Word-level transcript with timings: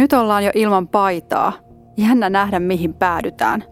Nyt 0.00 0.12
ollaan 0.12 0.44
jo 0.44 0.50
ilman 0.54 0.88
paitaa. 0.88 1.52
Jännä 1.96 2.30
nähdä, 2.30 2.60
mihin 2.60 2.94
päädytään. 2.94 3.64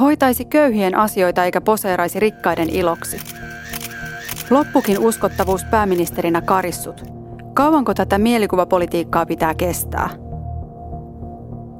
Hoitaisi 0.00 0.44
köyhien 0.44 0.94
asioita 0.94 1.44
eikä 1.44 1.60
poseeraisi 1.60 2.20
rikkaiden 2.20 2.70
iloksi. 2.70 3.20
Loppukin 4.50 4.98
uskottavuus 4.98 5.64
pääministerinä 5.64 6.40
karissut. 6.40 7.04
Kauanko 7.54 7.94
tätä 7.94 8.18
mielikuvapolitiikkaa 8.18 9.26
pitää 9.26 9.54
kestää? 9.54 10.08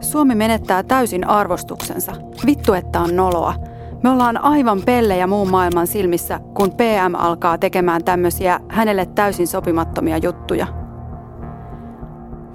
Suomi 0.00 0.34
menettää 0.34 0.82
täysin 0.82 1.26
arvostuksensa. 1.26 2.12
Vittu, 2.46 2.72
että 2.72 3.00
on 3.00 3.16
noloa. 3.16 3.54
Me 4.02 4.10
ollaan 4.10 4.44
aivan 4.44 4.82
pellejä 4.86 5.26
muun 5.26 5.50
maailman 5.50 5.86
silmissä, 5.86 6.40
kun 6.54 6.70
PM 6.70 7.14
alkaa 7.14 7.58
tekemään 7.58 8.04
tämmöisiä 8.04 8.60
hänelle 8.68 9.06
täysin 9.06 9.46
sopimattomia 9.46 10.18
juttuja. 10.18 10.82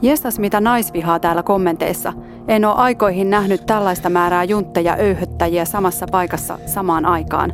Jestas 0.01 0.39
mitä 0.39 0.61
naisvihaa 0.61 1.19
täällä 1.19 1.43
kommenteissa. 1.43 2.13
En 2.47 2.65
ole 2.65 2.75
aikoihin 2.75 3.29
nähnyt 3.29 3.65
tällaista 3.65 4.09
määrää 4.09 4.43
juntteja 4.43 4.95
öyhöttäjiä 4.99 5.65
samassa 5.65 6.05
paikassa 6.11 6.59
samaan 6.65 7.05
aikaan. 7.05 7.53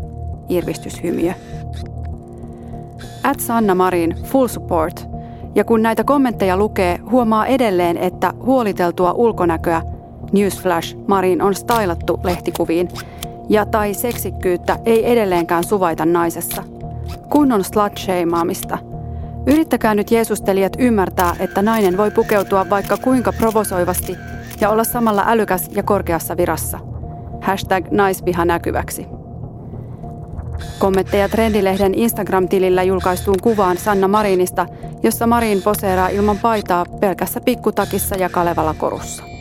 Irvistyshymiö. 0.49 1.34
At 3.23 3.39
Sanna 3.39 3.75
Marin, 3.75 4.15
full 4.23 4.48
support. 4.48 5.07
Ja 5.55 5.63
kun 5.63 5.81
näitä 5.81 6.03
kommentteja 6.03 6.57
lukee, 6.57 6.99
huomaa 7.11 7.45
edelleen, 7.45 7.98
että 7.98 8.34
huoliteltua 8.45 9.12
ulkonäköä, 9.12 9.81
newsflash, 10.31 10.98
Marin 11.07 11.41
on 11.41 11.55
stylattu 11.55 12.20
lehtikuviin, 12.23 12.87
ja 13.49 13.65
tai 13.65 13.93
seksikkyyttä 13.93 14.79
ei 14.85 15.12
edelleenkään 15.12 15.63
suvaita 15.63 16.05
naisessa. 16.05 16.63
Kunnon 17.29 17.63
slut 17.63 18.92
Yrittäkää 19.47 19.95
nyt 19.95 20.11
Jeesustelijat 20.11 20.73
ymmärtää, 20.79 21.35
että 21.39 21.61
nainen 21.61 21.97
voi 21.97 22.12
pukeutua 22.12 22.70
vaikka 22.70 22.98
kuinka 22.98 23.34
provosoivasti 23.34 24.18
ja 24.62 24.70
olla 24.70 24.84
samalla 24.84 25.23
älykäs 25.27 25.70
ja 25.76 25.84
korkeassa 25.84 26.37
virassa. 26.37 26.79
Hashtag 27.41 27.85
naisviha 27.91 28.45
näkyväksi. 28.45 29.05
Kommentteja 30.79 31.29
Trendilehden 31.29 31.95
Instagram-tilillä 31.95 32.84
julkaistuun 32.84 33.41
kuvaan 33.41 33.77
Sanna 33.77 34.07
Marinista, 34.07 34.65
jossa 35.03 35.27
Marin 35.27 35.62
poseeraa 35.62 36.07
ilman 36.07 36.37
paitaa 36.37 36.85
pelkässä 36.99 37.41
pikkutakissa 37.41 38.15
ja 38.15 38.29
Kalevala 38.29 38.73
korussa. 38.73 39.32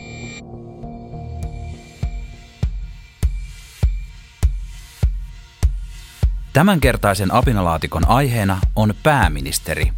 Tämänkertaisen 6.53 7.33
apinalaatikon 7.33 8.07
aiheena 8.07 8.59
on 8.75 8.93
pääministeri. 9.03 9.91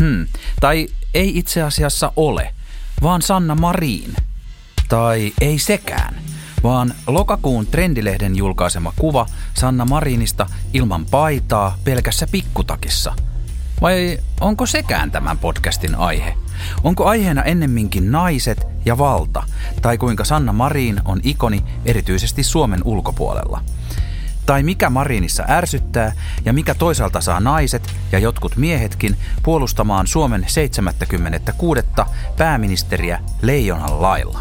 Hmm, 0.00 0.26
tai 0.60 0.88
ei 1.14 1.38
itse 1.38 1.62
asiassa 1.62 2.12
ole, 2.16 2.54
vaan 3.02 3.22
Sanna 3.22 3.54
Marin. 3.54 4.16
Tai 4.88 5.32
ei 5.40 5.58
sekään, 5.58 6.14
vaan 6.62 6.94
lokakuun 7.06 7.66
Trendilehden 7.66 8.36
julkaisema 8.36 8.92
kuva 8.98 9.26
Sanna 9.54 9.84
Marinista 9.84 10.46
ilman 10.74 11.06
paitaa 11.06 11.78
pelkässä 11.84 12.26
pikkutakissa. 12.30 13.14
Vai 13.80 14.18
onko 14.40 14.66
sekään 14.66 15.10
tämän 15.10 15.38
podcastin 15.38 15.94
aihe? 15.94 16.34
Onko 16.84 17.04
aiheena 17.04 17.42
ennemminkin 17.42 18.12
naiset 18.12 18.66
ja 18.84 18.98
valta, 18.98 19.42
tai 19.82 19.98
kuinka 19.98 20.24
Sanna 20.24 20.52
Marin 20.52 21.00
on 21.04 21.20
ikoni 21.22 21.64
erityisesti 21.84 22.42
Suomen 22.42 22.80
ulkopuolella– 22.84 23.60
tai 24.48 24.62
mikä 24.62 24.90
Marinissa 24.90 25.44
ärsyttää 25.48 26.12
ja 26.44 26.52
mikä 26.52 26.74
toisaalta 26.74 27.20
saa 27.20 27.40
naiset 27.40 27.94
ja 28.12 28.18
jotkut 28.18 28.56
miehetkin 28.56 29.16
puolustamaan 29.42 30.06
Suomen 30.06 30.44
76. 30.46 31.80
pääministeriä 32.36 33.20
leijonan 33.42 34.02
lailla. 34.02 34.40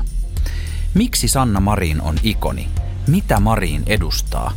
Miksi 0.93 1.27
Sanna 1.27 1.59
Marin 1.59 2.01
on 2.01 2.15
ikoni? 2.23 2.67
Mitä 3.07 3.39
Marin 3.39 3.83
edustaa? 3.85 4.51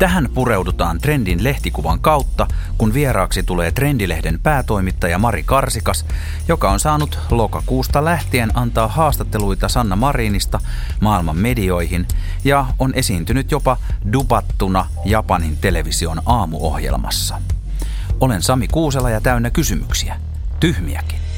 Tähän 0.00 0.28
pureudutaan 0.34 0.98
Trendin 0.98 1.44
lehtikuvan 1.44 2.00
kautta, 2.00 2.46
kun 2.78 2.94
vieraaksi 2.94 3.42
tulee 3.42 3.70
Trendilehden 3.70 4.40
päätoimittaja 4.42 5.18
Mari 5.18 5.42
Karsikas, 5.42 6.06
joka 6.48 6.70
on 6.70 6.80
saanut 6.80 7.18
lokakuusta 7.30 8.04
lähtien 8.04 8.58
antaa 8.58 8.88
haastatteluita 8.88 9.68
Sanna 9.68 9.96
Marinista 9.96 10.60
maailman 11.00 11.36
medioihin 11.36 12.06
ja 12.44 12.66
on 12.78 12.92
esiintynyt 12.94 13.50
jopa 13.50 13.76
dubattuna 14.12 14.86
Japanin 15.04 15.56
television 15.56 16.22
aamuohjelmassa. 16.26 17.40
Olen 18.20 18.42
Sami 18.42 18.68
Kuusela 18.68 19.10
ja 19.10 19.20
täynnä 19.20 19.50
kysymyksiä. 19.50 20.16
Tyhmiäkin. 20.60 21.29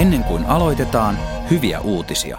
Ennen 0.00 0.24
kuin 0.24 0.44
aloitetaan, 0.44 1.18
hyviä 1.50 1.80
uutisia. 1.80 2.38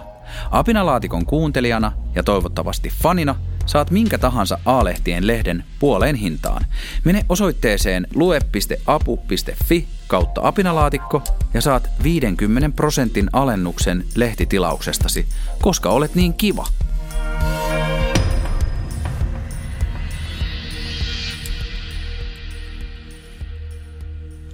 Apinalaatikon 0.51 1.25
kuuntelijana 1.25 1.91
ja 2.15 2.23
toivottavasti 2.23 2.89
fanina 3.03 3.35
saat 3.65 3.91
minkä 3.91 4.17
tahansa 4.17 4.59
A-lehtien 4.65 5.27
lehden 5.27 5.63
puoleen 5.79 6.15
hintaan. 6.15 6.65
Mene 7.05 7.25
osoitteeseen 7.29 8.07
lue.apu.fi 8.15 9.87
kautta 10.07 10.41
apinalaatikko 10.43 11.23
ja 11.53 11.61
saat 11.61 11.89
50 12.03 12.69
prosentin 12.75 13.29
alennuksen 13.33 14.03
lehtitilauksestasi, 14.15 15.25
koska 15.61 15.89
olet 15.89 16.15
niin 16.15 16.33
kiva. 16.33 16.67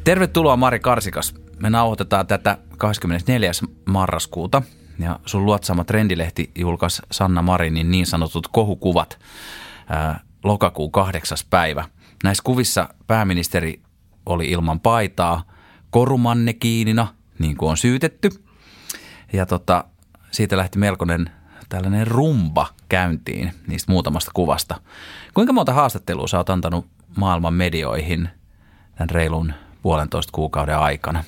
Tervetuloa 0.04 0.58
Mari 0.58 0.80
Karsikas. 0.80 1.47
Me 1.62 1.70
nauhoitetaan 1.70 2.28
tätä 2.28 2.58
24. 2.78 3.52
marraskuuta 3.86 4.62
ja 5.00 5.20
sun 5.26 5.46
luotsaama 5.46 5.84
Trendilehti 5.84 6.52
julkaisi 6.56 7.02
Sanna 7.12 7.42
Marinin 7.42 7.92
niin 7.92 8.06
sanotut 8.06 8.48
kohukuvat 8.48 9.20
ää, 9.90 10.20
lokakuun 10.44 10.92
kahdeksas 10.92 11.44
päivä. 11.50 11.86
Näissä 12.24 12.44
kuvissa 12.44 12.90
pääministeri 13.08 13.82
oli 14.26 14.52
ilman 14.52 14.80
paitaa, 14.80 15.44
korumanne 15.90 16.54
kiinina, 16.54 17.08
niin 17.40 17.58
kuin 17.58 17.70
on 17.70 17.78
syytetty. 17.78 18.30
Ja 19.34 19.46
tota, 19.46 19.84
siitä 20.32 20.58
lähti 20.58 20.80
melkoinen 20.80 21.30
tällainen 21.70 22.08
rumba 22.08 22.68
käyntiin 22.90 23.54
niistä 23.68 23.92
muutamasta 23.92 24.32
kuvasta. 24.34 24.82
Kuinka 25.34 25.54
monta 25.54 25.74
haastattelua 25.74 26.28
sä 26.28 26.38
oot 26.38 26.50
antanut 26.50 26.88
maailman 27.16 27.54
medioihin 27.54 28.30
tämän 28.96 29.10
reilun 29.10 29.54
puolentoista 29.82 30.32
kuukauden 30.32 30.78
aikana? 30.78 31.24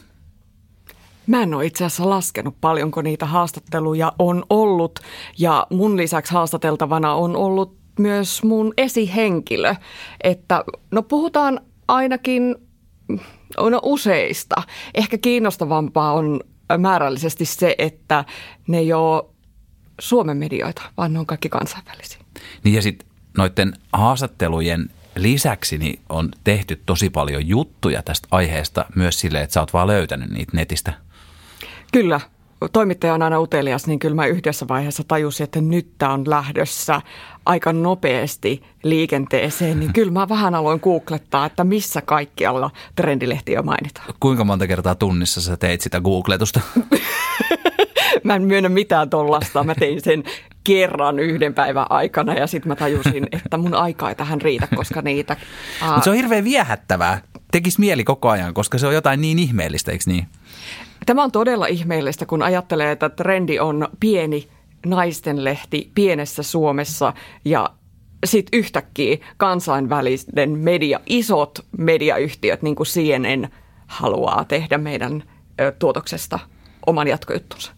Mä 1.30 1.44
en 1.44 1.54
ole 1.54 1.66
itse 1.66 1.86
asiassa 1.86 2.10
laskenut 2.10 2.56
paljonko 2.62 3.02
niitä 3.02 3.26
haastatteluja 3.26 4.14
on 4.20 4.44
ollut 4.50 5.00
ja 5.38 5.68
mun 5.70 5.98
lisäksi 5.98 6.34
haastateltavana 6.34 7.14
on 7.14 7.36
ollut 7.36 7.78
myös 8.00 8.44
mun 8.44 8.74
esihenkilö. 8.78 9.76
Että 10.24 10.64
no 10.92 11.04
puhutaan 11.04 11.62
ainakin 11.88 12.56
no 13.58 13.80
useista. 13.84 14.56
Ehkä 14.96 15.18
kiinnostavampaa 15.18 16.14
on 16.14 16.40
määrällisesti 16.78 17.46
se, 17.46 17.76
että 17.78 18.26
ne 18.68 18.78
ei 18.78 18.94
ole 18.94 19.24
Suomen 20.02 20.38
medioita, 20.38 20.82
vaan 20.98 21.14
ne 21.14 21.20
on 21.20 21.26
kaikki 21.26 21.50
kansainvälisiä. 21.50 22.20
Niin 22.64 22.76
ja 22.76 22.82
sitten 22.82 23.10
noiden 23.38 23.74
haastattelujen 23.94 24.90
lisäksi 25.16 25.78
niin 25.78 26.02
on 26.10 26.32
tehty 26.44 26.82
tosi 26.86 27.10
paljon 27.10 27.48
juttuja 27.48 28.04
tästä 28.04 28.28
aiheesta 28.32 28.86
myös 28.96 29.20
silleen, 29.20 29.44
että 29.44 29.54
sä 29.54 29.60
oot 29.60 29.74
vaan 29.74 29.88
löytänyt 29.88 30.30
niitä 30.30 30.52
netistä. 30.58 31.09
Kyllä, 31.92 32.20
toimittaja 32.72 33.14
on 33.14 33.22
aina 33.22 33.40
utelias, 33.40 33.88
niin 33.88 34.00
kyllä 34.00 34.16
mä 34.16 34.26
yhdessä 34.26 34.68
vaiheessa 34.68 35.04
tajusin, 35.08 35.44
että 35.44 35.62
nyt 35.62 35.88
tämä 35.98 36.14
on 36.14 36.30
lähdössä 36.30 37.02
aika 37.46 37.74
nopeasti 37.74 38.64
liikenteeseen, 38.84 39.80
niin 39.80 39.94
kyllä 39.94 40.12
mä 40.12 40.30
vähän 40.30 40.56
aloin 40.56 40.80
googlettaa, 40.84 41.46
että 41.46 41.64
missä 41.64 42.02
kaikkialla 42.02 42.72
trendilehtiä 42.96 43.62
mainitaan. 43.62 44.14
Kuinka 44.20 44.44
monta 44.44 44.68
kertaa 44.68 44.96
tunnissa 44.96 45.42
sä 45.42 45.58
teit 45.58 45.82
sitä 45.82 46.02
googletusta? 46.02 46.60
mä 48.24 48.36
en 48.36 48.42
myönnä 48.42 48.70
mitään 48.70 49.10
tollasta. 49.10 49.64
Mä 49.64 49.76
tein 49.76 50.02
sen 50.02 50.24
kerran 50.64 51.20
yhden 51.20 51.54
päivän 51.54 51.86
aikana 51.90 52.34
ja 52.34 52.48
sitten 52.48 52.70
mä 52.70 52.76
tajusin, 52.76 53.28
että 53.32 53.58
mun 53.58 53.74
aika 53.74 54.10
ei 54.10 54.16
tähän 54.16 54.42
riitä, 54.42 54.68
koska 54.76 55.02
niitä... 55.02 55.36
Mutta 55.86 56.04
se 56.04 56.10
on 56.10 56.16
hirveän 56.16 56.44
viehättävää. 56.44 57.22
Tekis 57.52 57.80
mieli 57.80 58.04
koko 58.04 58.30
ajan, 58.30 58.54
koska 58.54 58.78
se 58.78 58.88
on 58.88 58.94
jotain 58.94 59.22
niin 59.22 59.40
ihmeellistä, 59.40 59.92
eikö 59.92 60.04
niin? 60.08 60.28
Tämä 61.10 61.24
on 61.24 61.32
todella 61.32 61.66
ihmeellistä, 61.66 62.26
kun 62.26 62.44
ajattelee, 62.44 62.92
että 62.92 63.10
trendi 63.10 63.60
on 63.60 63.88
pieni 64.00 64.48
naistenlehti 64.86 65.92
pienessä 65.96 66.44
Suomessa 66.44 67.14
ja 67.46 67.70
sitten 68.26 68.60
yhtäkkiä 68.60 69.18
kansainvälinen 69.38 70.58
media, 70.58 71.00
isot 71.06 71.66
mediayhtiöt 71.78 72.62
niin 72.62 72.76
kuin 72.76 72.88
CNN 72.88 73.50
haluaa 73.88 74.46
tehdä 74.46 74.78
meidän 74.78 75.24
tuotoksesta 75.80 76.40
oman 76.86 77.08
jatkojuttunsa. 77.08 77.72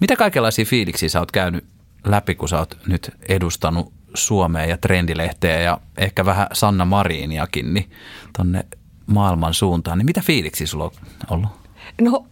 Mitä 0.00 0.16
kaikenlaisia 0.16 0.64
fiiliksiä 0.64 1.08
sä 1.08 1.18
oot 1.18 1.32
käynyt 1.32 1.64
läpi, 2.06 2.34
kun 2.34 2.48
sä 2.48 2.58
oot 2.58 2.78
nyt 2.86 3.10
edustanut 3.28 3.92
Suomea 4.14 4.64
ja 4.64 4.76
Trendilehteä 4.76 5.60
ja 5.60 5.78
ehkä 5.96 6.24
vähän 6.24 6.46
Sanna 6.52 6.84
Mariiniakin 6.84 7.74
niin 7.74 7.90
tonne 8.36 8.66
maailman 9.06 9.54
suuntaan, 9.54 9.98
niin 9.98 10.06
mitä 10.06 10.20
fiiliksi 10.20 10.66
sulla 10.66 10.84
on 10.84 10.90
ollut? 11.30 11.63
No 12.00 12.26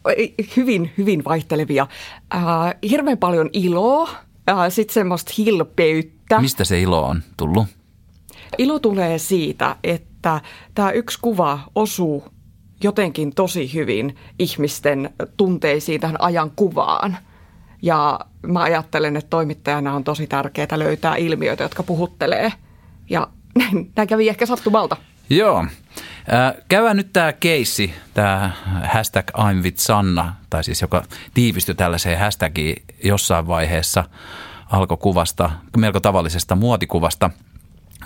hyvin, 0.56 0.90
hyvin 0.98 1.24
vaihtelevia. 1.24 1.86
Äh, 2.34 2.42
hirveän 2.90 3.18
paljon 3.18 3.50
iloa, 3.52 4.08
äh, 4.50 4.56
sitten 4.68 4.94
semmoista 4.94 5.32
hilpeyttä. 5.38 6.40
Mistä 6.40 6.64
se 6.64 6.80
ilo 6.80 7.02
on 7.02 7.22
tullut? 7.36 7.66
Ilo 8.58 8.78
tulee 8.78 9.18
siitä, 9.18 9.76
että 9.84 10.40
tämä 10.74 10.90
yksi 10.90 11.18
kuva 11.22 11.60
osuu 11.74 12.24
jotenkin 12.84 13.34
tosi 13.34 13.74
hyvin 13.74 14.16
ihmisten 14.38 15.10
tunteisiin 15.36 16.00
tähän 16.00 16.20
ajan 16.20 16.50
kuvaan. 16.56 17.16
Ja 17.82 18.20
mä 18.46 18.62
ajattelen, 18.62 19.16
että 19.16 19.30
toimittajana 19.30 19.94
on 19.94 20.04
tosi 20.04 20.26
tärkeää 20.26 20.78
löytää 20.78 21.16
ilmiöitä, 21.16 21.62
jotka 21.62 21.82
puhuttelee. 21.82 22.52
Ja 23.10 23.28
näin, 23.58 23.92
näin 23.96 24.08
kävi 24.08 24.28
ehkä 24.28 24.46
sattumalta. 24.46 24.96
Joo. 25.30 25.66
Käydään 26.68 26.96
nyt 26.96 27.12
tämä 27.12 27.32
keissi, 27.32 27.94
tämä 28.14 28.50
hashtag 28.84 29.30
I'm 29.30 29.62
with 29.62 29.78
Sanna, 29.78 30.34
tai 30.50 30.64
siis 30.64 30.82
joka 30.82 31.02
tiivistyi 31.34 31.74
tällaiseen 31.74 32.18
hashtagiin 32.18 32.82
jossain 33.04 33.46
vaiheessa 33.46 34.04
alkokuvasta, 34.70 35.50
melko 35.76 36.00
tavallisesta 36.00 36.56
muotikuvasta. 36.56 37.30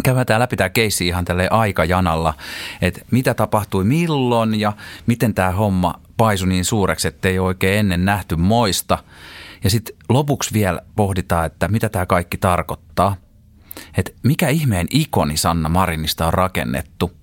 Käydään 0.05 0.27
tämä 0.27 0.41
läpi 0.41 0.57
tämä 0.57 0.69
keissi 0.69 1.07
ihan 1.07 1.25
tälle 1.25 1.49
aikajanalla, 1.49 2.35
että 2.83 3.01
mitä 3.11 3.35
tapahtui 3.35 3.85
milloin 3.85 4.61
ja 4.61 4.73
miten 5.07 5.35
tämä 5.35 5.51
homma 5.51 6.01
paisui 6.17 6.49
niin 6.49 6.65
suureksi, 6.65 7.09
että 7.09 7.29
ei 7.29 7.39
oikein 7.39 7.79
ennen 7.79 8.05
nähty 8.05 8.37
moista. 8.37 8.99
Ja 9.65 9.71
sitten 9.71 9.97
lopuksi 10.09 10.55
vielä 10.55 10.81
pohditaan, 10.97 11.47
että 11.47 11.69
mitä 11.69 11.89
tämä 11.89 12.07
kaikki 12.07 12.37
tarkoittaa. 12.37 13.17
Että 13.97 14.13
mikä 14.23 14.49
ihmeen 14.49 14.87
ikoni 14.91 15.37
Sanna 15.37 15.69
Marinista 15.69 16.27
on 16.27 16.35
rakennettu– 16.35 17.13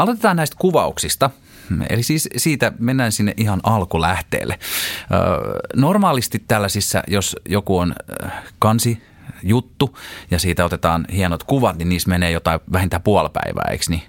Aloitetaan 0.00 0.36
näistä 0.36 0.56
kuvauksista. 0.58 1.30
Eli 1.90 2.02
siis 2.02 2.28
siitä 2.36 2.72
mennään 2.78 3.12
sinne 3.12 3.34
ihan 3.36 3.60
alkulähteelle. 3.62 4.58
Normaalisti 5.76 6.44
tällaisissa, 6.48 7.02
jos 7.08 7.36
joku 7.48 7.78
on 7.78 7.94
kansi 8.58 9.02
juttu 9.42 9.98
ja 10.30 10.38
siitä 10.38 10.64
otetaan 10.64 11.04
hienot 11.12 11.44
kuvat, 11.44 11.78
niin 11.78 11.88
niissä 11.88 12.08
menee 12.08 12.30
jotain 12.30 12.60
vähintään 12.72 13.02
puolipäivää, 13.02 13.68
eikö 13.70 13.84
niin? 13.88 14.02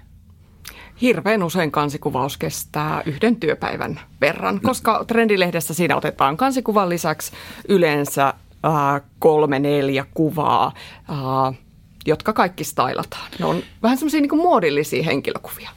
Hirveän 1.00 1.42
usein 1.42 1.70
kansikuvaus 1.70 2.36
kestää 2.36 3.02
yhden 3.06 3.36
työpäivän 3.36 4.00
verran, 4.20 4.60
koska 4.60 5.04
trendilehdessä 5.06 5.74
siinä 5.74 5.96
otetaan 5.96 6.36
kansikuvan 6.36 6.88
lisäksi 6.88 7.32
yleensä 7.68 8.34
äh, 8.64 9.02
kolme, 9.18 9.58
neljä 9.58 10.06
kuvaa, 10.14 10.72
äh, 11.10 11.58
jotka 12.06 12.32
kaikki 12.32 12.64
stylataan. 12.64 13.30
Ne 13.38 13.44
on 13.44 13.62
vähän 13.82 13.98
semmoisia 13.98 14.20
niin 14.20 14.36
muodillisia 14.36 15.02
henkilökuvia. 15.02 15.70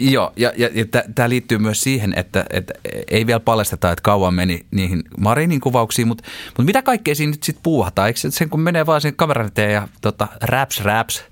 Joo, 0.00 0.32
ja, 0.36 0.52
ja, 0.56 0.68
ja 0.74 0.84
tämä 1.14 1.28
liittyy 1.28 1.58
myös 1.58 1.82
siihen, 1.82 2.14
että, 2.16 2.44
että 2.50 2.74
ei 3.10 3.26
vielä 3.26 3.40
paljasteta, 3.40 3.92
että 3.92 4.02
kauan 4.02 4.34
meni 4.34 4.66
niihin 4.70 5.02
Marinin 5.18 5.60
kuvauksiin, 5.60 6.08
mutta, 6.08 6.24
mutta 6.46 6.62
mitä 6.62 6.82
kaikkea 6.82 7.14
siinä 7.14 7.30
nyt 7.30 7.42
sitten 7.42 7.62
puuhataan? 7.62 8.08
Eikö 8.08 8.20
sen, 8.30 8.48
kun 8.48 8.60
menee 8.60 8.86
vaan 8.86 9.00
sen 9.00 9.16
kameran 9.16 9.46
eteen 9.46 9.72
ja 9.72 9.88
tota, 10.00 10.28
raps, 10.42 10.80
raps, 10.80 11.24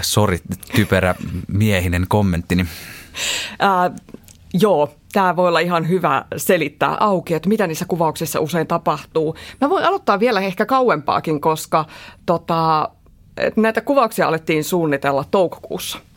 sori, 0.00 0.38
typerä 0.74 1.14
miehinen 1.48 2.06
kommentti. 2.08 2.54
Niin. 2.54 2.68
Uh, 3.50 4.00
joo, 4.60 4.94
tämä 5.16 5.36
voi 5.36 5.48
olla 5.48 5.60
ihan 5.60 5.88
hyvä 5.88 6.24
selittää 6.36 6.96
auki, 7.00 7.34
että 7.34 7.48
mitä 7.48 7.66
niissä 7.66 7.84
kuvauksissa 7.88 8.40
usein 8.40 8.66
tapahtuu. 8.66 9.36
Mä 9.60 9.70
voin 9.70 9.84
aloittaa 9.84 10.20
vielä 10.20 10.40
ehkä 10.40 10.66
kauempaakin, 10.66 11.40
koska 11.40 11.84
tota, 12.26 12.88
näitä 13.56 13.80
kuvauksia 13.80 14.28
alettiin 14.28 14.64
suunnitella 14.64 15.24
toukokuussa– 15.30 15.98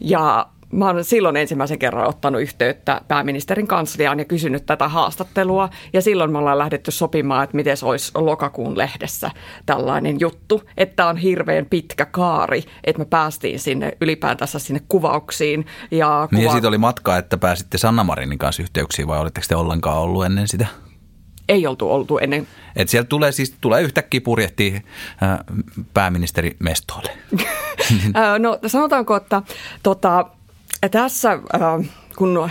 ja 0.00 0.46
Mä 0.72 0.90
olen 0.90 1.04
silloin 1.04 1.36
ensimmäisen 1.36 1.78
kerran 1.78 2.08
ottanut 2.08 2.42
yhteyttä 2.42 3.00
pääministerin 3.08 3.66
kansliaan 3.66 4.18
ja 4.18 4.24
kysynyt 4.24 4.66
tätä 4.66 4.88
haastattelua. 4.88 5.68
Ja 5.92 6.02
silloin 6.02 6.32
me 6.32 6.38
ollaan 6.38 6.58
lähdetty 6.58 6.90
sopimaan, 6.90 7.44
että 7.44 7.56
miten 7.56 7.76
se 7.76 7.86
olisi 7.86 8.12
lokakuun 8.14 8.78
lehdessä 8.78 9.30
tällainen 9.66 10.20
juttu. 10.20 10.62
Että 10.76 11.06
on 11.06 11.16
hirveän 11.16 11.66
pitkä 11.66 12.06
kaari, 12.06 12.62
että 12.84 12.98
me 12.98 13.04
päästiin 13.04 13.60
sinne 13.60 13.92
ylipäätänsä 14.00 14.58
sinne 14.58 14.80
kuvauksiin. 14.88 15.66
Ja, 15.90 16.26
kuva... 16.30 16.38
niin 16.38 16.44
ja 16.44 16.52
siitä 16.52 16.68
oli 16.68 16.78
matka, 16.78 17.16
että 17.16 17.38
pääsitte 17.38 17.78
Sanna 17.78 18.04
Marinin 18.04 18.38
kanssa 18.38 18.62
yhteyksiin 18.62 19.08
vai 19.08 19.18
olitteko 19.18 19.46
te 19.48 19.56
ollenkaan 19.56 19.98
ollut 19.98 20.24
ennen 20.24 20.48
sitä? 20.48 20.66
Ei 21.48 21.66
oltu 21.66 21.92
oltu 21.92 22.18
ennen. 22.18 22.46
Et 22.76 22.88
sieltä 22.88 23.08
tulee 23.08 23.32
siis 23.32 23.56
tulee 23.60 23.82
yhtäkkiä 23.82 24.20
purjehtii 24.20 24.74
äh, 25.22 25.38
pääministeri 25.94 26.56
Mestolle. 26.58 27.10
no 28.38 28.58
sanotaanko, 28.66 29.16
että 29.16 29.42
tota, 29.82 30.26
tässä 30.88 31.32
äh, 31.32 31.90
kun 32.16 32.50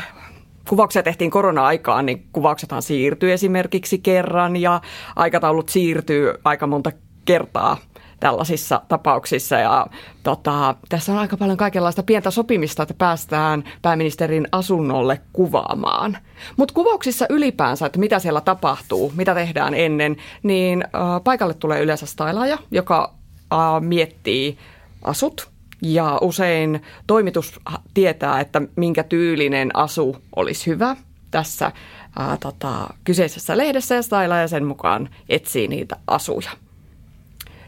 kuvauksia 0.69 1.03
tehtiin 1.03 1.31
korona-aikaan, 1.31 2.05
niin 2.05 2.27
kuvauksethan 2.33 2.81
siirtyy 2.81 3.33
esimerkiksi 3.33 3.99
kerran 3.99 4.55
ja 4.55 4.81
aikataulut 5.15 5.69
siirtyy 5.69 6.33
aika 6.43 6.67
monta 6.67 6.91
kertaa– 7.25 7.77
tällaisissa 8.19 8.81
tapauksissa. 8.87 9.55
Ja 9.55 9.87
tota, 10.23 10.75
tässä 10.89 11.11
on 11.11 11.17
aika 11.17 11.37
paljon 11.37 11.57
kaikenlaista 11.57 12.03
pientä 12.03 12.31
sopimista, 12.31 12.83
että 12.83 12.93
päästään 12.97 13.63
pääministerin 13.81 14.47
asunnolle 14.51 15.21
kuvaamaan. 15.33 16.17
Mutta 16.57 16.73
kuvauksissa 16.73 17.25
ylipäänsä, 17.29 17.85
että 17.85 17.99
mitä 17.99 18.19
siellä 18.19 18.41
tapahtuu, 18.41 19.13
mitä 19.15 19.33
tehdään 19.33 19.73
ennen, 19.73 20.15
niin 20.43 20.83
äh, 20.83 21.23
paikalle 21.23 21.53
tulee 21.53 21.81
yleensä 21.81 22.05
stylaaja, 22.05 22.57
joka 22.71 23.13
äh, 23.53 23.59
miettii 23.81 24.57
asut 25.03 25.54
ja 25.81 26.17
usein 26.21 26.81
toimitus 27.07 27.59
tietää, 27.93 28.39
että 28.39 28.61
minkä 28.75 29.03
tyylinen 29.03 29.69
asu 29.73 30.17
olisi 30.35 30.67
hyvä 30.67 30.95
tässä 31.31 31.71
ää, 32.19 32.37
tota, 32.37 32.89
kyseisessä 33.03 33.57
lehdessä 33.57 33.95
ja 33.95 34.01
stylaaja 34.01 34.47
sen 34.47 34.65
mukaan 34.65 35.09
etsii 35.29 35.67
niitä 35.67 35.95
asuja. 36.07 36.51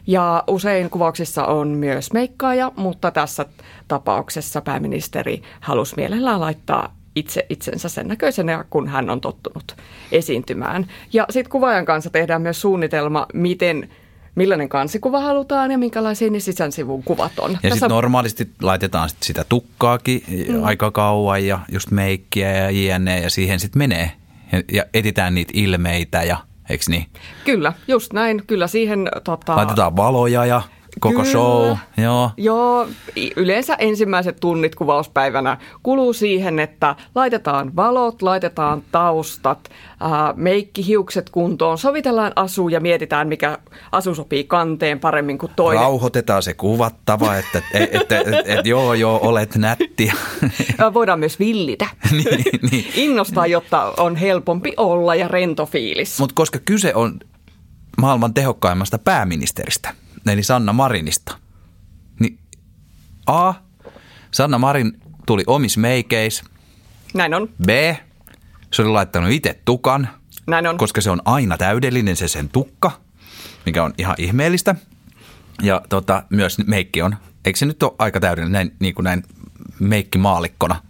Ja 0.06 0.44
usein 0.46 0.90
kuvauksissa 0.90 1.44
on 1.44 1.68
myös 1.68 2.12
meikkaaja, 2.12 2.72
mutta 2.76 3.10
tässä 3.10 3.46
tapauksessa 3.88 4.60
pääministeri 4.60 5.42
halusi 5.60 5.96
mielellään 5.96 6.40
laittaa 6.40 6.94
itse 7.14 7.46
itsensä 7.48 7.88
sen 7.88 8.08
näköisenä, 8.08 8.64
kun 8.70 8.88
hän 8.88 9.10
on 9.10 9.20
tottunut 9.20 9.76
esiintymään. 10.12 10.86
Ja 11.12 11.26
sitten 11.30 11.50
kuvaajan 11.50 11.84
kanssa 11.84 12.10
tehdään 12.10 12.42
myös 12.42 12.60
suunnitelma, 12.60 13.26
miten 13.34 13.88
millainen 14.34 14.68
kansikuva 14.68 15.20
halutaan 15.20 15.70
ja 15.70 15.78
minkälaisia 15.78 16.30
ne 16.30 16.40
sisän 16.40 16.72
sivun 16.72 17.02
kuvat 17.02 17.38
on. 17.38 17.58
Ja 17.62 17.70
sitten 17.70 17.90
normaalisti 17.90 18.50
laitetaan 18.62 19.08
sit 19.08 19.22
sitä 19.22 19.44
tukkaakin 19.48 20.22
mm. 20.28 20.64
aika 20.64 20.90
kauan 20.90 21.46
ja 21.46 21.58
just 21.72 21.90
meikkiä 21.90 22.52
ja 22.52 22.70
jne. 22.70 23.20
ja 23.20 23.30
siihen 23.30 23.60
sitten 23.60 23.78
menee. 23.78 24.12
Ja, 24.52 24.62
ja 24.72 24.84
etitään 24.94 25.34
niitä 25.34 25.52
ilmeitä 25.54 26.22
ja 26.22 26.36
eikö 26.70 26.84
niin? 26.88 27.06
Kyllä, 27.44 27.72
just 27.88 28.12
näin. 28.12 28.42
Kyllä 28.46 28.66
siihen... 28.66 29.08
Tota... 29.24 29.56
Laitetaan 29.56 29.96
valoja 29.96 30.46
ja 30.46 30.62
koko 31.00 31.14
Kyllä. 31.14 31.30
show. 31.30 31.76
Joo. 31.96 32.30
Joo, 32.36 32.88
yleensä 33.36 33.74
ensimmäiset 33.74 34.36
tunnit 34.40 34.74
kuvauspäivänä 34.74 35.58
kuluu 35.82 36.12
siihen, 36.12 36.58
että 36.58 36.96
laitetaan 37.14 37.76
valot, 37.76 38.22
laitetaan 38.22 38.82
taustat, 38.92 39.68
äh, 40.02 40.36
meikki, 40.36 40.86
hiukset 40.86 41.30
kuntoon, 41.30 41.78
sovitellaan 41.78 42.32
asu 42.36 42.68
ja 42.68 42.80
mietitään, 42.80 43.28
mikä 43.28 43.58
asu 43.92 44.14
sopii 44.14 44.44
kanteen 44.44 45.00
paremmin 45.00 45.38
kuin 45.38 45.52
toinen. 45.56 45.82
Rauhoitetaan 45.82 46.42
se 46.42 46.54
kuvattava, 46.54 47.36
että 47.36 47.62
et, 47.74 47.94
et, 47.94 48.12
et, 48.12 48.28
et, 48.28 48.58
et, 48.58 48.66
joo, 48.66 48.94
joo, 48.94 49.20
olet 49.22 49.56
nätti. 49.56 50.12
Voidaan 50.94 51.20
myös 51.20 51.38
villitä. 51.38 51.86
niin, 52.10 52.60
niin. 52.70 52.86
Innostaa, 52.94 53.46
jotta 53.46 53.92
on 53.96 54.16
helpompi 54.16 54.72
olla 54.76 55.14
ja 55.14 55.28
rento 55.28 55.66
fiilis. 55.66 56.18
Mutta 56.20 56.34
koska 56.34 56.58
kyse 56.58 56.94
on 56.94 57.20
maailman 58.00 58.34
tehokkaimmasta 58.34 58.98
pääministeristä– 58.98 59.94
eli 60.26 60.42
Sanna 60.42 60.72
Marinista. 60.72 61.38
Niin 62.20 62.38
A. 63.26 63.54
Sanna 64.30 64.58
Marin 64.58 65.00
tuli 65.26 65.44
omis 65.46 65.76
meikeis. 65.76 66.44
Näin 67.14 67.34
on. 67.34 67.48
B. 67.66 67.68
Se 68.72 68.82
oli 68.82 68.90
laittanut 68.90 69.30
itse 69.30 69.60
tukan. 69.64 70.08
Näin 70.46 70.66
on. 70.66 70.78
Koska 70.78 71.00
se 71.00 71.10
on 71.10 71.22
aina 71.24 71.56
täydellinen 71.56 72.16
se 72.16 72.28
sen 72.28 72.48
tukka, 72.48 72.90
mikä 73.66 73.84
on 73.84 73.94
ihan 73.98 74.14
ihmeellistä. 74.18 74.74
Ja 75.62 75.82
tota, 75.88 76.22
myös 76.30 76.58
meikki 76.58 77.02
on, 77.02 77.16
eikö 77.44 77.58
se 77.58 77.66
nyt 77.66 77.82
ole 77.82 77.92
aika 77.98 78.20
täydellinen 78.20 78.52
näin, 78.52 78.76
niin 78.80 78.94
kuin 78.94 79.04
näin 79.04 79.22
meikkimaalikkona? 79.80 80.82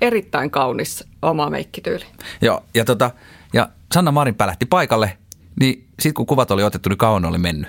Erittäin 0.00 0.50
kaunis 0.50 1.04
oma 1.22 1.50
meikkityyli. 1.50 2.04
Joo, 2.40 2.64
ja, 2.74 2.84
tota, 2.84 3.10
ja 3.52 3.68
Sanna 3.94 4.12
Marin 4.12 4.34
pälähti 4.34 4.66
paikalle, 4.66 5.18
niin 5.60 5.86
sitten 6.00 6.14
kun 6.14 6.26
kuvat 6.26 6.50
oli 6.50 6.62
otettu, 6.62 6.88
niin 6.88 6.98
kauan 6.98 7.24
oli 7.24 7.38
mennyt. 7.38 7.68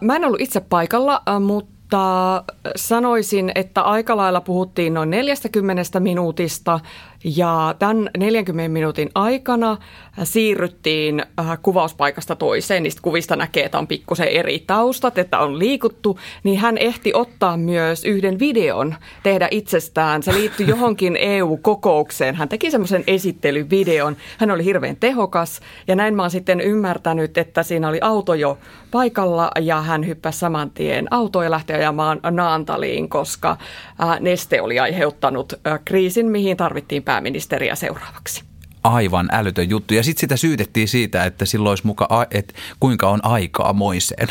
Mä 0.00 0.16
en 0.16 0.24
ollut 0.24 0.40
itse 0.40 0.60
paikalla, 0.60 1.22
mutta 1.40 1.78
mutta 1.90 2.44
sanoisin, 2.76 3.52
että 3.54 3.82
aika 3.82 4.16
lailla 4.16 4.40
puhuttiin 4.40 4.94
noin 4.94 5.10
40 5.10 6.00
minuutista 6.00 6.80
ja 7.24 7.74
tämän 7.78 8.10
40 8.18 8.68
minuutin 8.68 9.10
aikana 9.14 9.76
siirryttiin 10.24 11.22
äh, 11.40 11.58
kuvauspaikasta 11.62 12.36
toiseen. 12.36 12.82
Niistä 12.82 13.02
kuvista 13.02 13.36
näkee, 13.36 13.64
että 13.64 13.78
on 13.78 13.86
pikkusen 13.86 14.28
eri 14.28 14.64
taustat, 14.66 15.18
että 15.18 15.38
on 15.38 15.58
liikuttu. 15.58 16.18
Niin 16.44 16.58
hän 16.58 16.78
ehti 16.78 17.10
ottaa 17.14 17.56
myös 17.56 18.04
yhden 18.04 18.38
videon 18.38 18.94
tehdä 19.22 19.48
itsestään. 19.50 20.22
Se 20.22 20.32
liittyi 20.32 20.68
johonkin 20.78 21.16
EU-kokoukseen. 21.16 22.34
Hän 22.34 22.48
teki 22.48 22.70
semmoisen 22.70 23.04
esittelyvideon. 23.06 24.16
Hän 24.38 24.50
oli 24.50 24.64
hirveän 24.64 24.96
tehokas 24.96 25.60
ja 25.88 25.96
näin 25.96 26.14
mä 26.14 26.22
oon 26.22 26.30
sitten 26.30 26.60
ymmärtänyt, 26.60 27.38
että 27.38 27.62
siinä 27.62 27.88
oli 27.88 27.98
auto 28.00 28.34
jo 28.34 28.58
paikalla 28.90 29.50
ja 29.60 29.82
hän 29.82 30.06
hyppäsi 30.06 30.38
saman 30.38 30.70
tien 30.70 31.06
autoon 31.10 31.44
ja 31.44 31.50
lähti 31.50 31.72
ajamaan 31.72 32.20
Naantaliin, 32.30 33.08
koska 33.08 33.50
äh, 34.02 34.20
neste 34.20 34.62
oli 34.62 34.78
aiheuttanut 34.78 35.52
äh, 35.66 35.80
kriisin, 35.84 36.26
mihin 36.26 36.56
tarvittiin 36.56 37.02
pääministeriä 37.08 37.74
seuraavaksi. 37.74 38.44
Aivan 38.84 39.28
älytön 39.32 39.70
juttu. 39.70 39.94
Ja 39.94 40.02
sitten 40.02 40.20
sitä 40.20 40.36
syytettiin 40.36 40.88
siitä, 40.88 41.24
että 41.24 41.44
silloin 41.44 41.70
olisi 41.70 41.86
muka, 41.86 42.26
että 42.30 42.54
kuinka 42.80 43.08
on 43.08 43.24
aikaa 43.24 43.72
moiseen. 43.72 44.28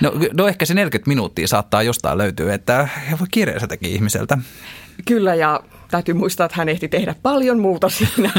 No, 0.00 0.12
no 0.32 0.48
ehkä 0.48 0.64
se 0.64 0.74
40 0.74 1.08
minuuttia 1.08 1.48
saattaa 1.48 1.82
jostain 1.82 2.18
löytyä, 2.18 2.54
että 2.54 2.88
voi 3.20 3.26
teki 3.66 3.92
ihmiseltä. 3.92 4.38
Kyllä 5.04 5.34
ja 5.34 5.60
täytyy 5.90 6.14
muistaa, 6.14 6.44
että 6.44 6.56
hän 6.56 6.68
ehti 6.68 6.88
tehdä 6.88 7.14
paljon 7.22 7.58
muuta 7.58 7.88
siinä, 7.96 8.30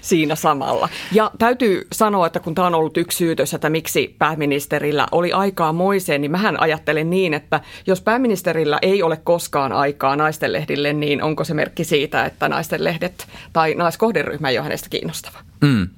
siinä 0.00 0.34
samalla. 0.34 0.88
Ja 1.12 1.30
täytyy 1.38 1.86
sanoa, 1.92 2.26
että 2.26 2.40
kun 2.40 2.54
tämä 2.54 2.66
on 2.66 2.74
ollut 2.74 2.96
yksi 2.96 3.18
syytös, 3.18 3.54
että 3.54 3.70
miksi 3.70 4.16
pääministerillä 4.18 5.06
oli 5.12 5.32
aikaa 5.32 5.72
moiseen, 5.72 6.20
niin 6.20 6.30
mähän 6.30 6.60
ajattelen 6.60 7.10
niin, 7.10 7.34
että 7.34 7.60
jos 7.86 8.00
pääministerillä 8.00 8.78
ei 8.82 9.02
ole 9.02 9.16
koskaan 9.16 9.72
aikaa 9.72 10.16
naistenlehdille, 10.16 10.92
niin 10.92 11.22
onko 11.22 11.44
se 11.44 11.54
merkki 11.54 11.84
siitä, 11.84 12.24
että 12.24 12.48
naistenlehdet 12.48 13.26
tai 13.52 13.74
naiskohderyhmä 13.74 14.48
ei 14.48 14.58
ole 14.58 14.64
hänestä 14.64 14.88
kiinnostava? 14.88 15.38
Mm. 15.60 15.88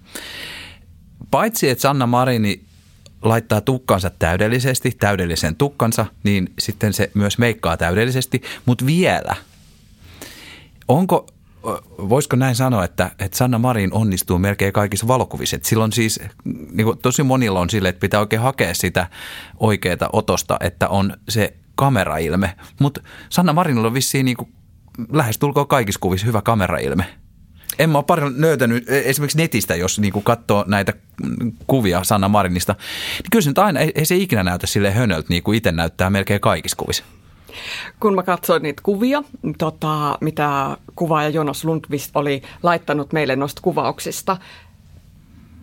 Paitsi, 1.30 1.68
että 1.68 1.82
Sanna 1.82 2.06
Marini 2.06 2.60
laittaa 3.22 3.60
tukkansa 3.60 4.10
täydellisesti, 4.10 4.96
täydellisen 5.00 5.56
tukkansa, 5.56 6.06
niin 6.24 6.52
sitten 6.58 6.92
se 6.92 7.10
myös 7.14 7.38
meikkaa 7.38 7.76
täydellisesti, 7.76 8.42
mutta 8.66 8.86
vielä– 8.86 9.36
Onko, 10.88 11.26
voisiko 11.98 12.36
näin 12.36 12.54
sanoa, 12.54 12.84
että, 12.84 13.10
että 13.18 13.38
Sanna 13.38 13.58
Marin 13.58 13.92
onnistuu 13.92 14.38
melkein 14.38 14.72
kaikissa 14.72 15.08
valokuvissa? 15.08 15.56
Että 15.56 15.68
silloin 15.68 15.92
siis, 15.92 16.20
niin 16.44 16.84
kuin 16.84 16.98
tosi 16.98 17.22
monilla 17.22 17.60
on 17.60 17.70
sille, 17.70 17.88
että 17.88 18.00
pitää 18.00 18.20
oikein 18.20 18.42
hakea 18.42 18.74
sitä 18.74 19.06
oikeaa 19.60 20.08
otosta, 20.12 20.56
että 20.60 20.88
on 20.88 21.16
se 21.28 21.54
kamerailme. 21.74 22.56
Mutta 22.80 23.00
Sanna 23.28 23.52
Marinilla 23.52 23.86
on 23.86 23.94
vissiin 23.94 24.24
niin 24.24 24.36
kuin 24.36 24.52
lähestulkoon 25.12 25.68
kaikissa 25.68 26.00
kuvissa 26.00 26.26
hyvä 26.26 26.42
kamerailme. 26.42 27.04
En 27.78 27.90
mä 27.90 27.98
ole 27.98 28.04
paljon 28.04 28.40
löytänyt 28.40 28.88
e, 28.88 29.02
esimerkiksi 29.04 29.38
netistä, 29.38 29.74
jos 29.74 29.98
niin 29.98 30.12
kuin 30.12 30.22
katsoo 30.22 30.64
näitä 30.68 30.92
kuvia 31.66 32.04
Sanna 32.04 32.28
Marinista. 32.28 32.72
Niin 32.72 33.30
kyllä 33.30 33.42
se 33.42 33.50
nyt 33.50 33.58
aina, 33.58 33.80
ei, 33.80 33.92
ei 33.94 34.04
se 34.04 34.16
ikinä 34.16 34.42
näytä 34.42 34.66
sille 34.66 34.90
hönöltä 34.90 35.26
niin 35.28 35.42
kuin 35.42 35.56
itse 35.56 35.72
näyttää 35.72 36.10
melkein 36.10 36.40
kaikissa 36.40 36.76
kuvissa 36.76 37.04
kun 38.00 38.14
mä 38.14 38.22
katsoin 38.22 38.62
niitä 38.62 38.82
kuvia, 38.82 39.22
tota, 39.58 40.18
mitä 40.20 40.76
kuvaaja 40.96 41.28
Jonas 41.28 41.64
Lundqvist 41.64 42.16
oli 42.16 42.42
laittanut 42.62 43.12
meille 43.12 43.36
noista 43.36 43.62
kuvauksista, 43.62 44.36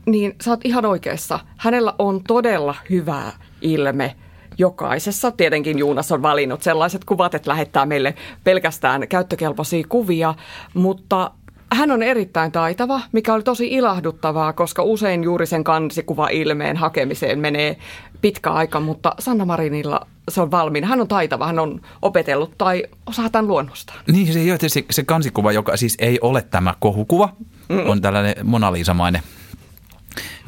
niin 0.06 0.36
sä 0.44 0.52
oot 0.52 0.66
ihan 0.66 0.86
oikeassa. 0.86 1.40
Hänellä 1.58 1.94
on 2.00 2.24
todella 2.28 2.76
hyvä 2.90 3.32
ilme 3.62 4.16
jokaisessa. 4.58 5.32
Tietenkin 5.32 5.80
Juunas 5.80 6.12
on 6.12 6.22
valinnut 6.22 6.64
sellaiset 6.64 7.06
kuvat, 7.06 7.36
että 7.36 7.50
lähettää 7.50 7.86
meille 7.86 8.16
pelkästään 8.44 9.08
käyttökelpoisia 9.08 9.86
kuvia, 9.90 10.34
mutta 10.74 11.32
hän 11.74 11.92
on 11.92 12.04
erittäin 12.04 12.52
taitava, 12.52 13.02
mikä 13.12 13.34
oli 13.34 13.44
tosi 13.44 13.68
ilahduttavaa, 13.68 14.54
koska 14.54 14.84
usein 14.84 15.24
juuri 15.24 15.46
sen 15.46 15.64
kansikuva 15.64 16.28
ilmeen 16.28 16.78
hakemiseen 16.78 17.40
menee 17.40 17.78
pitkä 18.22 18.52
aika, 18.52 18.80
mutta 18.80 19.16
Sanna 19.20 19.46
Marinilla 19.46 20.08
se 20.32 20.42
on 20.42 20.52
valmiina. 20.52 20.88
Hän 20.88 21.02
on 21.02 21.08
taitava, 21.08 21.48
hän 21.48 21.60
on 21.60 21.82
opetellut 22.02 22.58
tai 22.58 22.84
osaa 23.06 23.30
tämän 23.30 23.48
luonnostaan. 23.48 24.00
Niin, 24.12 24.34
se, 24.34 24.70
se, 24.70 24.86
se 24.90 25.04
kansikuva, 25.04 25.52
joka 25.52 25.78
siis 25.78 25.96
ei 26.00 26.20
ole 26.22 26.42
tämä 26.42 26.74
kohukuva, 26.80 27.36
mm. 27.70 27.90
on 27.90 28.02
tällainen 28.02 28.36
Mona 28.44 28.72
Lisa-mainen 28.72 29.22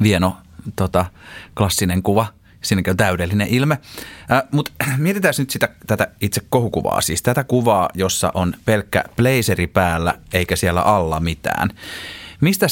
vieno 0.02 0.36
tota, 0.76 1.06
klassinen 1.56 2.02
kuva. 2.02 2.26
Siinäkin 2.62 2.90
on 2.90 2.96
täydellinen 2.96 3.48
ilme. 3.48 3.78
Äh, 4.32 4.42
Mutta 4.50 4.70
mietitään 4.98 5.34
nyt 5.38 5.50
sitä, 5.50 5.68
tätä 5.86 6.08
itse 6.20 6.40
kohukuvaa, 6.48 7.00
siis 7.00 7.22
tätä 7.22 7.44
kuvaa, 7.44 7.88
jossa 7.94 8.30
on 8.34 8.54
pelkkä 8.64 9.04
blazeri 9.16 9.66
päällä 9.66 10.14
eikä 10.32 10.56
siellä 10.56 10.82
alla 10.82 11.20
mitään. 11.20 11.70
Mistä 12.40 12.66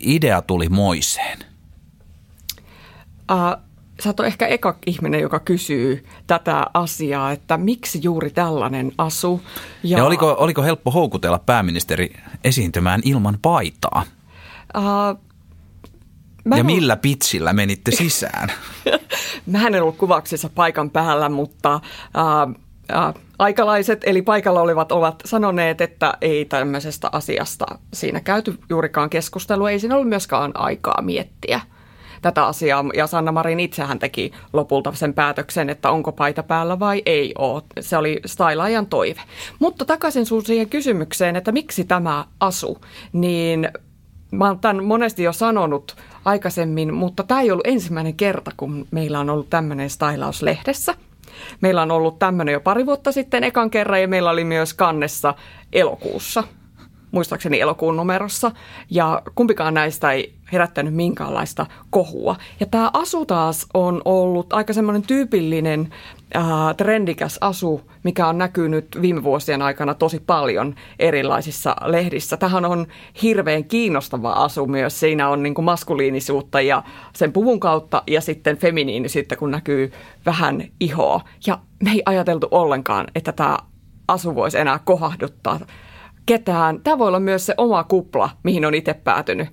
idea 0.00 0.42
tuli 0.42 0.68
moiseen? 0.68 1.38
Uh, 3.32 3.65
sä 4.00 4.08
oot 4.08 4.20
ehkä 4.20 4.46
eka 4.46 4.76
ihminen, 4.86 5.20
joka 5.20 5.40
kysyy 5.40 6.04
tätä 6.26 6.66
asiaa, 6.74 7.32
että 7.32 7.56
miksi 7.56 8.00
juuri 8.02 8.30
tällainen 8.30 8.92
asu. 8.98 9.40
Ja, 9.82 9.98
ja 9.98 10.04
oliko, 10.04 10.36
oliko 10.38 10.62
helppo 10.62 10.90
houkutella 10.90 11.38
pääministeri 11.38 12.12
esiintymään 12.44 13.00
ilman 13.04 13.38
paitaa? 13.42 14.02
Uh, 14.76 15.20
ja 16.50 16.56
en 16.56 16.66
millä 16.66 16.96
pitsillä 16.96 17.52
menitte 17.52 17.90
sisään? 17.90 18.52
mä 19.46 19.66
en 19.66 19.82
ollut 19.82 19.96
kuvauksessa 19.96 20.50
paikan 20.54 20.90
päällä, 20.90 21.28
mutta 21.28 21.74
uh, 21.74 22.50
uh, 22.50 23.22
aikalaiset 23.38 24.00
eli 24.04 24.22
paikalla 24.22 24.60
olivat 24.60 24.92
ovat 24.92 25.22
sanoneet, 25.24 25.80
että 25.80 26.14
ei 26.20 26.44
tämmöisestä 26.44 27.08
asiasta 27.12 27.66
siinä 27.92 28.20
käyty 28.20 28.58
juurikaan 28.68 29.10
keskustelua. 29.10 29.70
Ei 29.70 29.80
siinä 29.80 29.94
ollut 29.94 30.08
myöskään 30.08 30.52
aikaa 30.54 31.02
miettiä– 31.02 31.60
tätä 32.26 32.46
asiaa. 32.46 32.84
Ja 32.94 33.06
Sanna 33.06 33.32
Marin 33.32 33.60
itsehän 33.60 33.98
teki 33.98 34.32
lopulta 34.52 34.92
sen 34.92 35.14
päätöksen, 35.14 35.70
että 35.70 35.90
onko 35.90 36.12
paita 36.12 36.42
päällä 36.42 36.78
vai 36.78 37.02
ei 37.06 37.34
ole. 37.38 37.62
Se 37.80 37.96
oli 37.96 38.20
stylaajan 38.26 38.86
toive. 38.86 39.20
Mutta 39.58 39.84
takaisin 39.84 40.26
sun 40.26 40.44
siihen 40.44 40.68
kysymykseen, 40.68 41.36
että 41.36 41.52
miksi 41.52 41.84
tämä 41.84 42.24
asu, 42.40 42.78
niin 43.12 43.68
mä 44.30 44.46
oon 44.46 44.58
tämän 44.58 44.84
monesti 44.84 45.22
jo 45.22 45.32
sanonut 45.32 45.96
aikaisemmin, 46.24 46.94
mutta 46.94 47.22
tämä 47.22 47.40
ei 47.40 47.50
ollut 47.50 47.66
ensimmäinen 47.66 48.14
kerta, 48.14 48.50
kun 48.56 48.86
meillä 48.90 49.20
on 49.20 49.30
ollut 49.30 49.50
tämmöinen 49.50 49.90
stylaus 49.90 50.42
lehdessä. 50.42 50.94
Meillä 51.60 51.82
on 51.82 51.90
ollut 51.90 52.18
tämmöinen 52.18 52.52
jo 52.52 52.60
pari 52.60 52.86
vuotta 52.86 53.12
sitten 53.12 53.44
ekan 53.44 53.70
kerran 53.70 54.00
ja 54.00 54.08
meillä 54.08 54.30
oli 54.30 54.44
myös 54.44 54.74
kannessa 54.74 55.34
elokuussa– 55.72 56.44
muistaakseni 57.16 57.60
elokuun 57.60 57.96
numerossa, 57.96 58.52
ja 58.90 59.22
kumpikaan 59.34 59.74
näistä 59.74 60.12
ei 60.12 60.34
herättänyt 60.52 60.94
minkäänlaista 60.94 61.66
kohua. 61.90 62.36
Ja 62.60 62.66
tämä 62.66 62.90
asu 62.92 63.26
taas 63.26 63.66
on 63.74 64.02
ollut 64.04 64.52
aika 64.52 64.72
semmoinen 64.72 65.02
tyypillinen 65.02 65.88
äh, 66.36 66.42
trendikäs 66.76 67.38
asu, 67.40 67.80
mikä 68.02 68.26
on 68.26 68.38
näkynyt 68.38 68.98
viime 69.02 69.22
vuosien 69.22 69.62
aikana 69.62 69.94
tosi 69.94 70.20
paljon 70.26 70.74
erilaisissa 70.98 71.76
lehdissä. 71.84 72.36
Tähän 72.36 72.64
on 72.64 72.86
hirveän 73.22 73.64
kiinnostava 73.64 74.32
asu 74.32 74.66
myös. 74.66 75.00
Siinä 75.00 75.28
on 75.28 75.42
niin 75.42 75.54
kuin 75.54 75.64
maskuliinisuutta 75.64 76.60
ja 76.60 76.82
sen 77.14 77.32
puvun 77.32 77.60
kautta 77.60 78.02
ja 78.06 78.20
sitten 78.20 78.56
feminiinisyyttä, 78.56 79.36
kun 79.36 79.50
näkyy 79.50 79.92
vähän 80.26 80.62
ihoa. 80.80 81.20
Ja 81.46 81.58
me 81.84 81.90
ei 81.90 82.02
ajateltu 82.06 82.48
ollenkaan, 82.50 83.06
että 83.14 83.32
tämä 83.32 83.58
asu 84.08 84.34
voisi 84.34 84.58
enää 84.58 84.78
kohahduttaa 84.84 85.60
ketään. 86.26 86.80
Tämä 86.80 86.98
voi 86.98 87.08
olla 87.08 87.20
myös 87.20 87.46
se 87.46 87.54
oma 87.56 87.84
kupla, 87.84 88.30
mihin 88.42 88.64
on 88.64 88.74
itse 88.74 88.94
päätynyt. 88.94 89.48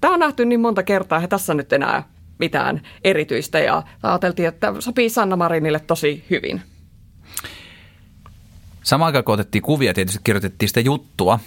Tämä 0.00 0.14
on 0.14 0.20
nähty 0.20 0.44
niin 0.44 0.60
monta 0.60 0.82
kertaa, 0.82 1.18
että 1.18 1.28
tässä 1.28 1.54
nyt 1.54 1.72
enää 1.72 2.02
mitään 2.38 2.82
erityistä 3.04 3.58
ja 3.58 3.82
ajateltiin, 4.02 4.48
että 4.48 4.74
sopii 4.78 5.10
Sanna 5.10 5.36
Marinille 5.36 5.80
tosi 5.80 6.24
hyvin. 6.30 6.62
Samaan 8.82 9.06
aikaan 9.06 9.24
kun 9.24 9.34
otettiin 9.34 9.62
kuvia, 9.62 9.94
tietysti 9.94 10.20
kirjoitettiin 10.24 10.68
sitä 10.68 10.80
juttua. 10.80 11.38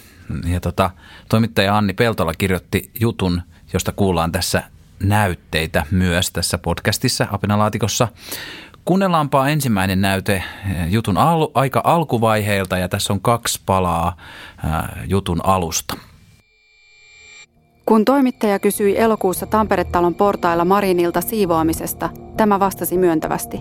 Ja 0.46 0.60
tota, 0.60 0.90
toimittaja 1.28 1.76
Anni 1.76 1.92
Peltola 1.92 2.34
kirjoitti 2.38 2.90
jutun, 3.00 3.42
josta 3.72 3.92
kuullaan 3.92 4.32
tässä 4.32 4.62
näytteitä 5.02 5.86
myös 5.90 6.30
tässä 6.30 6.58
podcastissa 6.58 7.26
Apinalaatikossa. 7.30 8.08
Kuunnellaanpa 8.86 9.48
ensimmäinen 9.48 10.00
näyte 10.00 10.34
eh, 10.34 10.42
jutun 10.88 11.18
al- 11.18 11.48
aika 11.54 11.80
alkuvaiheelta 11.84 12.78
ja 12.78 12.88
tässä 12.88 13.12
on 13.12 13.20
kaksi 13.20 13.60
palaa 13.66 14.16
eh, 14.64 15.08
jutun 15.08 15.40
alusta. 15.44 15.96
Kun 17.86 18.04
toimittaja 18.04 18.58
kysyi 18.58 18.98
elokuussa 18.98 19.46
Tampere-talon 19.46 20.14
portailla 20.14 20.64
Marinilta 20.64 21.20
siivoamisesta, 21.20 22.10
tämä 22.36 22.60
vastasi 22.60 22.98
myöntävästi. 22.98 23.60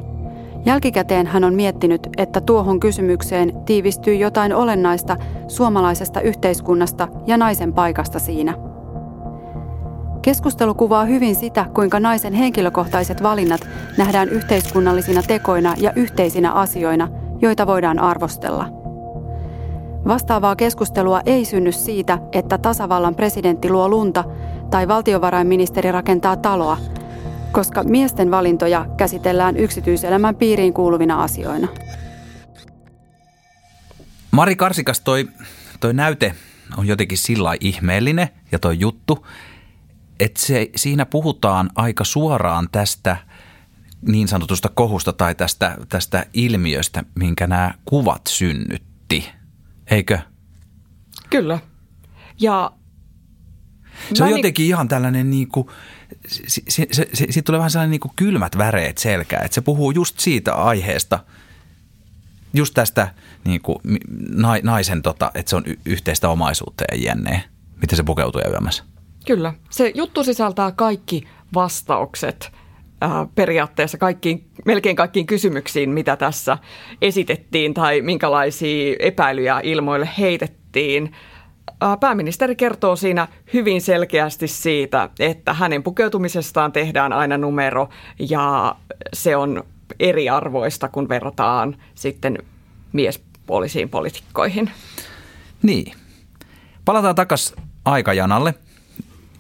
Jälkikäteen 0.66 1.28
hän 1.28 1.44
on 1.44 1.54
miettinyt, 1.54 2.08
että 2.18 2.42
tuohon 2.42 2.80
kysymykseen 2.80 3.54
tiivistyy 3.66 4.16
jotain 4.16 4.54
olennaista 4.54 5.18
suomalaisesta 5.48 6.22
yhteiskunnasta 6.22 7.08
ja 7.28 7.38
naisen 7.38 7.74
paikasta 7.74 8.20
siinä– 8.20 8.54
Keskustelu 10.26 10.74
kuvaa 10.74 11.06
hyvin 11.06 11.36
sitä, 11.36 11.66
kuinka 11.74 12.00
naisen 12.00 12.34
henkilökohtaiset 12.34 13.24
valinnat 13.24 13.68
nähdään 13.98 14.30
yhteiskunnallisina 14.30 15.24
tekoina 15.24 15.76
ja 15.78 15.94
yhteisinä 15.96 16.52
asioina, 16.52 17.10
joita 17.42 17.68
voidaan 17.68 18.00
arvostella. 18.00 18.68
Vastaavaa 20.08 20.56
keskustelua 20.56 21.22
ei 21.26 21.46
synny 21.46 21.72
siitä, 21.72 22.20
että 22.32 22.58
tasavallan 22.58 23.16
presidentti 23.16 23.70
luo 23.70 23.90
lunta 23.90 24.24
tai 24.70 24.88
valtiovarainministeri 24.88 25.92
rakentaa 25.92 26.36
taloa, 26.36 26.78
koska 27.52 27.84
miesten 27.84 28.32
valintoja 28.32 28.86
käsitellään 28.98 29.58
yksityiselämän 29.58 30.36
piiriin 30.36 30.74
kuuluvina 30.74 31.24
asioina. 31.24 31.68
Mari 34.32 34.56
Karsikas, 34.56 35.02
toi, 35.02 35.28
toi 35.80 35.94
näyte 35.94 36.34
on 36.78 36.88
jotenkin 36.88 37.18
sillä 37.18 37.56
ihmeellinen 37.60 38.30
ja 38.52 38.60
toi 38.60 38.80
juttu, 38.80 39.26
että 40.20 40.42
se, 40.42 40.70
siinä 40.76 41.06
puhutaan 41.06 41.70
aika 41.76 42.04
suoraan 42.04 42.70
tästä 42.72 43.18
niin 44.08 44.28
sanotusta 44.28 44.70
kohusta 44.70 45.14
tai 45.14 45.36
tästä, 45.36 45.78
tästä 45.90 46.26
ilmiöstä, 46.34 47.04
minkä 47.16 47.48
nämä 47.48 47.74
kuvat 47.86 48.22
synnytti. 48.28 49.30
Eikö? 49.88 50.20
Kyllä. 51.30 51.60
Ja 52.40 52.72
se 54.14 54.24
on 54.24 54.30
jotenkin 54.30 54.66
ihan 54.66 54.88
tällainen 54.88 55.30
niin 55.30 55.48
kuin, 55.48 55.68
se, 56.28 56.62
se, 56.68 56.88
se, 56.92 57.08
se, 57.14 57.26
siitä 57.30 57.46
tulee 57.46 57.60
vähän 57.60 57.72
sellainen 57.72 57.92
niin 57.92 58.00
kuin 58.00 58.12
kylmät 58.16 58.58
väreet 58.58 58.98
selkää, 58.98 59.42
että 59.46 59.56
se 59.56 59.62
puhuu 59.62 59.92
just 59.92 60.20
siitä 60.20 60.54
aiheesta, 60.54 61.20
just 62.54 62.74
tästä 62.74 63.14
niin 63.46 63.62
kuin, 63.62 63.78
naisen, 64.64 65.02
tota, 65.02 65.32
että 65.36 65.50
se 65.50 65.56
on 65.56 65.64
yhteistä 65.86 66.30
omaisuutta 66.30 66.84
ja 66.92 66.98
jänneä. 66.98 67.42
Miten 67.82 67.98
se 67.98 68.04
pukeutuu 68.04 68.42
yömässä? 68.52 68.84
Kyllä. 69.26 69.54
Se 69.70 69.92
juttu 69.96 70.24
sisältää 70.24 70.72
kaikki 70.72 71.28
vastaukset 71.54 72.52
äh, 73.04 73.12
periaatteessa 73.36 73.98
kaikkiin, 73.98 74.48
melkein 74.66 74.96
kaikkiin 74.96 75.26
kysymyksiin, 75.26 75.90
mitä 75.90 76.16
tässä 76.16 76.58
esitettiin 77.02 77.74
tai 77.74 78.02
minkälaisia 78.02 78.96
epäilyjä 79.00 79.60
ilmoille 79.64 80.10
heitettiin. 80.18 81.12
Äh, 81.84 82.00
pääministeri 82.00 82.56
kertoo 82.56 82.96
siinä 82.96 83.28
hyvin 83.54 83.82
selkeästi 83.82 84.48
siitä, 84.48 85.10
että 85.20 85.54
hänen 85.54 85.84
pukeutumisestaan 85.84 86.72
tehdään 86.72 87.14
aina 87.14 87.38
numero 87.38 87.90
ja 88.30 88.76
se 89.14 89.36
on 89.36 89.64
eriarvoista, 90.00 90.88
kun 90.88 91.10
verrataan 91.10 91.78
sitten 91.96 92.38
miespuolisiin 92.94 93.90
poliitikkoihin. 93.90 94.72
Niin. 95.64 95.94
Palataan 96.86 97.16
takaisin 97.16 97.58
aikajanalle. 97.86 98.54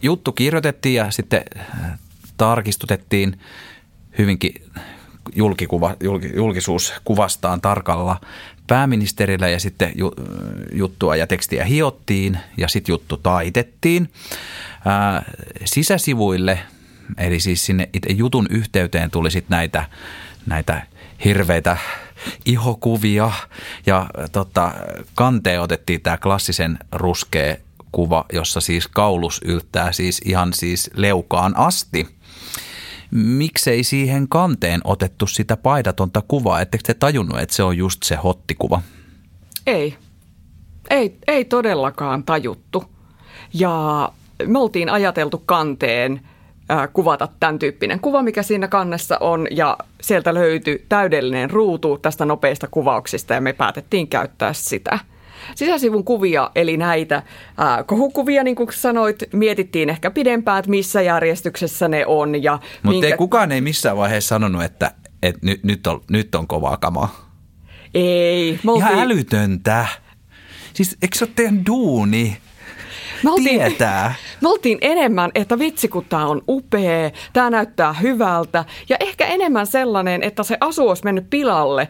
Juttu 0.01 0.31
kirjoitettiin 0.31 0.95
ja 0.95 1.11
sitten 1.11 1.43
äh, 1.59 1.99
tarkistutettiin 2.37 3.39
hyvinkin 4.17 4.53
julkikuva, 5.35 5.95
julkisuus 6.35 6.93
kuvastaan 7.03 7.61
tarkalla 7.61 8.21
pääministerillä 8.67 9.49
ja 9.49 9.59
sitten 9.59 9.93
juttua 10.73 11.15
ja 11.15 11.27
tekstiä 11.27 11.65
hiottiin 11.65 12.39
ja 12.57 12.67
sitten 12.67 12.93
juttu 12.93 13.17
taitettiin. 13.17 14.11
Ää, 14.85 15.17
äh, 15.17 15.23
sisäsivuille, 15.65 16.59
eli 17.17 17.39
siis 17.39 17.65
sinne 17.65 17.89
itse 17.93 18.09
jutun 18.13 18.47
yhteyteen 18.49 19.11
tuli 19.11 19.31
sitten 19.31 19.55
näitä, 19.55 19.85
näitä 20.45 20.87
hirveitä 21.25 21.77
ihokuvia 22.45 23.31
ja 23.85 24.05
tota, 24.31 24.73
kanteen 25.15 25.61
otettiin 25.61 26.01
tämä 26.01 26.17
klassisen 26.17 26.77
ruskea 26.91 27.55
kuva, 27.95 28.25
jossa 28.33 28.61
siis 28.61 28.87
kaulus 28.87 29.41
yltää 29.45 29.91
siis 29.91 30.21
ihan 30.25 30.53
siis 30.53 30.89
leukaan 30.95 31.57
asti. 31.57 32.07
Miksei 33.11 33.83
siihen 33.83 34.27
kanteen 34.27 34.81
otettu 34.83 35.27
sitä 35.27 35.57
paidatonta 35.57 36.23
kuvaa? 36.27 36.61
Ettekö 36.61 36.83
te 36.87 36.93
tajunnut, 36.93 37.39
että 37.39 37.55
se 37.55 37.63
on 37.63 37.77
just 37.77 38.03
se 38.03 38.15
hottikuva? 38.15 38.81
Ei. 39.67 39.97
Ei, 40.89 41.17
ei 41.27 41.45
todellakaan 41.45 42.23
tajuttu. 42.23 42.83
Ja 43.53 44.09
me 44.47 44.59
oltiin 44.59 44.89
ajateltu 44.89 45.43
kanteen– 45.45 46.21
kuvata 46.93 47.27
tämän 47.39 47.59
tyyppinen 47.59 47.99
kuva, 47.99 48.23
mikä 48.23 48.43
siinä 48.43 48.67
kannessa 48.67 49.17
on, 49.19 49.47
ja 49.51 49.77
sieltä 50.01 50.33
löytyi 50.33 50.85
täydellinen 50.89 51.49
ruutu 51.49 51.97
tästä 51.97 52.25
nopeista 52.25 52.67
kuvauksista, 52.67 53.33
ja 53.33 53.41
me 53.41 53.53
päätettiin 53.53 54.07
käyttää 54.07 54.53
sitä. 54.53 54.99
Sisäsivun 55.55 56.03
kuvia, 56.03 56.51
eli 56.55 56.77
näitä 56.77 57.23
ää, 57.57 57.83
kohukuvia, 57.83 58.43
niin 58.43 58.55
kuin 58.55 58.69
sanoit, 58.73 59.23
mietittiin 59.33 59.89
ehkä 59.89 60.11
pidempään, 60.11 60.59
että 60.59 60.71
missä 60.71 61.01
järjestyksessä 61.01 61.87
ne 61.87 62.05
on. 62.05 62.43
Ja 62.43 62.53
Mutta 62.53 62.89
minkä... 62.89 63.07
ei 63.07 63.17
kukaan 63.17 63.51
ei 63.51 63.61
missään 63.61 63.97
vaiheessa 63.97 64.27
sanonut, 64.27 64.63
että, 64.63 64.91
että 65.23 65.39
nyt, 65.43 65.63
nyt, 65.63 65.87
on, 65.87 66.01
nyt 66.09 66.35
on 66.35 66.47
kovaa 66.47 66.77
kamaa. 66.77 67.29
Ei. 67.93 68.59
oltiin... 68.67 68.87
Ihan 68.87 68.99
älytöntä. 68.99 69.85
Siis 70.73 70.97
eikö 71.01 71.17
se 71.17 71.25
ole 71.25 71.31
teidän 71.35 71.65
duuni? 71.65 72.37
Me 73.23 73.31
oltiin, 73.31 73.59
tietää. 73.59 74.13
Me 74.41 74.49
oltiin 74.49 74.77
enemmän, 74.81 75.31
että 75.35 75.59
vitsi 75.59 75.87
kun 75.87 76.05
tämä 76.09 76.25
on 76.25 76.41
upea, 76.47 77.11
tämä 77.33 77.49
näyttää 77.49 77.93
hyvältä 77.93 78.65
ja 78.89 78.97
ehkä 78.99 79.25
enemmän 79.25 79.67
sellainen, 79.67 80.23
että 80.23 80.43
se 80.43 80.57
asu 80.59 80.89
olisi 80.89 81.03
mennyt 81.03 81.29
pilalle 81.29 81.87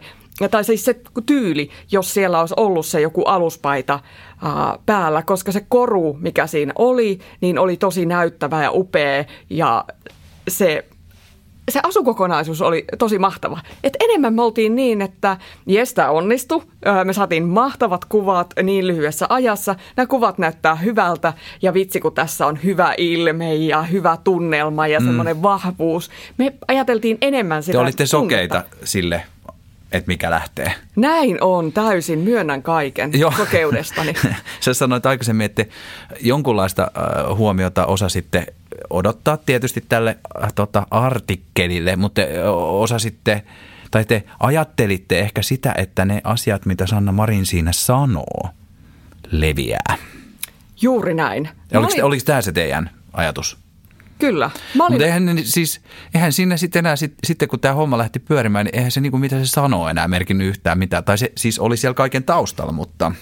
tai 0.50 0.64
siis 0.64 0.84
se 0.84 1.00
tyyli, 1.26 1.70
jos 1.92 2.14
siellä 2.14 2.40
olisi 2.40 2.54
ollut 2.56 2.86
se 2.86 3.00
joku 3.00 3.22
aluspaita 3.22 4.00
ää, 4.42 4.78
päällä, 4.86 5.22
koska 5.22 5.52
se 5.52 5.66
koru, 5.68 6.16
mikä 6.20 6.46
siinä 6.46 6.72
oli, 6.78 7.18
niin 7.40 7.58
oli 7.58 7.76
tosi 7.76 8.06
näyttävä 8.06 8.62
ja 8.62 8.70
upea 8.72 9.24
ja 9.50 9.84
se 10.48 10.84
se 11.70 11.80
asukokonaisuus 11.82 12.62
oli 12.62 12.84
tosi 12.98 13.18
mahtava. 13.18 13.58
Et 13.84 13.96
enemmän 14.00 14.34
me 14.34 14.42
oltiin 14.42 14.74
niin, 14.74 15.02
että 15.02 15.36
jes, 15.66 15.94
tämä 15.94 16.10
onnistui. 16.10 16.62
Me 17.04 17.12
saatiin 17.12 17.44
mahtavat 17.44 18.04
kuvat 18.04 18.54
niin 18.62 18.86
lyhyessä 18.86 19.26
ajassa. 19.28 19.74
Nämä 19.96 20.06
kuvat 20.06 20.38
näyttää 20.38 20.74
hyvältä 20.74 21.32
ja 21.62 21.74
vitsi, 21.74 22.00
kun 22.00 22.12
tässä 22.12 22.46
on 22.46 22.58
hyvä 22.64 22.94
ilme 22.98 23.54
ja 23.54 23.82
hyvä 23.82 24.18
tunnelma 24.24 24.86
ja 24.86 25.00
mm. 25.00 25.06
semmoinen 25.06 25.42
vahvuus. 25.42 26.10
Me 26.38 26.54
ajateltiin 26.68 27.18
enemmän 27.20 27.62
sitä 27.62 27.78
Te 27.78 27.82
olitte 27.82 28.06
sokeita 28.06 28.64
sille 28.84 29.22
että 29.96 30.08
mikä 30.08 30.30
lähtee. 30.30 30.72
Näin 30.96 31.38
on, 31.40 31.72
täysin. 31.72 32.18
Myönnän 32.18 32.62
kaiken 32.62 33.10
Joo. 33.14 33.32
sokeudestani. 33.36 34.14
Sä 34.60 34.74
sanoit 34.84 35.06
aikaisemmin, 35.06 35.44
että 35.44 35.64
jonkunlaista 36.20 36.82
äh, 36.82 37.36
huomiota 37.36 37.86
osa 37.86 38.08
sitten 38.08 38.46
odottaa 38.90 39.36
tietysti 39.36 39.84
tälle 39.88 40.18
äh, 40.42 40.52
tota, 40.54 40.86
artikkelille, 40.90 41.96
mutta 41.96 42.22
osa 42.54 42.98
sitten, 42.98 43.42
tai 43.90 44.04
te 44.04 44.24
ajattelitte 44.40 45.18
ehkä 45.18 45.42
sitä, 45.42 45.74
että 45.78 46.04
ne 46.04 46.20
asiat, 46.24 46.66
mitä 46.66 46.86
Sanna 46.86 47.12
Marin 47.12 47.46
siinä 47.46 47.72
sanoo, 47.72 48.50
leviää. 49.30 49.96
Juuri 50.82 51.14
näin. 51.14 51.48
Oliko, 51.74 51.92
olin... 51.92 52.04
oliko 52.04 52.24
tämä 52.24 52.42
se 52.42 52.52
teidän 52.52 52.90
ajatus? 53.12 53.65
Kyllä. 54.18 54.50
olin... 54.78 54.92
Mutta 54.92 55.04
eihän, 55.04 55.38
siis, 55.44 55.80
eihän 56.14 56.32
siinä 56.32 56.56
sitten 56.56 56.78
enää, 56.78 56.96
sit, 56.96 57.14
sitten 57.24 57.48
kun 57.48 57.60
tämä 57.60 57.74
homma 57.74 57.98
lähti 57.98 58.18
pyörimään, 58.18 58.66
niin 58.66 58.76
eihän 58.76 58.90
se 58.90 59.00
niin 59.00 59.10
kuin 59.10 59.20
mitä 59.20 59.38
se 59.38 59.46
sanoo 59.46 59.88
enää 59.88 60.08
merkinnyt 60.08 60.48
yhtään 60.48 60.78
mitään. 60.78 61.04
Tai 61.04 61.18
se 61.18 61.32
siis 61.36 61.58
oli 61.58 61.76
siellä 61.76 61.94
kaiken 61.94 62.24
taustalla, 62.24 62.72
mutta... 62.72 63.12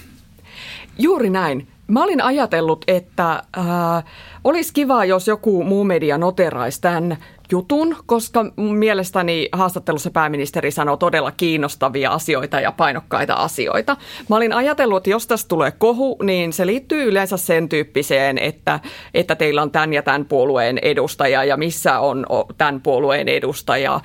Juuri 0.97 1.29
näin. 1.29 1.67
Mä 1.87 2.03
olin 2.03 2.21
ajatellut, 2.21 2.85
että 2.87 3.43
äh, 3.57 4.03
olisi 4.43 4.73
kiva, 4.73 5.05
jos 5.05 5.27
joku 5.27 5.63
muu 5.63 5.83
media 5.83 6.17
noteraisi 6.17 6.81
tämän 6.81 7.17
jutun, 7.51 7.95
koska 8.05 8.45
mielestäni 8.57 9.49
haastattelussa 9.51 10.11
pääministeri 10.11 10.71
sanoo 10.71 10.97
todella 10.97 11.31
kiinnostavia 11.31 12.11
asioita 12.11 12.59
ja 12.59 12.71
painokkaita 12.71 13.33
asioita. 13.33 13.97
Mä 14.29 14.35
olin 14.35 14.53
ajatellut, 14.53 14.97
että 14.97 15.09
jos 15.09 15.27
tästä 15.27 15.47
tulee 15.47 15.71
kohu, 15.71 16.17
niin 16.23 16.53
se 16.53 16.65
liittyy 16.65 17.03
yleensä 17.03 17.37
sen 17.37 17.69
tyyppiseen, 17.69 18.37
että, 18.37 18.79
että 19.13 19.35
teillä 19.35 19.61
on 19.61 19.71
tämän 19.71 19.93
ja 19.93 20.01
tämän 20.01 20.25
puolueen 20.25 20.77
edustaja 20.81 21.43
ja 21.43 21.57
missä 21.57 21.99
on 21.99 22.25
tämän 22.57 22.81
puolueen 22.81 23.27
edustaja 23.27 24.01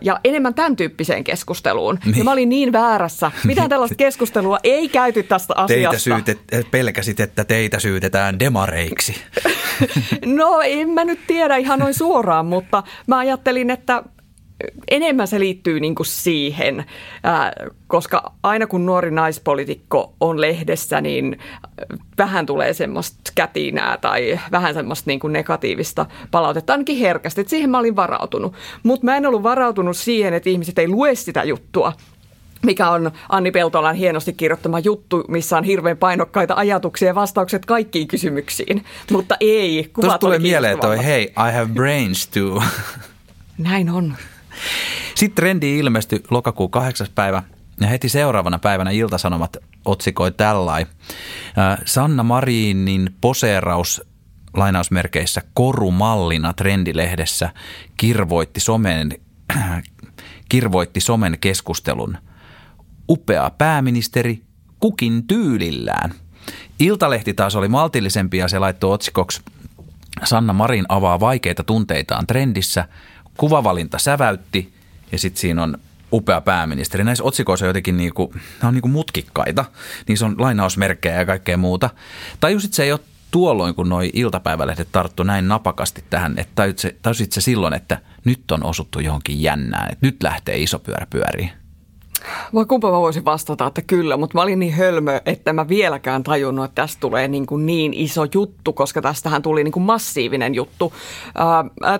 ja 0.00 0.20
enemmän 0.24 0.54
tämän 0.54 0.76
tyyppiseen 0.76 1.24
keskusteluun. 1.24 1.98
Niin. 2.04 2.18
Ja 2.18 2.24
mä 2.24 2.32
olin 2.32 2.48
niin 2.48 2.72
väärässä. 2.72 3.30
Mitään 3.44 3.68
tällaista 3.68 3.94
keskustelua 3.94 4.58
ei 4.64 4.88
käyty 4.88 5.22
tästä 5.22 5.54
asiasta. 5.56 5.90
Teitä 5.90 5.98
syytet, 5.98 6.70
pelkäsit, 6.70 7.20
että 7.20 7.44
teitä 7.44 7.80
syytetään 7.80 8.38
demareiksi. 8.38 9.14
no 10.26 10.60
en 10.64 10.90
mä 10.90 11.04
nyt 11.04 11.20
tiedä 11.26 11.56
ihan 11.56 11.78
noin 11.78 11.94
suoraan, 11.94 12.46
mutta 12.46 12.73
mutta 12.76 12.90
mä 13.06 13.18
ajattelin, 13.18 13.70
että 13.70 14.02
enemmän 14.90 15.28
se 15.28 15.40
liittyy 15.40 15.80
niin 15.80 15.94
kuin 15.94 16.06
siihen, 16.06 16.84
koska 17.86 18.32
aina 18.42 18.66
kun 18.66 18.86
nuori 18.86 19.10
naispolitiikko 19.10 20.14
on 20.20 20.40
lehdessä, 20.40 21.00
niin 21.00 21.38
vähän 22.18 22.46
tulee 22.46 22.72
semmoista 22.72 23.32
kätinää 23.34 23.98
tai 24.00 24.40
vähän 24.50 24.74
semmoista 24.74 25.10
niin 25.10 25.20
kuin 25.20 25.32
negatiivista 25.32 26.06
palautetta, 26.30 26.72
ainakin 26.72 26.98
herkästi. 26.98 27.40
Että 27.40 27.50
siihen 27.50 27.70
mä 27.70 27.78
olin 27.78 27.96
varautunut. 27.96 28.54
Mutta 28.82 29.04
mä 29.04 29.16
en 29.16 29.26
ollut 29.26 29.42
varautunut 29.42 29.96
siihen, 29.96 30.34
että 30.34 30.50
ihmiset 30.50 30.78
ei 30.78 30.88
lue 30.88 31.14
sitä 31.14 31.44
juttua 31.44 31.92
mikä 32.64 32.90
on 32.90 33.10
Anni 33.28 33.50
Peltolan 33.50 33.94
hienosti 33.94 34.32
kirjoittama 34.32 34.78
juttu, 34.78 35.24
missä 35.28 35.56
on 35.56 35.64
hirveän 35.64 35.96
painokkaita 35.96 36.54
ajatuksia 36.54 37.08
ja 37.08 37.14
vastaukset 37.14 37.66
kaikkiin 37.66 38.08
kysymyksiin. 38.08 38.84
Mutta 39.10 39.36
ei, 39.40 39.90
kuvat 39.92 40.06
Tuosta 40.06 40.18
tulee 40.18 40.38
mieleen 40.38 40.80
toi, 40.80 41.04
hei, 41.04 41.22
I 41.22 41.52
have 41.54 41.68
brains 41.74 42.26
too. 42.26 42.62
Näin 43.58 43.90
on. 43.90 44.16
Sitten 45.14 45.36
trendi 45.36 45.78
ilmestyi 45.78 46.22
lokakuun 46.30 46.70
kahdeksas 46.70 47.10
päivä 47.10 47.42
ja 47.80 47.86
heti 47.86 48.08
seuraavana 48.08 48.58
päivänä 48.58 48.90
Iltasanomat 48.90 49.56
otsikoi 49.84 50.32
tällai. 50.32 50.86
Sanna 51.84 52.22
Marinin 52.22 53.14
poseeraus 53.20 54.02
lainausmerkeissä 54.54 55.42
korumallina 55.54 56.52
trendilehdessä 56.52 57.50
kirvoitti 57.96 58.60
somen, 58.60 59.12
kirvoitti 60.48 61.00
somen 61.00 61.38
keskustelun. 61.40 62.18
Upea 63.08 63.50
pääministeri 63.58 64.42
kukin 64.80 65.26
tyylillään. 65.26 66.14
Iltalehti 66.78 67.34
taas 67.34 67.56
oli 67.56 67.68
maltillisempi 67.68 68.36
ja 68.36 68.48
se 68.48 68.58
laittoi 68.58 68.92
otsikoksi 68.92 69.42
Sanna 70.24 70.52
Marin 70.52 70.84
avaa 70.88 71.20
vaikeita 71.20 71.64
tunteitaan 71.64 72.26
trendissä. 72.26 72.88
Kuvavalinta 73.36 73.98
säväytti 73.98 74.74
ja 75.12 75.18
sitten 75.18 75.40
siinä 75.40 75.62
on 75.62 75.78
upea 76.12 76.40
pääministeri. 76.40 77.04
Näissä 77.04 77.24
otsikoissa 77.24 77.64
on 77.64 77.68
jotenkin 77.68 77.96
niinku, 77.96 78.32
nämä 78.34 78.68
on 78.68 78.74
niinku 78.74 78.88
mutkikkaita. 78.88 79.64
Niissä 80.08 80.26
on 80.26 80.34
lainausmerkkejä 80.38 81.18
ja 81.18 81.26
kaikkea 81.26 81.56
muuta. 81.56 81.90
Tajusit 82.40 82.74
se 82.74 82.86
jo 82.86 82.98
tuolloin, 83.30 83.74
kun 83.74 83.88
noi 83.88 84.10
iltapäivälehdet 84.12 84.88
tarttu 84.92 85.22
näin 85.22 85.48
napakasti 85.48 86.04
tähän, 86.10 86.34
että 86.38 86.62
tajusit 87.02 87.32
se 87.32 87.40
silloin, 87.40 87.74
että 87.74 87.98
nyt 88.24 88.50
on 88.50 88.64
osuttu 88.64 89.00
johonkin 89.00 89.42
jännään, 89.42 89.92
että 89.92 90.06
nyt 90.06 90.22
lähtee 90.22 90.58
iso 90.58 90.78
pyörä 90.78 91.06
pyöriin? 91.10 91.63
Vai 92.54 92.64
kumpa 92.64 92.90
mä 92.90 93.00
voisin 93.00 93.24
vastata, 93.24 93.66
että 93.66 93.82
kyllä, 93.82 94.16
mutta 94.16 94.38
mä 94.38 94.42
olin 94.42 94.58
niin 94.58 94.72
hölmö, 94.72 95.20
että 95.26 95.52
mä 95.52 95.68
vieläkään 95.68 96.22
tajunnut, 96.22 96.64
että 96.64 96.82
tästä 96.82 97.00
tulee 97.00 97.28
niin, 97.28 97.46
kuin 97.46 97.66
niin 97.66 97.94
iso 97.94 98.26
juttu, 98.34 98.72
koska 98.72 99.02
tästähän 99.02 99.42
tuli 99.42 99.64
niin 99.64 99.72
kuin 99.72 99.82
massiivinen 99.82 100.54
juttu. 100.54 100.92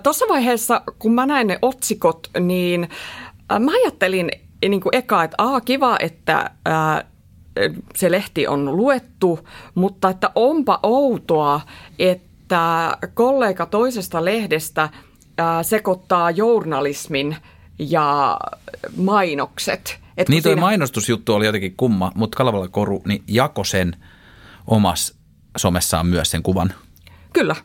Tuossa 0.03 0.25
vaiheessa, 0.29 0.81
kun 0.99 1.13
mä 1.13 1.25
näin 1.25 1.47
ne 1.47 1.59
otsikot, 1.61 2.29
niin 2.39 2.89
mä 3.59 3.71
ajattelin 3.83 4.31
niin 4.69 4.81
kuin 4.81 4.95
eka, 4.95 5.23
että 5.23 5.35
aa, 5.37 5.61
kiva, 5.61 5.97
että 5.99 6.51
äh, 6.67 7.03
se 7.95 8.11
lehti 8.11 8.47
on 8.47 8.77
luettu, 8.77 9.39
mutta 9.75 10.09
että 10.09 10.31
onpa 10.35 10.79
outoa, 10.83 11.61
että 11.99 12.91
kollega 13.13 13.65
toisesta 13.65 14.25
lehdestä 14.25 14.81
äh, 14.83 14.91
sekoittaa 15.61 16.31
journalismin 16.31 17.35
ja 17.79 18.39
mainokset– 18.97 19.97
et 20.17 20.29
niin 20.29 20.43
siinä... 20.43 20.61
mainostusjuttu 20.61 21.33
oli 21.33 21.45
jotenkin 21.45 21.75
kumma, 21.77 22.11
mutta 22.15 22.37
Kalevala 22.37 22.67
Koru 22.67 23.01
niin 23.05 23.23
jako 23.27 23.63
sen 23.63 23.95
omassa 24.67 25.15
somessaan 25.57 26.07
myös 26.07 26.31
sen 26.31 26.43
kuvan. 26.43 26.73
Kyllä. 27.33 27.55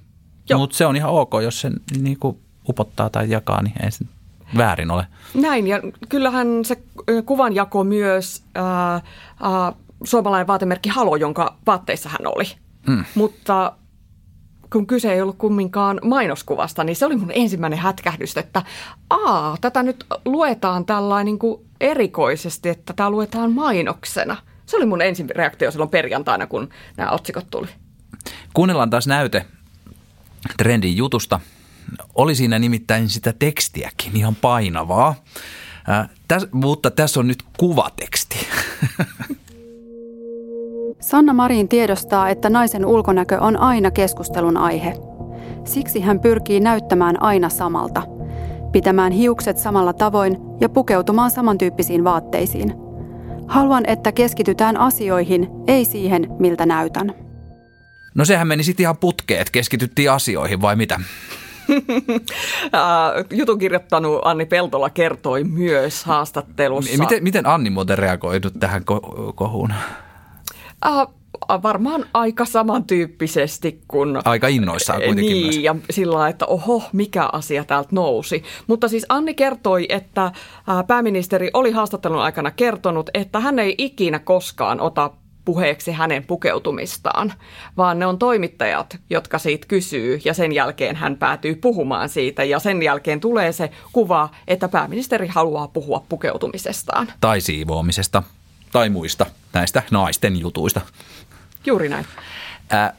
Mutta 0.57 0.77
se 0.77 0.87
on 0.87 0.97
ihan 0.97 1.11
ok, 1.11 1.33
jos 1.43 1.61
sen 1.61 1.73
niin 2.01 2.19
kuin 2.19 2.39
upottaa 2.69 3.11
tai 3.11 3.31
jakaa, 3.31 3.63
niin 3.63 3.85
ei 3.85 3.91
sen 3.91 4.09
väärin 4.57 4.91
ole. 4.91 5.07
Näin, 5.35 5.67
ja 5.67 5.81
kyllähän 6.09 6.65
se 6.65 6.83
kuvanjako 7.27 7.85
myös 7.85 8.43
ää, 8.55 8.93
ää, 9.43 9.73
suomalainen 10.05 10.47
vaatemerkki 10.47 10.89
Halo, 10.89 11.17
jonka 11.17 11.57
vaatteissa 11.67 12.09
hän 12.09 12.27
oli. 12.37 12.45
Mm. 12.87 13.05
Mutta 13.15 13.73
kun 14.73 14.87
kyse 14.87 15.13
ei 15.13 15.23
ollut 15.23 15.39
kumminkaan 15.39 16.01
mainoskuvasta, 16.05 16.85
niin 16.85 16.97
se 16.97 17.07
oli 17.07 17.17
mun 17.17 17.33
ensimmäinen 17.35 17.79
hätkähdys, 17.79 18.37
että 18.37 18.63
aa, 19.11 19.57
tätä 19.61 19.83
nyt 19.83 20.05
luetaan 20.25 20.87
tällainen 20.87 21.27
niin 21.27 21.39
kuin 21.39 21.70
erikoisesti, 21.81 22.69
että 22.69 22.93
tämä 22.93 23.11
luetaan 23.11 23.53
mainoksena. 23.53 24.37
Se 24.67 24.77
oli 24.77 24.87
mun 24.87 25.03
ensin 25.03 25.31
reaktio 25.31 25.71
silloin 25.71 25.91
perjantaina, 25.91 26.47
kun 26.47 26.69
nämä 26.97 27.11
otsikot 27.11 27.47
tuli. 27.51 27.69
Kuunnellaan 28.55 28.91
taas 28.91 29.07
näyte 29.07 29.47
trendin 30.57 30.97
jutusta. 30.97 31.41
Oli 32.15 32.35
siinä 32.35 32.59
nimittäin 32.59 33.09
sitä 33.09 33.33
tekstiäkin 33.39 34.17
ihan 34.17 34.37
painavaa, 34.37 35.15
äh, 35.91 36.09
täs, 36.29 36.47
mutta 36.53 36.91
tässä 36.91 37.21
on 37.21 37.27
nyt 37.27 37.45
kuvateksti. 37.59 38.37
Sanna 41.01 41.33
Marin 41.33 41.69
tiedostaa, 41.69 42.29
että 42.29 42.51
naisen 42.51 42.87
ulkonäkö 42.87 43.39
on 43.41 43.57
aina 43.57 43.91
keskustelun 43.91 44.57
aihe. 44.57 44.95
Siksi 45.65 46.01
hän 46.01 46.21
pyrkii 46.21 46.61
näyttämään 46.61 47.23
aina 47.23 47.49
samalta, 47.49 48.03
pitämään 48.73 49.13
hiukset 49.13 49.59
samalla 49.59 49.93
tavoin 49.93 50.37
ja 50.61 50.69
pukeutumaan 50.69 51.31
samantyyppisiin 51.31 52.05
vaatteisiin. 52.05 52.75
Haluan, 53.49 53.87
että 53.87 54.13
keskitytään 54.13 54.77
asioihin, 54.77 55.49
ei 55.67 55.85
siihen, 55.85 56.27
miltä 56.39 56.67
näytän. 56.67 57.15
No 58.15 58.25
sehän 58.25 58.49
meni 58.49 58.63
sitten 58.63 58.85
ihan 58.85 58.97
putkeet, 58.97 59.51
keskityttiin 59.51 60.11
asioihin 60.11 60.61
vai 60.61 60.77
mitä? 60.77 61.01
Jutun 63.39 63.59
kirjoittanut 63.59 64.21
Anni 64.25 64.47
Peltola 64.47 64.91
kertoi 64.91 65.45
myös 65.45 66.05
haastattelussa. 66.05 66.99
Miten, 66.99 67.23
miten 67.23 67.47
Anni 67.47 67.71
muuten 67.71 67.99
reagoi 67.99 68.41
tähän 68.61 68.85
kohuun? 69.35 69.73
Äh, 70.87 71.07
varmaan 71.49 72.07
aika 72.15 72.45
samantyyppisesti 72.45 73.81
kuin... 73.89 74.19
Aika 74.25 74.49
innoissaan 74.49 75.03
kuitenkin 75.03 75.33
Niin, 75.33 75.45
myös. 75.47 75.57
ja 75.57 75.77
sillä 75.91 76.29
että 76.29 76.47
oho, 76.47 76.83
mikä 76.93 77.29
asia 77.33 77.65
täältä 77.65 77.89
nousi. 77.93 78.43
Mutta 78.67 78.89
siis 78.89 79.07
Anni 79.09 79.35
kertoi, 79.35 79.87
että 79.89 80.33
pääministeri 80.87 81.51
oli 81.55 81.71
haastattelun 81.71 82.23
aikana 82.23 82.51
kertonut, 82.51 83.11
että 83.15 83.41
hän 83.41 83.59
ei 83.59 83.75
ikinä 83.79 84.19
koskaan 84.19 84.81
ota 84.81 85.11
puheeksi 85.45 85.93
hänen 85.93 86.25
pukeutumistaan, 86.25 87.33
vaan 87.77 87.99
ne 87.99 88.07
on 88.07 88.19
toimittajat, 88.19 88.99
jotka 89.11 89.39
siitä 89.39 89.67
kysyy 89.67 90.21
ja 90.25 90.35
sen 90.35 90.53
jälkeen 90.53 90.97
hän 90.97 91.17
päätyy 91.17 91.55
puhumaan 91.55 92.09
siitä 92.09 92.45
ja 92.45 92.59
sen 92.59 92.83
jälkeen 92.83 93.21
tulee 93.21 93.53
se 93.53 93.71
kuva, 93.93 94.29
että 94.49 94.69
pääministeri 94.69 95.27
haluaa 95.27 95.69
puhua 95.69 96.05
pukeutumisestaan. 96.09 97.13
Tai 97.21 97.41
siivoamisesta 97.41 98.23
tai 98.73 98.89
muista 98.91 99.27
näistä 99.53 99.83
naisten 99.91 100.41
jutuista. 100.41 100.81
Juuri 101.67 101.89
näin. 101.89 102.07
Äh, 102.73 102.93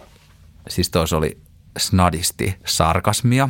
siis 0.69 0.89
tuossa 0.89 1.17
oli 1.17 1.37
snadisti 1.77 2.55
sarkasmia. 2.65 3.49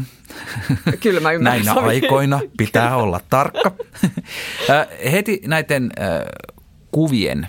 Kyllä 0.99 1.19
mä 1.19 1.31
ymmärrän. 1.31 1.65
Näinä 1.65 1.81
aikoina 1.81 2.39
pitää 2.57 2.95
olla 2.95 3.19
tarkka. 3.29 3.71
äh, 4.69 5.11
heti 5.11 5.41
näiden 5.47 5.91
äh, 5.99 6.07
kuvien 6.91 7.47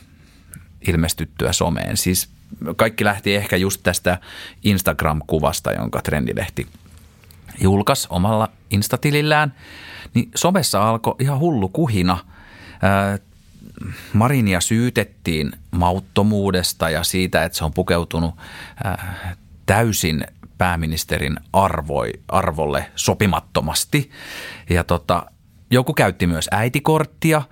ilmestyttyä 0.88 1.52
someen, 1.52 1.96
siis 1.96 2.28
kaikki 2.76 3.04
lähti 3.04 3.34
ehkä 3.34 3.56
just 3.56 3.80
tästä 3.82 4.18
Instagram-kuvasta, 4.62 5.72
jonka 5.72 6.02
Trendilehti 6.02 6.66
julkaisi 7.60 8.06
omalla 8.10 8.48
Instatilillään, 8.70 9.54
niin 10.14 10.30
somessa 10.34 10.88
alkoi 10.88 11.14
ihan 11.18 11.38
hullu 11.38 11.68
kuhina. 11.68 12.12
Äh, 12.12 13.20
Marinia 14.12 14.60
syytettiin 14.60 15.52
mauttomuudesta 15.70 16.90
ja 16.90 17.04
siitä, 17.04 17.44
että 17.44 17.58
se 17.58 17.64
on 17.64 17.72
pukeutunut 17.72 18.34
äh, 18.86 19.36
täysin 19.66 20.24
pääministerin 20.58 21.36
arvoi, 21.52 22.12
arvolle 22.28 22.86
sopimattomasti. 22.96 24.10
Ja 24.70 24.84
tota, 24.84 25.26
joku 25.70 25.94
käytti 25.94 26.26
myös 26.26 26.48
äitikorttia. 26.50 27.42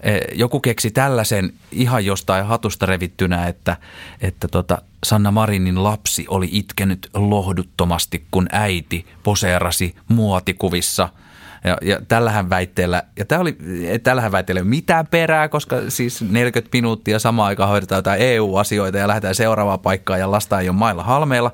E, 0.00 0.18
joku 0.32 0.60
keksi 0.60 0.90
tällaisen 0.90 1.52
ihan 1.72 2.04
jostain 2.04 2.46
hatusta 2.46 2.86
revittynä, 2.86 3.46
että, 3.46 3.76
että 4.20 4.48
tota 4.48 4.82
Sanna 5.04 5.30
Marinin 5.30 5.84
lapsi 5.84 6.26
oli 6.28 6.48
itkenyt 6.52 7.10
lohduttomasti, 7.14 8.26
kun 8.30 8.48
äiti 8.52 9.06
poseerasi 9.22 9.94
muotikuvissa– 10.08 11.08
ja, 11.64 11.78
ja 11.82 12.00
tällähän 12.08 12.50
väitteellä, 12.50 13.02
ja 13.18 13.24
tämä 13.24 13.40
oli, 13.40 13.58
tällähän 14.02 14.32
väitteellä 14.32 14.60
ei 14.60 14.64
mitään 14.64 15.06
perää, 15.06 15.48
koska 15.48 15.76
siis 15.88 16.22
40 16.22 16.76
minuuttia 16.76 17.18
samaan 17.18 17.48
aikaan 17.48 17.68
hoidetaan 17.68 17.98
jotain 17.98 18.20
EU-asioita 18.20 18.98
ja 18.98 19.08
lähdetään 19.08 19.34
seuraavaan 19.34 19.80
paikkaan 19.80 20.20
ja 20.20 20.30
lasta 20.30 20.60
ei 20.60 20.68
ole 20.68 20.76
mailla 20.76 21.02
halmeilla. 21.02 21.52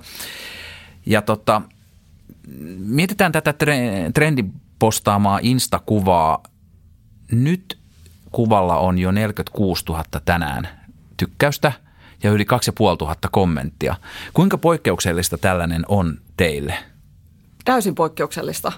Ja 1.07 1.23
tota, 1.23 1.63
mietitään 2.79 3.33
tätä 3.33 3.55
trendin 4.15 4.53
postaamaa 4.79 5.39
Insta-kuvaa. 5.43 6.43
Nyt 7.31 7.79
kuvalla 8.33 8.79
on 8.79 8.99
jo 8.99 9.11
46 9.11 9.85
000 9.89 10.05
tänään 10.25 10.69
tykkäystä 11.17 11.73
ja 12.23 12.31
yli 12.31 12.45
2500 12.45 13.31
kommenttia. 13.33 13.97
Kuinka 14.33 14.59
poikkeuksellista 14.59 15.39
tällainen 15.39 15.85
on 15.89 16.19
teille? 16.37 16.75
Täysin 17.65 17.95
poikkeuksellista 17.95 18.73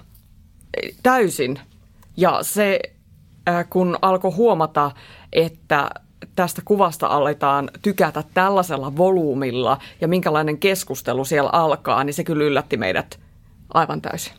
täysin. 1.03 1.59
Ja 2.17 2.39
se, 2.41 2.79
äh, 3.49 3.65
kun 3.69 3.97
alkoi 4.01 4.31
huomata, 4.31 4.91
että 5.33 5.89
tästä 6.35 6.61
kuvasta 6.65 7.07
aletaan 7.07 7.69
tykätä 7.81 8.23
tällaisella 8.33 8.97
volyymilla 8.97 9.77
ja 10.01 10.07
minkälainen 10.07 10.57
keskustelu 10.57 11.25
siellä 11.25 11.49
alkaa, 11.53 12.03
niin 12.03 12.13
se 12.13 12.23
kyllä 12.23 12.43
yllätti 12.43 12.77
meidät 12.77 13.19
aivan 13.73 14.01
täysin. 14.01 14.33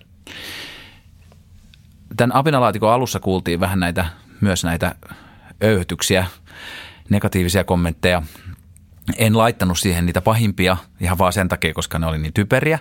Tämän 2.17 2.37
apinalaatikon 2.37 2.93
alussa 2.93 3.21
kuultiin 3.21 3.61
vähän 3.61 3.81
näitä, 3.81 4.07
myös 4.41 4.65
näitä 4.65 4.95
öyhytyksiä, 5.63 6.27
negatiivisia 7.11 7.65
kommentteja. 7.65 8.23
En 9.17 9.39
laittanut 9.39 9.79
siihen 9.79 10.07
niitä 10.07 10.21
pahimpia 10.21 10.77
ihan 11.01 11.19
vaan 11.19 11.33
sen 11.33 11.49
takia, 11.49 11.75
koska 11.75 11.99
ne 11.99 12.07
oli 12.07 12.19
niin 12.19 12.33
typeriä. 12.33 12.79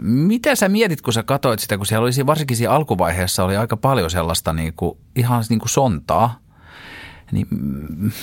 Mitä 0.00 0.54
sä 0.54 0.68
mietit, 0.68 1.00
kun 1.00 1.12
sä 1.12 1.22
katsoit 1.22 1.60
sitä, 1.60 1.76
kun 1.76 1.86
siellä 1.86 2.04
olisi 2.04 2.26
varsinkin 2.26 2.56
siinä 2.56 2.72
alkuvaiheessa 2.72 3.44
oli 3.44 3.56
aika 3.56 3.76
paljon 3.76 4.10
sellaista 4.10 4.52
niin 4.52 4.72
kuin, 4.72 4.98
ihan 5.16 5.44
niin 5.48 5.58
kuin 5.58 5.70
sontaa. 5.70 6.38
Niin 7.32 7.46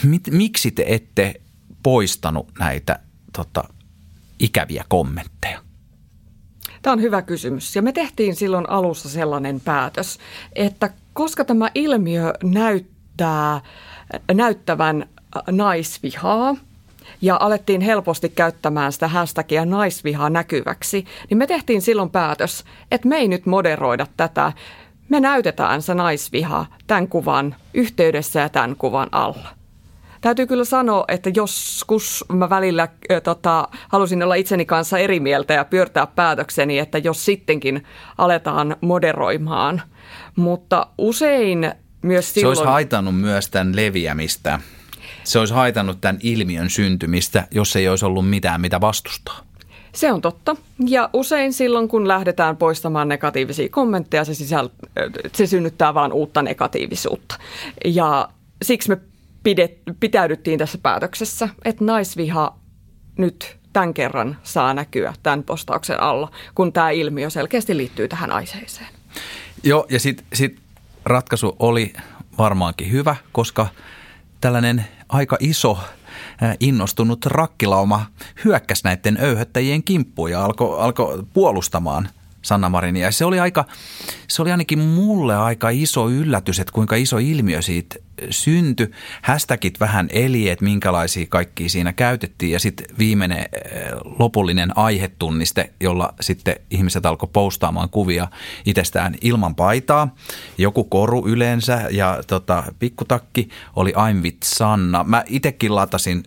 mit, 0.03 0.23
miksi 0.31 0.71
te 0.71 0.83
ette 0.87 1.41
poistanut 1.83 2.51
näitä 2.59 2.99
tota, 3.33 3.63
ikäviä 4.39 4.85
kommentteja? 4.89 5.59
Tämä 6.81 6.93
on 6.93 7.01
hyvä 7.01 7.21
kysymys. 7.21 7.75
Ja 7.75 7.81
me 7.81 7.91
tehtiin 7.91 8.35
silloin 8.35 8.69
alussa 8.69 9.09
sellainen 9.09 9.59
päätös, 9.59 10.19
että 10.55 10.89
koska 11.13 11.45
tämä 11.45 11.69
ilmiö 11.75 12.33
näyttää 12.43 13.61
näyttävän 14.33 15.09
naisvihaa– 15.51 16.55
ja 17.21 17.37
alettiin 17.39 17.81
helposti 17.81 18.29
käyttämään 18.29 18.91
sitä 18.91 19.07
hashtagia 19.07 19.65
naisvihaa 19.65 20.29
näkyväksi, 20.29 21.05
niin 21.29 21.37
me 21.37 21.47
tehtiin 21.47 21.81
silloin 21.81 22.09
päätös, 22.09 22.63
että 22.91 23.07
me 23.07 23.17
ei 23.17 23.27
nyt 23.27 23.45
moderoida 23.45 24.07
tätä. 24.17 24.53
Me 25.09 25.19
näytetään 25.19 25.81
se 25.81 25.93
naisviha 25.93 26.65
tämän 26.87 27.07
kuvan 27.07 27.55
yhteydessä 27.73 28.39
ja 28.39 28.49
tämän 28.49 28.75
kuvan 28.75 29.09
alla. 29.11 29.59
Täytyy 30.21 30.47
kyllä 30.47 30.65
sanoa, 30.65 31.05
että 31.07 31.31
joskus 31.35 32.25
mä 32.33 32.49
välillä 32.49 32.83
äh, 32.83 33.21
tota, 33.23 33.67
halusin 33.89 34.23
olla 34.23 34.35
itseni 34.35 34.65
kanssa 34.65 34.97
eri 34.97 35.19
mieltä 35.19 35.53
ja 35.53 35.65
pyörtää 35.65 36.07
päätökseni, 36.07 36.79
että 36.79 36.97
jos 36.97 37.25
sittenkin 37.25 37.83
aletaan 38.17 38.75
moderoimaan. 38.81 39.81
Mutta 40.35 40.87
usein 40.97 41.71
myös 42.01 42.33
silloin... 42.33 42.55
Se 42.55 42.61
olisi 42.61 42.71
haitannut 42.71 43.19
myös 43.19 43.49
tämän 43.49 43.75
leviämistä 43.75 44.59
se 45.29 45.39
olisi 45.39 45.53
haitannut 45.53 46.01
tämän 46.01 46.19
ilmiön 46.23 46.69
syntymistä, 46.69 47.47
jos 47.51 47.75
ei 47.75 47.89
olisi 47.89 48.05
ollut 48.05 48.29
mitään, 48.29 48.61
mitä 48.61 48.81
vastustaa. 48.81 49.39
Se 49.93 50.11
on 50.11 50.21
totta. 50.21 50.55
Ja 50.87 51.09
usein 51.13 51.53
silloin, 51.53 51.87
kun 51.87 52.07
lähdetään 52.07 52.57
poistamaan 52.57 53.07
negatiivisia 53.07 53.69
kommentteja, 53.69 54.25
se, 54.25 54.31
sisäl- 54.33 54.87
se 55.33 55.47
synnyttää 55.47 55.93
vain 55.93 56.13
uutta 56.13 56.41
negatiivisuutta. 56.41 57.35
Ja 57.85 58.29
siksi 58.61 58.89
me 58.89 58.97
pidet, 59.43 59.77
pitäydyttiin 59.99 60.59
tässä 60.59 60.77
päätöksessä, 60.77 61.49
että 61.65 61.85
naisviha 61.85 62.55
nyt 63.17 63.57
tämän 63.73 63.93
kerran 63.93 64.37
saa 64.43 64.73
näkyä 64.73 65.13
tämän 65.23 65.43
postauksen 65.43 66.01
alla, 66.01 66.31
kun 66.55 66.73
tämä 66.73 66.89
ilmiö 66.89 67.29
selkeästi 67.29 67.77
liittyy 67.77 68.07
tähän 68.07 68.31
aiheeseen. 68.31 68.87
Joo, 69.63 69.85
ja 69.89 69.99
sitten 69.99 70.25
sit 70.33 70.59
ratkaisu 71.05 71.55
oli 71.59 71.93
varmaankin 72.37 72.91
hyvä, 72.91 73.15
koska 73.31 73.67
tällainen 74.41 74.85
aika 75.09 75.37
iso 75.39 75.79
innostunut 76.59 77.25
rakkilauma 77.25 78.05
hyökkäsi 78.45 78.83
näiden 78.83 79.17
öyhöttäjien 79.21 79.83
kimppuun 79.83 80.31
ja 80.31 80.45
alkoi 80.45 80.79
alko 80.79 81.23
puolustamaan 81.33 82.09
Sanna 82.41 82.69
Marinia. 82.69 83.05
Ja 83.05 83.11
se 83.11 83.25
oli, 83.25 83.39
aika, 83.39 83.65
se 84.27 84.41
oli 84.41 84.51
ainakin 84.51 84.79
mulle 84.79 85.35
aika 85.35 85.69
iso 85.69 86.09
yllätys, 86.09 86.59
että 86.59 86.73
kuinka 86.73 86.95
iso 86.95 87.17
ilmiö 87.17 87.61
siitä 87.61 87.95
syntyi. 88.29 88.91
Hästäkit 89.21 89.79
vähän 89.79 90.09
eli, 90.11 90.49
että 90.49 90.65
minkälaisia 90.65 91.25
kaikki 91.29 91.69
siinä 91.69 91.93
käytettiin 91.93 92.51
ja 92.51 92.59
sitten 92.59 92.87
viimeinen 92.97 93.39
eh, 93.39 93.91
lopullinen 94.19 94.77
aihetunniste, 94.77 95.73
jolla 95.79 96.13
sitten 96.21 96.55
ihmiset 96.69 97.05
alkoi 97.05 97.29
postaamaan 97.33 97.89
kuvia 97.89 98.27
itsestään 98.65 99.15
ilman 99.21 99.55
paitaa. 99.55 100.15
Joku 100.57 100.83
koru 100.83 101.27
yleensä 101.27 101.87
ja 101.91 102.23
tota, 102.27 102.63
pikkutakki 102.79 103.49
oli 103.75 103.91
I'm 103.91 104.23
with 104.23 104.37
Sanna. 104.43 105.03
Mä 105.03 105.23
itsekin 105.27 105.75
latasin 105.75 106.23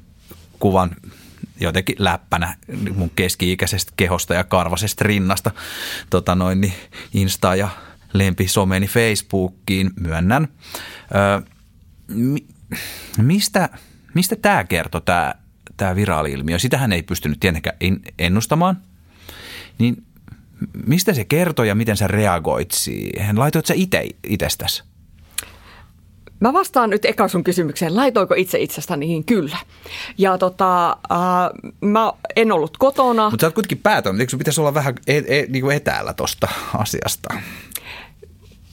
kuvan 0.59 0.91
jotenkin 1.63 1.97
läppänä 1.99 2.57
mun 2.95 3.11
keski-ikäisestä 3.11 3.93
kehosta 3.97 4.35
ja 4.35 4.45
karvasesta 4.45 5.05
rinnasta 5.05 5.51
tota 6.11 6.35
noin, 6.35 6.61
niin 6.61 6.75
Insta 7.15 7.57
ja 7.57 7.69
lempisomeni 8.13 8.87
Facebookiin, 8.87 9.91
myönnän. 10.01 10.49
Öö, 11.15 11.41
mi, 12.09 12.47
mistä, 13.19 13.69
mistä 14.15 14.37
tämä 14.37 14.65
kertoo, 14.65 15.01
tämä, 15.01 15.35
tämä 15.77 15.97
viraali-ilmiö? 15.97 16.59
Sitähän 16.59 16.93
ei 16.93 17.03
pystynyt 17.03 17.41
tietenkään 17.41 17.77
ennustamaan. 18.19 18.83
Niin 19.79 20.05
mistä 20.87 21.15
se 21.15 21.25
kertoo 21.25 21.65
ja 21.65 21.75
miten 21.75 21.97
sä 21.97 22.07
reagoit 22.07 22.71
siihen? 22.71 23.39
Laitoit 23.39 23.67
sä 23.67 23.75
itse 23.75 24.09
itsestäsi? 24.29 24.83
Mä 26.43 26.53
vastaan 26.53 26.91
nyt 26.91 27.05
eka 27.05 27.29
sun 27.29 27.45
kysymykseen, 27.45 27.97
laitoiko 27.97 28.35
itse 28.35 28.59
itsestäni 28.59 29.07
niin 29.07 29.25
kyllä. 29.25 29.57
Ja 30.19 30.39
tota, 30.39 30.91
äh, 30.91 31.73
mä 31.81 32.13
en 32.37 32.53
ollut 32.53 32.77
kotona. 32.77 33.31
Mutta 33.31 33.45
sä 33.45 33.47
oot 33.47 33.55
kuitenkin 33.55 33.79
päätänyt, 33.79 34.21
eikö 34.21 34.37
pitäisi 34.37 34.61
olla 34.61 34.75
vähän 34.75 34.95
e- 35.07 35.39
e- 35.39 35.47
niin 35.49 35.63
kuin 35.63 35.77
etäällä 35.77 36.13
tosta 36.13 36.49
asiasta? 36.79 37.35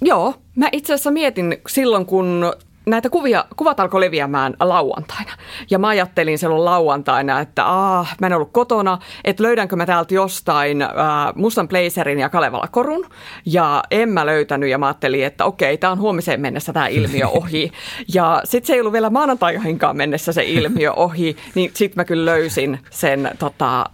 Joo, 0.02 0.34
mä 0.56 0.70
itse 0.72 0.94
asiassa 0.94 1.12
mietin 1.12 1.58
silloin, 1.68 2.06
kun 2.06 2.54
näitä 2.90 3.10
kuvia, 3.10 3.46
kuvat 3.56 3.80
alkoi 3.80 4.02
leviämään 4.02 4.54
lauantaina. 4.60 5.32
Ja 5.70 5.80
mä 5.80 5.88
ajattelin 5.88 6.38
silloin 6.38 6.66
lauantaina, 6.66 7.40
että 7.40 7.66
aah, 7.66 8.16
mä 8.22 8.28
en 8.28 8.34
ollut 8.34 8.52
kotona, 8.52 9.00
että 9.24 9.44
löydänkö 9.44 9.76
mä 9.76 9.86
täältä 9.86 10.14
jostain 10.14 10.82
äh, 10.82 10.90
mustan 11.36 11.68
blazerin 11.68 12.20
ja 12.20 12.30
Kalevala 12.30 12.68
korun. 12.68 13.06
Ja 13.46 13.84
en 13.92 14.10
mä 14.10 14.26
löytänyt 14.26 14.70
ja 14.70 14.78
mä 14.78 14.86
ajattelin, 14.86 15.26
että 15.26 15.46
okei, 15.46 15.78
tämä 15.78 15.92
on 15.92 16.00
huomiseen 16.00 16.42
mennessä 16.42 16.74
tämä 16.74 16.88
ilmiö 16.88 17.28
ohi. 17.42 17.72
Ja 18.14 18.42
sitten 18.44 18.68
se 18.68 18.74
ei 18.74 18.80
ollut 18.80 18.94
vielä 18.94 19.10
maanantaihinkaan 19.10 19.98
mennessä 19.98 20.34
se 20.34 20.44
ilmiö 20.44 20.94
ohi, 20.94 21.36
niin 21.56 21.72
sitten 21.74 22.00
mä 22.00 22.06
kyllä 22.06 22.26
löysin 22.26 22.80
sen, 22.90 23.32
tota, 23.40 23.86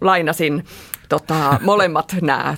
lainasin 0.00 0.64
tota, 1.10 1.58
molemmat 1.62 2.16
nämä 2.22 2.56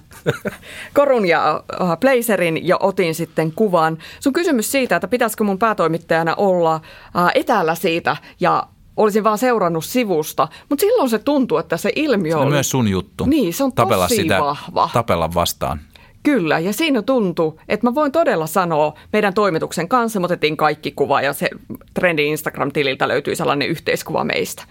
korun 0.94 1.28
ja 1.28 1.64
äh, 1.82 1.98
blazerin 2.00 2.68
ja 2.68 2.76
otin 2.80 3.14
sitten 3.14 3.52
kuvan. 3.52 3.98
Sun 4.20 4.32
kysymys 4.32 4.72
siitä, 4.72 4.96
että 4.96 5.08
pitäisikö 5.08 5.44
mun 5.44 5.58
päätoimittajana 5.58 6.34
olla 6.34 6.74
äh, 6.74 7.30
etäällä 7.34 7.74
siitä 7.74 8.16
ja 8.40 8.62
olisin 8.96 9.24
vaan 9.24 9.38
seurannut 9.38 9.84
sivusta. 9.84 10.48
Mutta 10.68 10.80
silloin 10.80 11.10
se 11.10 11.18
tuntuu, 11.18 11.58
että 11.58 11.76
se 11.76 11.92
ilmiö 11.96 12.32
se 12.32 12.36
on 12.36 12.42
oli... 12.42 12.52
myös 12.52 12.70
sun 12.70 12.88
juttu. 12.88 13.26
Niin, 13.26 13.54
se 13.54 13.64
on 13.64 13.72
tapella 13.72 14.08
tosi 14.08 14.22
sitä, 14.22 14.40
vahva. 14.40 14.90
Tapella 14.92 15.34
vastaan. 15.34 15.80
Kyllä, 16.22 16.58
ja 16.58 16.72
siinä 16.72 17.02
tuntuu, 17.02 17.60
että 17.68 17.86
mä 17.86 17.94
voin 17.94 18.12
todella 18.12 18.46
sanoa 18.46 18.94
meidän 19.12 19.34
toimituksen 19.34 19.88
kanssa, 19.88 20.20
me 20.20 20.24
otettiin 20.24 20.56
kaikki 20.56 20.90
kuva 20.90 21.22
ja 21.22 21.32
se 21.32 21.50
trendi 21.94 22.26
Instagram-tililtä 22.26 23.08
löytyy 23.08 23.36
sellainen 23.36 23.68
yhteiskuva 23.68 24.24
meistä 24.24 24.62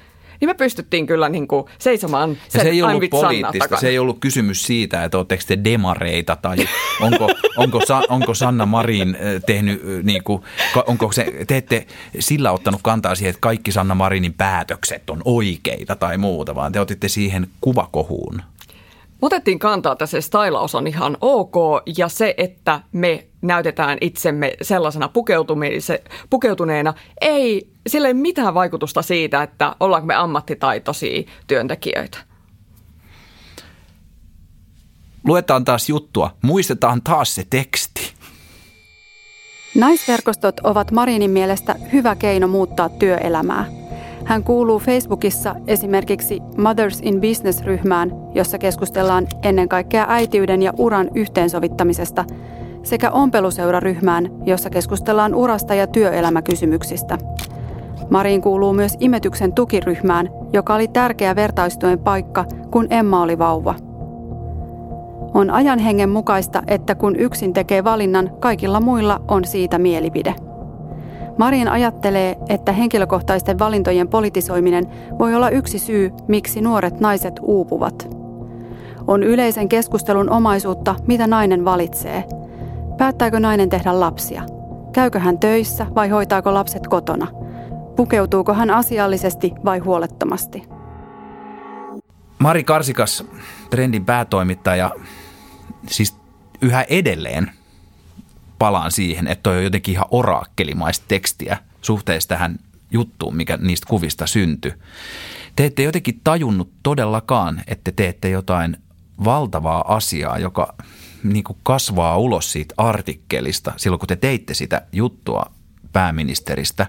niin 0.41 0.49
me 0.49 0.53
pystyttiin 0.53 1.07
kyllä 1.07 1.29
niin 1.29 1.47
kuin 1.47 1.65
seisomaan 1.79 2.37
sen 2.49 2.59
ja 2.59 2.63
se 2.63 2.69
ei 2.69 2.81
ollut 2.81 3.09
poliittista, 3.09 3.77
se 3.77 3.89
ei 3.89 3.99
ollut 3.99 4.19
kysymys 4.19 4.63
siitä, 4.63 5.03
että 5.03 5.17
oletteko 5.17 5.43
te 5.47 5.59
demareita 5.63 6.35
tai 6.35 6.57
onko, 7.01 7.29
onko, 7.57 7.79
onko 8.09 8.33
Sanna 8.33 8.65
Marin 8.65 9.17
eh, 9.19 9.41
tehnyt, 9.45 9.81
eh, 9.81 10.03
niin 10.03 10.23
kuin, 10.23 10.43
onko 10.87 11.11
se, 11.11 11.33
te 11.47 11.57
ette 11.57 11.87
sillä 12.19 12.51
ottanut 12.51 12.81
kantaa 12.83 13.15
siihen, 13.15 13.29
että 13.29 13.41
kaikki 13.41 13.71
Sanna 13.71 13.95
Marinin 13.95 14.33
päätökset 14.33 15.09
on 15.09 15.21
oikeita 15.25 15.95
tai 15.95 16.17
muuta, 16.17 16.55
vaan 16.55 16.71
te 16.71 16.79
otitte 16.79 17.07
siihen 17.07 17.47
kuvakohuun. 17.61 18.41
Otettiin 19.21 19.59
kantaa, 19.59 19.91
että 19.91 20.05
se 20.05 20.21
stylaus 20.21 20.75
on 20.75 20.87
ihan 20.87 21.17
ok 21.21 21.55
ja 21.97 22.09
se, 22.09 22.33
että 22.37 22.81
me 22.91 23.27
näytetään 23.41 23.97
itsemme 24.01 24.53
sellaisena 24.61 25.09
pukeutuneena, 26.29 26.93
ei 27.21 27.71
sillä 27.87 28.07
ei 28.07 28.13
mitään 28.13 28.53
vaikutusta 28.53 29.01
siitä, 29.01 29.43
että 29.43 29.75
ollaanko 29.79 30.05
me 30.05 30.15
ammattitaitoisia 30.15 31.23
työntekijöitä. 31.47 32.17
Luetaan 35.27 35.65
taas 35.65 35.89
juttua. 35.89 36.35
Muistetaan 36.41 37.01
taas 37.01 37.35
se 37.35 37.43
teksti. 37.49 38.13
Naisverkostot 39.75 40.59
ovat 40.59 40.91
Marinin 40.91 41.31
mielestä 41.31 41.75
hyvä 41.93 42.15
keino 42.15 42.47
muuttaa 42.47 42.89
työelämää– 42.89 43.65
hän 44.25 44.43
kuuluu 44.43 44.79
Facebookissa 44.79 45.55
esimerkiksi 45.67 46.41
Mothers 46.57 46.99
in 47.01 47.21
Business-ryhmään, 47.21 48.11
jossa 48.35 48.57
keskustellaan 48.57 49.27
ennen 49.43 49.69
kaikkea 49.69 50.05
äitiyden 50.09 50.61
ja 50.61 50.73
uran 50.77 51.09
yhteensovittamisesta, 51.15 52.25
sekä 52.83 53.11
ompeluseuraryhmään, 53.11 54.29
jossa 54.45 54.69
keskustellaan 54.69 55.35
urasta 55.35 55.75
ja 55.75 55.87
työelämäkysymyksistä. 55.87 57.17
Mariin 58.09 58.41
kuuluu 58.41 58.73
myös 58.73 58.97
imetyksen 58.99 59.53
tukiryhmään, 59.53 60.29
joka 60.53 60.75
oli 60.75 60.87
tärkeä 60.87 61.35
vertaistuen 61.35 61.99
paikka, 61.99 62.45
kun 62.71 62.87
Emma 62.89 63.21
oli 63.21 63.37
vauva. 63.39 63.75
On 65.33 65.49
ajan 65.49 65.79
hengen 65.79 66.09
mukaista, 66.09 66.63
että 66.67 66.95
kun 66.95 67.15
yksin 67.15 67.53
tekee 67.53 67.83
valinnan, 67.83 68.31
kaikilla 68.39 68.79
muilla 68.79 69.21
on 69.27 69.45
siitä 69.45 69.79
mielipide. 69.79 70.35
Marin 71.41 71.67
ajattelee, 71.67 72.37
että 72.49 72.71
henkilökohtaisten 72.71 73.59
valintojen 73.59 74.07
politisoiminen 74.07 74.85
voi 75.19 75.35
olla 75.35 75.49
yksi 75.49 75.79
syy, 75.79 76.11
miksi 76.27 76.61
nuoret 76.61 76.99
naiset 76.99 77.33
uupuvat. 77.41 78.09
On 79.07 79.23
yleisen 79.23 79.69
keskustelun 79.69 80.29
omaisuutta, 80.29 80.95
mitä 81.07 81.27
nainen 81.27 81.65
valitsee. 81.65 82.23
Päättääkö 82.97 83.39
nainen 83.39 83.69
tehdä 83.69 83.99
lapsia? 83.99 84.43
Käykö 84.93 85.19
hän 85.19 85.39
töissä 85.39 85.85
vai 85.95 86.09
hoitaako 86.09 86.53
lapset 86.53 86.87
kotona? 86.87 87.27
Pukeutuuko 87.95 88.53
hän 88.53 88.69
asiallisesti 88.69 89.51
vai 89.65 89.79
huolettomasti? 89.79 90.63
Mari 92.39 92.63
Karsikas, 92.63 93.25
trendin 93.69 94.05
päätoimittaja, 94.05 94.91
siis 95.87 96.15
yhä 96.61 96.85
edelleen 96.89 97.51
palaan 98.61 98.91
siihen, 98.91 99.27
että 99.27 99.43
toi 99.43 99.57
on 99.57 99.63
jotenkin 99.63 99.91
ihan 99.91 100.05
oraakkelimaista 100.11 101.05
tekstiä 101.07 101.57
suhteessa 101.81 102.29
tähän 102.29 102.59
juttuun, 102.91 103.35
mikä 103.35 103.57
niistä 103.57 103.87
kuvista 103.89 104.27
syntyi. 104.27 104.73
Te 105.55 105.65
ette 105.65 105.83
jotenkin 105.83 106.21
tajunnut 106.23 106.71
todellakaan, 106.83 107.63
että 107.67 107.91
teette 107.91 108.29
jotain 108.29 108.77
valtavaa 109.23 109.95
asiaa, 109.95 110.37
joka 110.37 110.75
niin 111.23 111.43
kuin 111.43 111.57
kasvaa 111.63 112.17
ulos 112.17 112.51
siitä 112.51 112.73
artikkelista 112.77 113.73
silloin, 113.77 113.99
kun 113.99 114.07
te 114.07 114.15
teitte 114.15 114.53
sitä 114.53 114.81
juttua 114.91 115.51
pääministeristä. 115.93 116.87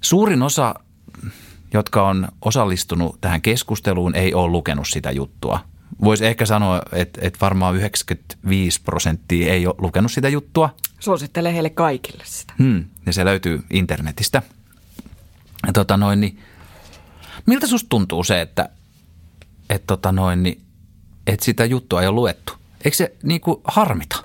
Suurin 0.00 0.42
osa, 0.42 0.74
jotka 1.72 2.08
on 2.08 2.28
osallistunut 2.44 3.20
tähän 3.20 3.42
keskusteluun, 3.42 4.14
ei 4.14 4.34
ole 4.34 4.50
lukenut 4.50 4.88
sitä 4.88 5.10
juttua. 5.10 5.60
Voisi 6.04 6.26
ehkä 6.26 6.46
sanoa, 6.46 6.82
että, 6.92 7.20
että 7.22 7.38
varmaan 7.40 7.76
95 7.76 8.82
prosenttia 8.82 9.52
ei 9.52 9.66
ole 9.66 9.74
lukenut 9.78 10.12
sitä 10.12 10.28
juttua. 10.28 10.74
Suosittelen 10.98 11.52
heille 11.52 11.70
kaikille 11.70 12.24
sitä. 12.26 12.52
Hmm, 12.58 12.84
ja 13.06 13.12
se 13.12 13.24
löytyy 13.24 13.62
internetistä. 13.70 14.42
Ja 15.66 15.72
tota 15.72 15.96
noin, 15.96 16.20
niin, 16.20 16.38
miltä 17.46 17.66
susta 17.66 17.88
tuntuu 17.88 18.24
se, 18.24 18.40
että, 18.40 18.68
että, 19.70 19.86
tota 19.86 20.12
noin, 20.12 20.42
niin, 20.42 20.62
että 21.26 21.44
sitä 21.44 21.64
juttua 21.64 22.02
ei 22.02 22.08
ole 22.08 22.14
luettu? 22.14 22.52
Eikö 22.84 22.96
se 22.96 23.14
niin 23.22 23.40
kuin 23.40 23.60
harmita? 23.64 24.16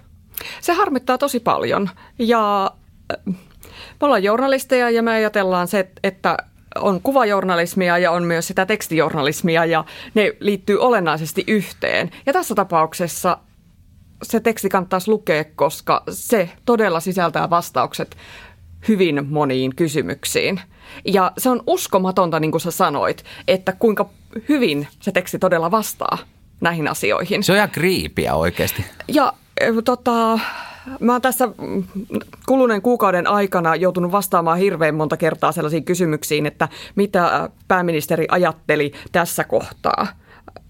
Se 0.62 0.74
harmittaa 0.74 1.18
tosi 1.18 1.40
paljon 1.40 1.90
ja 2.20 2.72
äh, 3.12 3.36
me 4.02 4.06
ollaan 4.06 4.24
journalisteja 4.24 4.90
ja 4.90 5.04
me 5.04 5.12
ajatellaan 5.12 5.68
se, 5.68 5.90
että 6.04 6.38
on 6.76 7.02
kuvajournalismia 7.02 7.98
ja 7.98 8.12
on 8.12 8.24
myös 8.24 8.48
sitä 8.48 8.66
tekstijournalismia 8.66 9.66
ja 9.66 9.86
ne 10.14 10.32
liittyy 10.40 10.80
olennaisesti 10.80 11.44
yhteen. 11.48 12.12
Ja 12.26 12.34
tässä 12.34 12.56
tapauksessa 12.56 13.38
se 14.24 14.40
teksti 14.40 14.70
kannattaisi 14.70 15.12
lukea, 15.12 15.44
koska 15.56 16.04
se 16.10 16.50
todella 16.66 17.00
sisältää 17.00 17.50
vastaukset 17.50 18.18
hyvin 18.88 19.28
moniin 19.30 19.76
kysymyksiin. 19.76 20.62
Ja 21.06 21.32
se 21.38 21.50
on 21.50 21.64
uskomatonta, 21.68 22.40
niin 22.40 22.52
kuin 22.52 22.62
sä 22.62 22.72
sanoit, 22.72 23.24
että 23.48 23.72
kuinka 23.72 24.10
hyvin 24.50 24.88
se 25.00 25.12
teksti 25.12 25.40
todella 25.40 25.72
vastaa 25.72 26.18
näihin 26.62 26.88
asioihin. 26.88 27.44
Se 27.44 27.52
on 27.52 27.58
ihan 27.58 27.70
kriipiä 27.70 28.36
oikeasti. 28.36 28.86
Ja 29.08 29.34
tota, 29.86 30.40
mä 31.00 31.12
oon 31.12 31.22
tässä 31.22 31.50
kuluneen 32.48 32.82
kuukauden 32.82 33.28
aikana 33.28 33.76
joutunut 33.76 34.12
vastaamaan 34.12 34.58
hirveän 34.58 34.96
monta 34.96 35.18
kertaa 35.18 35.52
sellaisiin 35.52 35.86
kysymyksiin, 35.86 36.46
että 36.46 36.70
mitä 36.96 37.50
pääministeri 37.68 38.26
ajatteli 38.32 38.92
tässä 39.12 39.44
kohtaa. 39.44 40.08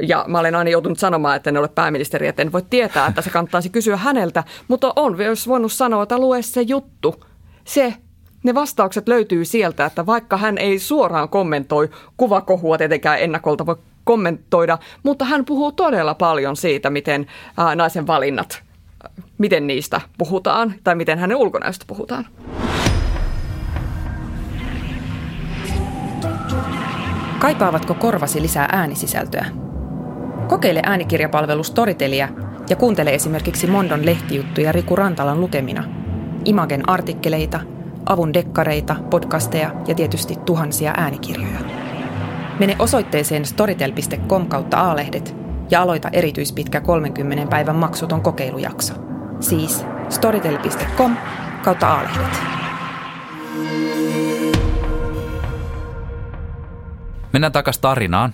Ja 0.04 0.26
mä 0.28 0.40
olen 0.40 0.56
aina 0.56 0.70
joutunut 0.70 1.00
sanomaan, 1.00 1.36
että 1.36 1.50
en 1.50 1.58
ole 1.58 1.68
pääministeri, 1.68 2.28
että 2.28 2.42
en 2.42 2.52
voi 2.52 2.62
tietää, 2.70 3.08
että 3.08 3.22
se 3.22 3.30
kannattaisi 3.30 3.70
kysyä 3.70 3.98
häneltä. 3.98 4.44
Mutta 4.68 4.94
on 4.96 5.18
myös 5.18 5.48
voinut 5.48 5.72
sanoa, 5.72 6.04
että 6.04 6.18
lue 6.18 6.42
se 6.42 6.62
juttu. 6.62 7.26
Se, 7.66 7.94
ne 8.44 8.54
vastaukset 8.54 9.08
löytyy 9.08 9.46
sieltä, 9.46 9.86
että 9.86 10.06
vaikka 10.06 10.38
hän 10.38 10.58
ei 10.58 10.80
suoraan 10.80 11.30
kommentoi 11.30 11.90
kuvakohua 12.18 12.78
tietenkään 12.78 13.20
ennakolta 13.20 13.66
voi 13.66 13.76
kommentoida, 14.04 14.78
mutta 15.04 15.26
hän 15.26 15.46
puhuu 15.46 15.72
todella 15.72 16.14
paljon 16.14 16.56
siitä, 16.56 16.90
miten 16.90 17.28
ää, 17.58 17.76
naisen 17.76 18.08
valinnat, 18.08 18.64
miten 19.38 19.68
niistä 19.68 20.02
puhutaan 20.18 20.74
tai 20.84 20.96
miten 20.96 21.20
hänen 21.20 21.38
ulkonäöstä 21.38 21.86
puhutaan. 21.88 22.26
Kaipaavatko 27.40 27.94
korvasi 27.94 28.42
lisää 28.42 28.70
äänisisältöä? 28.72 29.46
Kokeile 30.48 30.82
äänikirjapalvelu 30.84 31.64
Storytelia 31.64 32.30
ja 32.70 32.76
kuuntele 32.76 33.14
esimerkiksi 33.14 33.68
Mondon 33.68 34.06
lehtijuttuja 34.06 34.72
Riku 34.72 34.96
Rantalan 34.96 35.42
lukemina, 35.42 35.84
Imagen 36.46 36.90
artikkeleita, 36.90 37.60
avun 38.06 38.34
dekkareita, 38.34 38.96
podcasteja 39.10 39.72
ja 39.88 39.96
tietysti 39.96 40.36
tuhansia 40.46 40.94
äänikirjoja. 40.98 41.60
Mene 42.60 42.76
osoitteeseen 42.80 43.46
storytel.com 43.46 44.48
kautta 44.48 44.78
aalehdet 44.78 45.43
ja 45.74 45.82
aloita 45.82 46.10
erityispitkä 46.12 46.82
30 46.82 47.50
päivän 47.50 47.76
maksuton 47.76 48.22
kokeilujakso. 48.22 48.94
Siis 49.40 49.86
storytel.com 50.10 51.18
kautta 51.64 51.88
aalehdet. 51.88 52.40
Mennään 57.34 57.52
takaisin 57.52 57.82
tarinaan, 57.82 58.34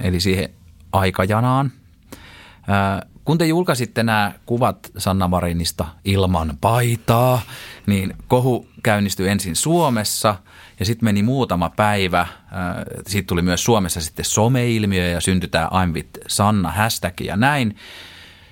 eli 0.00 0.20
siihen 0.20 0.48
aikajanaan. 0.92 1.72
Kun 3.24 3.38
te 3.38 3.46
julkaisitte 3.46 4.02
nämä 4.02 4.32
kuvat 4.46 4.90
Sanna 4.98 5.28
Marinista 5.28 5.86
ilman 6.04 6.58
paitaa, 6.60 7.40
niin 7.86 8.16
kohu 8.28 8.66
käynnistyi 8.82 9.28
ensin 9.28 9.56
Suomessa 9.56 10.34
ja 10.80 10.86
sitten 10.86 11.04
meni 11.04 11.22
muutama 11.22 11.70
päivä. 11.76 12.26
Siitä 13.06 13.26
tuli 13.26 13.42
myös 13.42 13.64
Suomessa 13.64 14.00
sitten 14.00 14.24
someilmiö 14.24 15.08
ja 15.08 15.20
syntyi 15.20 15.48
tämä 15.48 15.66
I'm 15.72 15.94
with 15.94 16.10
Sanna 16.28 16.70
hashtag 16.70 17.20
ja 17.20 17.36
näin. 17.36 17.76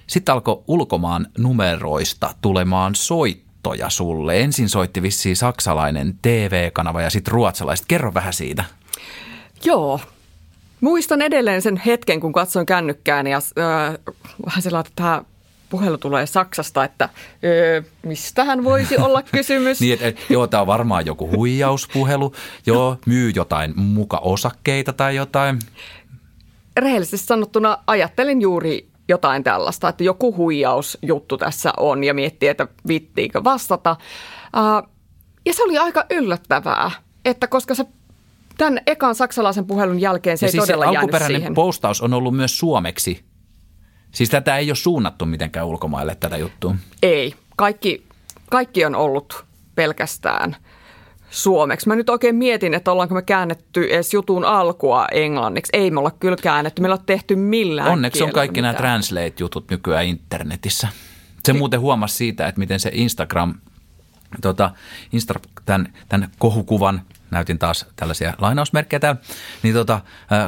Sitten 0.07 0.33
alkoi 0.33 0.62
ulkomaan 0.67 1.27
numeroista 1.38 2.35
tulemaan 2.41 2.95
soittoja 2.95 3.91
sulle. 3.91 4.41
Ensin 4.41 4.69
soitti 4.69 5.03
vissiin 5.03 5.37
saksalainen 5.37 6.19
TV-kanava 6.23 7.03
ja 7.03 7.11
sitten 7.11 7.33
ruotsalaiset. 7.33 7.87
Kerro 7.88 8.14
vähän 8.14 8.33
siitä. 8.33 8.64
Joo, 9.64 10.01
Muistan 10.81 11.23
edelleen 11.23 11.62
sen 11.62 11.77
hetken, 11.77 12.21
kun 12.21 12.33
katsoin 12.33 12.67
kännykkään 12.67 13.27
ja 13.27 13.37
äh, 13.37 13.95
vähän 14.47 14.62
sellainen, 14.62 14.91
että 14.91 15.03
tämä 15.03 15.23
puhelu 15.71 15.99
tulee 15.99 16.27
Saksasta, 16.27 16.85
että 16.85 17.09
öö, 17.45 17.83
mistähän 18.03 18.65
voisi 18.65 18.97
olla 18.97 19.23
kysymys. 19.37 19.81
niin, 19.81 19.93
että 19.93 20.07
et, 20.07 20.31
joo, 20.31 20.47
tämä 20.47 20.61
on 20.61 20.67
varmaan 20.67 21.07
joku 21.07 21.31
huijauspuhelu. 21.37 22.33
Joo, 22.67 22.97
myy 23.07 23.33
jotain 23.35 23.73
muka 23.77 24.19
osakkeita 24.19 24.93
tai 24.93 25.17
jotain. 25.17 25.59
Rehellisesti 26.77 27.27
sanottuna 27.27 27.79
ajattelin 27.87 28.41
juuri 28.41 28.89
jotain 29.09 29.45
tällaista, 29.45 29.89
että 29.89 30.05
joku 30.05 30.37
huijausjuttu 30.37 31.39
tässä 31.39 31.73
on 31.77 32.05
ja 32.05 32.15
miettii, 32.15 32.49
että 32.49 32.67
vittiinkö 32.89 33.45
vastata. 33.45 33.97
Uh, 34.57 34.89
ja 35.47 35.55
se 35.55 35.63
oli 35.63 35.79
aika 35.79 36.05
yllättävää, 36.11 36.91
että 37.25 37.47
koska 37.47 37.75
se 37.75 37.85
Tämän 38.59 38.81
ekan 38.87 39.15
saksalaisen 39.15 39.67
puhelun 39.67 40.01
jälkeen 40.01 40.39
se 40.39 40.47
ja 40.47 40.49
ei 40.49 40.51
siis 40.51 40.65
todella 40.65 40.85
se 40.85 40.97
alkuperäinen 40.97 41.41
siihen. 41.41 41.55
postaus 41.55 42.01
on 42.01 42.15
ollut 42.15 42.37
myös 42.37 42.59
suomeksi. 42.59 43.25
Siis 44.12 44.31
tätä 44.31 44.57
ei 44.57 44.71
ole 44.71 44.77
suunnattu 44.77 45.27
mitenkään 45.27 45.66
ulkomaille 45.66 46.14
tätä 46.14 46.37
juttua. 46.37 46.75
Ei. 47.03 47.35
Kaikki, 47.57 48.05
kaikki 48.51 48.85
on 48.85 48.94
ollut 48.94 49.44
pelkästään 49.75 50.57
suomeksi. 51.31 51.88
Mä 51.88 51.97
nyt 51.97 52.11
oikein 52.11 52.37
mietin, 52.37 52.75
että 52.75 52.92
ollaanko 52.92 53.14
me 53.14 53.23
käännetty 53.23 53.85
edes 53.90 54.14
jutun 54.14 54.44
alkua 54.44 55.07
englanniksi. 55.12 55.71
Ei 55.73 55.90
me 55.90 56.01
olla 56.01 56.11
kyllä 56.11 56.37
käännetty. 56.42 56.83
Meillä 56.83 56.94
on 56.94 57.07
tehty 57.07 57.37
millään 57.37 57.88
Onneksi 57.88 58.23
on 58.23 58.33
kaikki 58.33 58.61
mitään. 58.61 58.75
nämä 58.75 58.79
translate-jutut 58.79 59.71
nykyään 59.71 60.07
internetissä. 60.07 60.88
Se 61.44 61.53
muuten 61.53 61.81
huomasi 61.81 62.16
siitä, 62.16 62.47
että 62.49 62.59
miten 62.59 62.81
se 62.81 62.90
Instagram, 62.94 63.55
tota, 64.43 64.71
Insta, 65.12 65.35
tämän, 65.64 65.93
tämän 66.09 66.31
kohukuvan 66.38 67.03
näytin 67.31 67.59
taas 67.59 67.87
tällaisia 67.97 68.35
lainausmerkkejä 68.38 69.01
täällä, 69.01 69.21
niin 69.62 69.75
tota, 69.75 70.01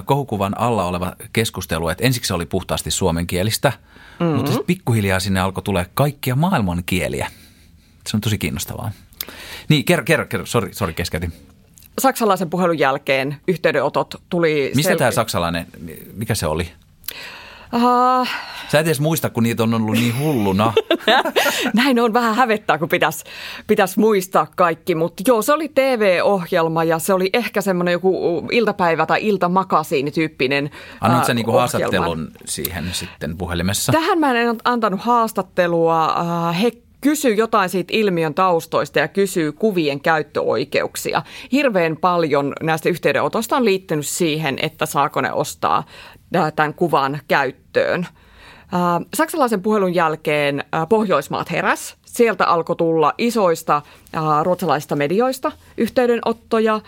kohukuvan 0.05 0.61
alla 0.61 0.85
oleva 0.85 1.12
keskustelu, 1.33 1.88
että 1.88 2.05
ensiksi 2.05 2.29
se 2.29 2.35
oli 2.35 2.47
puhtaasti 2.47 2.90
suomenkielistä, 2.90 3.73
mm-hmm. 4.21 4.37
mutta 4.37 4.51
sitten 4.51 4.66
pikkuhiljaa 4.66 5.21
sinne 5.21 5.40
alkoi 5.40 5.62
tulee 5.62 5.87
kaikkia 5.95 6.37
maailman 6.37 6.83
kieliä. 6.87 7.31
Se 8.07 8.16
on 8.16 8.21
tosi 8.21 8.38
kiinnostavaa. 8.38 8.90
Niin, 9.69 9.85
kerro, 9.85 10.05
kerro, 10.05 10.27
kerro. 10.27 10.47
Sori, 10.47 10.75
sori 10.75 10.95
keskeytin. 10.95 11.33
Saksalaisen 11.99 12.51
puhelun 12.51 12.79
jälkeen 12.79 13.37
yhteydenotot 13.49 14.14
tuli... 14.31 14.73
Mistä 14.75 14.90
selvi- 14.90 14.99
tämä 14.99 15.11
saksalainen, 15.11 15.66
mikä 16.14 16.35
se 16.35 16.47
oli? 16.47 16.72
Uh, 17.75 18.29
Sä 18.68 18.81
et 18.81 18.87
edes 18.87 19.01
muista, 19.01 19.31
kun 19.31 19.43
niitä 19.43 19.62
on 19.62 19.75
ollut 19.75 19.95
niin 19.95 20.18
hulluna. 20.18 20.73
Näin 21.75 22.01
on 22.01 22.12
vähän 22.12 22.35
hävettää, 22.35 22.79
kun 22.79 22.89
pitäisi 22.89 23.25
pitäis 23.66 23.97
muistaa 23.97 24.47
kaikki. 24.57 24.95
Mutta 24.95 25.23
joo, 25.27 25.43
se 25.43 25.53
oli 25.53 25.68
TV-ohjelma 25.68 26.85
ja 26.85 26.99
se 26.99 27.12
oli 27.12 27.31
ehkä 27.33 27.61
semmoinen 27.61 27.93
joku 27.93 28.47
iltapäivä- 28.53 29.07
tai 29.07 29.29
iltamakasiinityyppinen 29.29 30.71
Annat 31.01 31.25
sä 31.25 31.35
niinku 31.35 31.53
haastattelun 31.53 32.29
siihen 32.45 32.89
sitten 32.93 33.37
puhelimessa? 33.37 33.93
Tähän 33.93 34.18
mä 34.18 34.33
en 34.41 34.57
antanut 34.64 35.01
haastattelua. 35.01 36.14
He 36.62 36.73
kysyy 37.01 37.35
jotain 37.35 37.71
siitä 37.71 37.93
ilmiön 37.97 38.35
taustoista 38.35 38.99
ja 38.99 39.09
kysyy 39.09 39.53
kuvien 39.53 40.01
käyttöoikeuksia. 40.01 41.23
Hirveän 41.53 41.97
paljon 41.97 42.53
näistä 42.62 42.89
yhteydenotoista 42.89 43.57
on 43.57 43.64
liittynyt 43.64 44.07
siihen, 44.07 44.59
että 44.62 44.87
saako 44.87 45.21
ne 45.21 45.33
ostaa 45.33 45.85
tämän 46.57 46.74
kuvan 46.74 47.20
käyttöön. 47.28 48.07
Saksalaisen 49.14 49.62
puhelun 49.62 49.95
jälkeen 49.95 50.64
Pohjoismaat 50.89 51.51
heräs. 51.51 51.97
Sieltä 52.07 52.47
alkoi 52.47 52.76
tulla 52.76 53.12
isoista 53.18 53.83
ruotsalaisista 54.43 54.97
medioista 54.97 55.53
yhteydenottoja. 55.76 56.81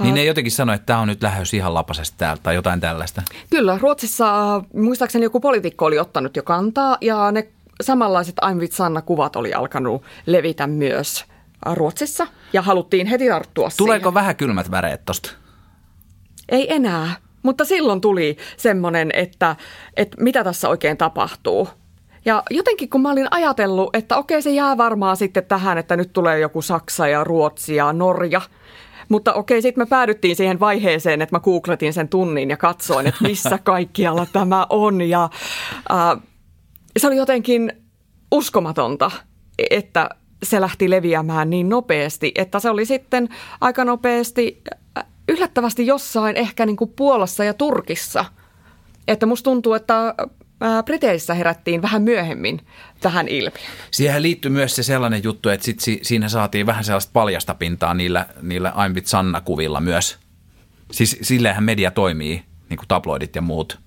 Niin 0.00 0.14
ne 0.14 0.24
jotenkin 0.24 0.52
sanoi, 0.52 0.74
että 0.74 0.86
tämä 0.86 0.98
on 0.98 1.08
nyt 1.08 1.22
lähes 1.22 1.54
ihan 1.54 1.74
lapasesta 1.74 2.14
täältä 2.18 2.42
tai 2.42 2.54
jotain 2.54 2.80
tällaista. 2.80 3.22
Kyllä, 3.50 3.78
Ruotsissa 3.82 4.62
muistaakseni 4.74 5.24
joku 5.24 5.40
poliitikko 5.40 5.84
oli 5.84 5.98
ottanut 5.98 6.36
jo 6.36 6.42
kantaa 6.42 6.98
ja 7.00 7.32
ne 7.32 7.48
samanlaiset 7.80 8.34
Aimvit 8.40 8.72
Sanna-kuvat 8.72 9.36
oli 9.36 9.54
alkanut 9.54 10.02
levitä 10.26 10.66
myös 10.66 11.24
Ruotsissa 11.74 12.26
ja 12.52 12.62
haluttiin 12.62 13.06
heti 13.06 13.28
tarttua 13.28 13.68
Tuleeko 13.76 14.02
siihen. 14.02 14.14
vähän 14.14 14.36
kylmät 14.36 14.70
väreet 14.70 15.04
tosta? 15.04 15.30
Ei 16.48 16.74
enää, 16.74 17.16
mutta 17.48 17.64
silloin 17.64 18.00
tuli 18.00 18.36
semmoinen, 18.56 19.10
että, 19.14 19.56
että 19.96 20.16
mitä 20.22 20.44
tässä 20.44 20.68
oikein 20.68 20.96
tapahtuu. 20.96 21.68
Ja 22.24 22.42
jotenkin 22.50 22.90
kun 22.90 23.02
mä 23.02 23.10
olin 23.10 23.28
ajatellut, 23.30 23.96
että 23.96 24.16
okei 24.16 24.42
se 24.42 24.50
jää 24.50 24.76
varmaan 24.76 25.16
sitten 25.16 25.44
tähän, 25.44 25.78
että 25.78 25.96
nyt 25.96 26.12
tulee 26.12 26.38
joku 26.38 26.62
Saksa 26.62 27.08
ja 27.08 27.24
Ruotsi 27.24 27.76
ja 27.76 27.92
Norja. 27.92 28.40
Mutta 29.08 29.34
okei, 29.34 29.62
sitten 29.62 29.82
me 29.82 29.86
päädyttiin 29.86 30.36
siihen 30.36 30.60
vaiheeseen, 30.60 31.22
että 31.22 31.36
mä 31.36 31.40
googletin 31.40 31.92
sen 31.92 32.08
tunnin 32.08 32.50
ja 32.50 32.56
katsoin, 32.56 33.06
että 33.06 33.24
missä 33.24 33.58
kaikkialla 33.64 34.26
tämä 34.32 34.66
on. 34.70 35.00
Ja 35.00 35.28
äh, 35.90 36.22
se 36.98 37.06
oli 37.06 37.16
jotenkin 37.16 37.72
uskomatonta, 38.32 39.10
että 39.70 40.08
se 40.42 40.60
lähti 40.60 40.90
leviämään 40.90 41.50
niin 41.50 41.68
nopeasti, 41.68 42.32
että 42.34 42.60
se 42.60 42.70
oli 42.70 42.84
sitten 42.84 43.28
aika 43.60 43.84
nopeasti 43.84 44.62
äh, 44.98 45.04
yllättävästi 45.28 45.86
jossain 45.86 46.36
ehkä 46.36 46.66
niin 46.66 46.76
kuin 46.76 46.92
Puolassa 46.96 47.44
ja 47.44 47.54
Turkissa. 47.54 48.24
Että 49.08 49.26
musta 49.26 49.44
tuntuu, 49.44 49.74
että 49.74 50.14
Briteissä 50.84 51.34
herättiin 51.34 51.82
vähän 51.82 52.02
myöhemmin 52.02 52.60
tähän 53.00 53.28
ilmiöön. 53.28 53.70
Siihen 53.90 54.22
liittyy 54.22 54.50
myös 54.50 54.76
se 54.76 54.82
sellainen 54.82 55.24
juttu, 55.24 55.48
että 55.48 55.64
sit 55.64 55.80
si- 55.80 55.98
siinä 56.02 56.28
saatiin 56.28 56.66
vähän 56.66 56.84
sellaista 56.84 57.10
paljasta 57.12 57.54
pintaa 57.54 57.94
niillä, 57.94 58.26
niillä 58.42 58.70
Aimbit 58.70 59.06
Sanna-kuvilla 59.06 59.80
myös. 59.80 60.18
Siis 60.92 61.18
silleenhän 61.22 61.64
media 61.64 61.90
toimii, 61.90 62.42
niin 62.68 62.78
kuin 62.78 62.88
tabloidit 62.88 63.36
ja 63.36 63.42
muut. 63.42 63.78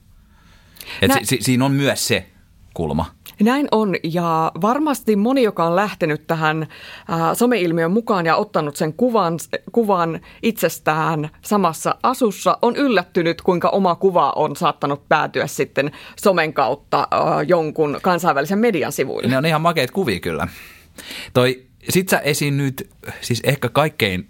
Et 1.02 1.10
Nä- 1.10 1.16
si- 1.16 1.26
si- 1.26 1.38
siinä 1.42 1.66
on 1.66 1.72
myös 1.72 2.08
se 2.08 2.26
kulma. 2.74 3.16
Näin 3.40 3.68
on 3.72 3.96
ja 4.04 4.52
varmasti 4.62 5.16
moni, 5.16 5.44
joka 5.44 5.66
on 5.66 5.76
lähtenyt 5.76 6.28
tähän 6.28 6.68
ää, 7.08 7.36
someilmiön 7.36 7.92
mukaan 7.92 8.26
ja 8.26 8.36
ottanut 8.36 8.76
sen 8.76 8.94
kuvan, 8.94 9.40
kuvan 9.72 10.20
itsestään 10.44 11.30
samassa 11.42 11.96
asussa, 12.04 12.58
on 12.62 12.76
yllättynyt, 12.76 13.42
kuinka 13.42 13.70
oma 13.70 13.96
kuva 13.96 14.34
on 14.36 14.56
saattanut 14.56 15.10
päätyä 15.10 15.48
sitten 15.48 15.92
somen 16.22 16.54
kautta 16.54 17.08
ää, 17.12 17.44
jonkun 17.48 18.00
kansainvälisen 18.02 18.60
median 18.60 18.92
sivuille. 18.92 19.30
Ne 19.30 19.38
on 19.38 19.46
ihan 19.46 19.62
makeita 19.62 19.94
kuvia 19.94 20.20
kyllä. 20.20 20.48
Toi, 21.34 21.64
sit 21.90 22.10
sä 22.10 22.20
esiinnyt, 22.20 22.90
siis 23.22 23.42
ehkä 23.44 23.70
kaikkein 23.70 24.28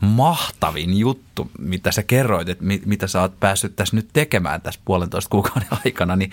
mahtavin 0.00 0.98
juttu, 0.98 1.50
mitä 1.58 1.92
sä 1.92 2.02
kerroit, 2.02 2.48
että 2.48 2.64
mit, 2.64 2.86
mitä 2.86 3.06
sä 3.06 3.20
oot 3.20 3.40
päässyt 3.40 3.76
tässä 3.76 3.96
nyt 3.96 4.08
tekemään 4.12 4.60
tässä 4.60 4.80
puolentoista 4.84 5.30
kuukauden 5.30 5.68
aikana, 5.84 6.16
niin 6.16 6.30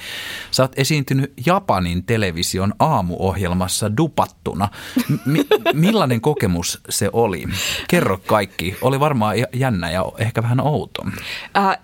sä 0.52 0.64
oot 0.64 0.72
esiintynyt 0.76 1.34
Japanin 1.46 2.04
television 2.04 2.74
aamuohjelmassa 2.80 3.98
dupattuna. 3.98 4.68
Mi, 5.26 5.46
millainen 5.74 6.22
kokemus 6.22 6.82
se 6.90 7.10
oli? 7.14 7.44
Kerro 7.90 8.20
kaikki. 8.28 8.76
Oli 8.82 9.00
varmaan 9.00 9.36
jännä 9.54 9.92
ja 9.92 10.06
ehkä 10.18 10.44
vähän 10.44 10.60
outo. 10.60 11.06
Äh, 11.58 11.78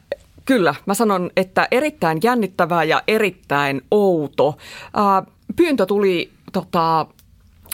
kyllä, 0.45 0.75
mä 0.85 0.93
sanon, 0.93 1.31
että 1.35 1.67
erittäin 1.71 2.19
jännittävää 2.23 2.83
ja 2.83 3.03
erittäin 3.07 3.81
outo. 3.91 4.57
Äh, 4.97 5.33
pyyntö 5.55 5.85
tuli 5.85 6.31
tota, 6.51 7.07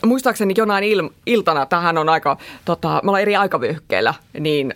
muistaakseni 0.05 0.53
jonain 0.57 0.83
il, 0.83 1.09
iltana, 1.25 1.65
tähän 1.65 1.97
on 1.97 2.09
aika, 2.09 2.37
tota, 2.65 3.01
me 3.03 3.09
ollaan 3.09 3.21
eri 3.21 3.35
aikavyöhykkeellä, 3.35 4.13
niin 4.39 4.73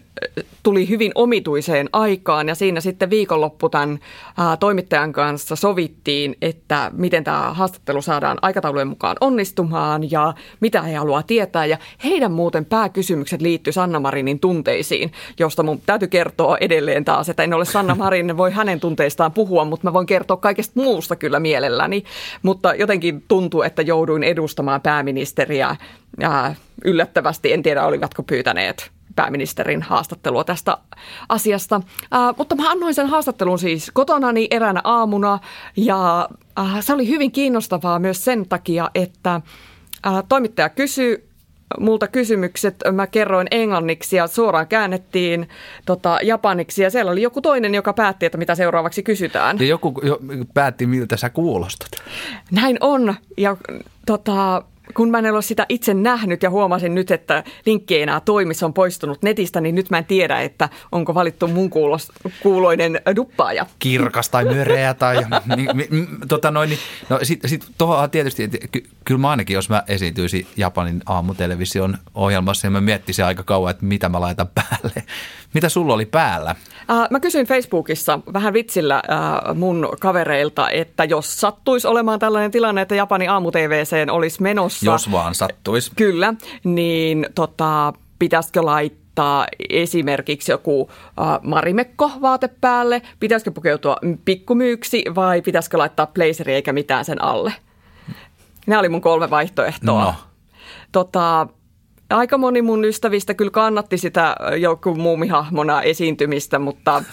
tuli 0.63 0.89
hyvin 0.89 1.11
omituiseen 1.15 1.89
aikaan 1.93 2.47
ja 2.47 2.55
siinä 2.55 2.81
sitten 2.81 3.09
viikonloppu 3.09 3.69
tämän 3.69 3.99
ää, 4.37 4.57
toimittajan 4.57 5.13
kanssa 5.13 5.55
sovittiin, 5.55 6.35
että 6.41 6.91
miten 6.93 7.23
tämä 7.23 7.53
haastattelu 7.53 8.01
saadaan 8.01 8.37
aikataulujen 8.41 8.87
mukaan 8.87 9.17
onnistumaan 9.21 10.11
ja 10.11 10.33
mitä 10.59 10.81
he 10.81 10.95
haluaa 10.95 11.23
tietää. 11.23 11.65
Ja 11.65 11.77
heidän 12.03 12.31
muuten 12.31 12.65
pääkysymykset 12.65 13.41
liittyy 13.41 13.73
Sanna 13.73 13.99
Marinin 13.99 14.39
tunteisiin, 14.39 15.11
josta 15.39 15.63
mun 15.63 15.81
täytyy 15.85 16.07
kertoa 16.07 16.57
edelleen 16.57 17.05
taas, 17.05 17.29
että 17.29 17.43
en 17.43 17.53
ole 17.53 17.65
Sanna 17.65 17.95
Marin, 17.95 18.37
voi 18.37 18.51
hänen 18.51 18.79
tunteistaan 18.79 19.31
puhua, 19.31 19.65
mutta 19.65 19.87
mä 19.87 19.93
voin 19.93 20.07
kertoa 20.07 20.37
kaikesta 20.37 20.81
muusta 20.81 21.15
kyllä 21.15 21.39
mielelläni. 21.39 22.03
Mutta 22.43 22.75
jotenkin 22.75 23.23
tuntuu, 23.27 23.61
että 23.61 23.81
jouduin 23.81 24.23
edustamaan 24.23 24.81
pääministeriä 24.81 25.10
ja 26.19 26.55
yllättävästi, 26.85 27.53
en 27.53 27.63
tiedä 27.63 27.85
olivatko 27.85 28.23
pyytäneet 28.23 28.91
pääministerin 29.15 29.81
haastattelua 29.81 30.43
tästä 30.43 30.77
asiasta. 31.29 31.75
Äh, 32.13 32.35
mutta 32.37 32.55
mä 32.55 32.71
annoin 32.71 32.93
sen 32.93 33.07
haastattelun 33.07 33.59
siis 33.59 33.91
kotonani 33.93 34.47
eräänä 34.51 34.81
aamuna 34.83 35.39
ja 35.77 36.29
äh, 36.59 36.77
se 36.79 36.93
oli 36.93 37.07
hyvin 37.07 37.31
kiinnostavaa 37.31 37.99
myös 37.99 38.25
sen 38.25 38.49
takia, 38.49 38.89
että 38.95 39.35
äh, 40.07 40.23
toimittaja 40.29 40.69
kysyi 40.69 41.31
multa 41.79 42.07
kysymykset, 42.07 42.75
mä 42.91 43.07
kerroin 43.07 43.47
englanniksi 43.51 44.15
ja 44.15 44.27
suoraan 44.27 44.67
käännettiin 44.67 45.49
tota, 45.85 46.19
japaniksi 46.23 46.83
ja 46.83 46.89
siellä 46.89 47.11
oli 47.11 47.21
joku 47.21 47.41
toinen, 47.41 47.75
joka 47.75 47.93
päätti, 47.93 48.25
että 48.25 48.37
mitä 48.37 48.55
seuraavaksi 48.55 49.03
kysytään. 49.03 49.57
Ja 49.59 49.65
joku 49.65 50.01
jo 50.03 50.19
päätti, 50.53 50.85
miltä 50.85 51.17
sä 51.17 51.29
kuulostat. 51.29 51.91
Näin 52.51 52.77
on 52.79 53.15
ja 53.37 53.57
tota, 54.05 54.63
kun 54.93 55.09
mä 55.09 55.19
en 55.19 55.33
ole 55.33 55.41
sitä 55.41 55.65
itse 55.69 55.93
nähnyt 55.93 56.43
ja 56.43 56.49
huomasin 56.49 56.95
nyt, 56.95 57.11
että 57.11 57.43
linkki 57.65 57.95
ei 57.95 58.01
enää 58.01 58.19
toimi, 58.19 58.53
se 58.53 58.65
on 58.65 58.73
poistunut 58.73 59.23
netistä, 59.23 59.61
niin 59.61 59.75
nyt 59.75 59.89
mä 59.89 59.97
en 59.97 60.05
tiedä, 60.05 60.41
että 60.41 60.69
onko 60.91 61.15
valittu 61.15 61.47
mun 61.47 61.69
kuulos, 61.69 62.11
kuuloinen 62.43 63.01
duppaaja. 63.15 63.65
Kirkas 63.79 64.29
tai 64.29 64.45
möreä 64.45 64.93
tai 64.93 65.25
niin, 65.55 65.69
mi, 65.77 65.87
mi, 65.89 66.07
tota 66.27 66.51
noin, 66.51 66.69
niin, 66.69 66.79
no 67.09 67.19
sit, 67.23 67.39
sit 67.45 67.65
tuohon 67.77 68.09
tietysti, 68.09 68.43
että 68.43 68.57
ky, 68.71 68.89
kyllä 69.05 69.21
mä 69.21 69.29
ainakin, 69.29 69.53
jos 69.53 69.69
mä 69.69 69.83
esiintyisin 69.87 70.47
Japanin 70.57 71.01
aamutelevision 71.05 71.97
ohjelmassa, 72.15 72.67
ja 72.67 72.71
mä 72.71 72.81
miettisin 72.81 73.25
aika 73.25 73.43
kauan, 73.43 73.71
että 73.71 73.85
mitä 73.85 74.09
mä 74.09 74.21
laitan 74.21 74.47
päälle. 74.55 75.03
Mitä 75.53 75.69
sulla 75.69 75.93
oli 75.93 76.05
päällä? 76.05 76.55
Äh, 76.89 77.07
mä 77.09 77.19
kysyin 77.19 77.45
Facebookissa 77.45 78.19
vähän 78.33 78.53
vitsillä 78.53 78.95
äh, 78.95 79.55
mun 79.55 79.89
kavereilta, 79.99 80.69
että 80.69 81.03
jos 81.03 81.39
sattuisi 81.41 81.87
olemaan 81.87 82.19
tällainen 82.19 82.51
tilanne, 82.51 82.81
että 82.81 82.95
Japanin 82.95 83.29
aamu-TVCen 83.29 84.09
olisi 84.09 84.41
menossa. 84.41 84.80
Jos 84.85 85.11
vaan 85.11 85.35
sattuisi. 85.35 85.91
Kyllä, 85.95 86.33
niin 86.63 87.27
tota, 87.35 87.93
pitäisikö 88.19 88.65
laittaa 88.65 89.47
esimerkiksi 89.69 90.51
joku 90.51 90.89
äh, 90.91 91.39
marimekko 91.41 92.11
vaate 92.21 92.49
päälle, 92.61 93.01
pitäisikö 93.19 93.51
pukeutua 93.51 93.97
pikkumyyksi 94.25 95.03
vai 95.15 95.41
pitäisikö 95.41 95.77
laittaa 95.77 96.07
blazeri 96.07 96.53
eikä 96.53 96.73
mitään 96.73 97.05
sen 97.05 97.23
alle? 97.23 97.53
Nämä 98.67 98.79
oli 98.79 98.89
mun 98.89 99.01
kolme 99.01 99.29
vaihtoehtoa. 99.29 100.03
No. 100.03 100.13
Tota, 100.91 101.47
aika 102.09 102.37
moni 102.37 102.61
mun 102.61 102.85
ystävistä 102.85 103.33
kyllä 103.33 103.51
kannatti 103.51 103.97
sitä 103.97 104.35
joku 104.57 104.95
muumihahmona 104.95 105.81
esiintymistä, 105.81 106.59
mutta 106.59 107.03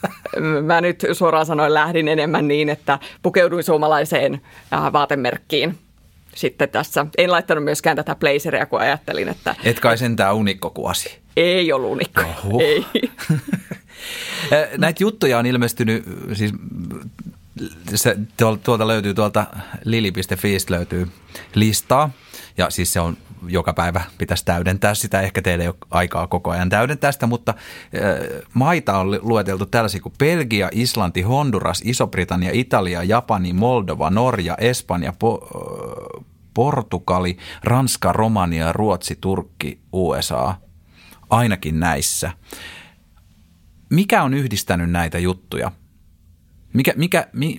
mä 0.66 0.80
nyt 0.80 1.04
suoraan 1.12 1.46
sanoen 1.46 1.74
lähdin 1.74 2.08
enemmän 2.08 2.48
niin, 2.48 2.68
että 2.68 2.98
pukeuduin 3.22 3.64
suomalaiseen 3.64 4.40
äh, 4.72 4.92
vaatemerkkiin 4.92 5.78
sitten 6.34 6.68
tässä. 6.68 7.06
En 7.18 7.30
laittanut 7.30 7.64
myöskään 7.64 7.96
tätä 7.96 8.14
blazeria, 8.14 8.66
kun 8.66 8.80
ajattelin, 8.80 9.28
että 9.28 9.54
Et 9.64 9.80
kai 9.80 9.98
sentään 9.98 10.34
unikko 10.34 10.70
kuasi. 10.70 11.18
ei 11.36 11.72
ollut 11.72 11.90
unikko. 11.90 12.20
Oho. 12.20 12.60
Ei. 12.60 12.86
Näitä 14.78 15.02
juttuja 15.02 15.38
on 15.38 15.46
ilmestynyt, 15.46 16.04
siis 16.32 16.52
se, 17.94 18.16
tuolta 18.64 18.86
löytyy 18.86 19.14
tuolta 19.14 19.46
lili.fi 19.84 20.56
löytyy 20.68 21.08
listaa. 21.54 22.10
Ja 22.58 22.70
siis 22.70 22.92
se 22.92 23.00
on 23.00 23.16
joka 23.48 23.72
päivä 23.72 24.00
pitäisi 24.18 24.44
täydentää 24.44 24.94
sitä. 24.94 25.20
Ehkä 25.20 25.42
teillä 25.42 25.62
ei 25.62 25.68
ole 25.68 25.76
aikaa 25.90 26.26
koko 26.26 26.50
ajan 26.50 26.68
täydentää 26.68 27.12
sitä, 27.12 27.26
mutta 27.26 27.54
äh, 27.56 28.42
maita 28.54 28.98
on 28.98 29.18
lueteltu 29.22 29.66
tällaisia 29.66 30.00
kuin 30.00 30.14
Belgia, 30.18 30.68
Islanti, 30.72 31.22
Honduras, 31.22 31.82
Iso-Britannia, 31.84 32.50
Italia, 32.52 33.02
Japani, 33.02 33.52
Moldova, 33.52 34.10
Norja, 34.10 34.54
Espanja, 34.58 35.12
po- 35.12 35.44
äh, 35.56 36.24
Portugali, 36.54 37.36
Ranska, 37.64 38.12
Romania, 38.12 38.72
Ruotsi, 38.72 39.18
Turkki, 39.20 39.80
USA. 39.92 40.54
Ainakin 41.30 41.80
näissä. 41.80 42.30
Mikä 43.90 44.22
on 44.22 44.34
yhdistänyt 44.34 44.90
näitä 44.90 45.18
juttuja? 45.18 45.72
Mikä, 46.72 46.92
mikä, 46.96 47.28
mi, 47.32 47.56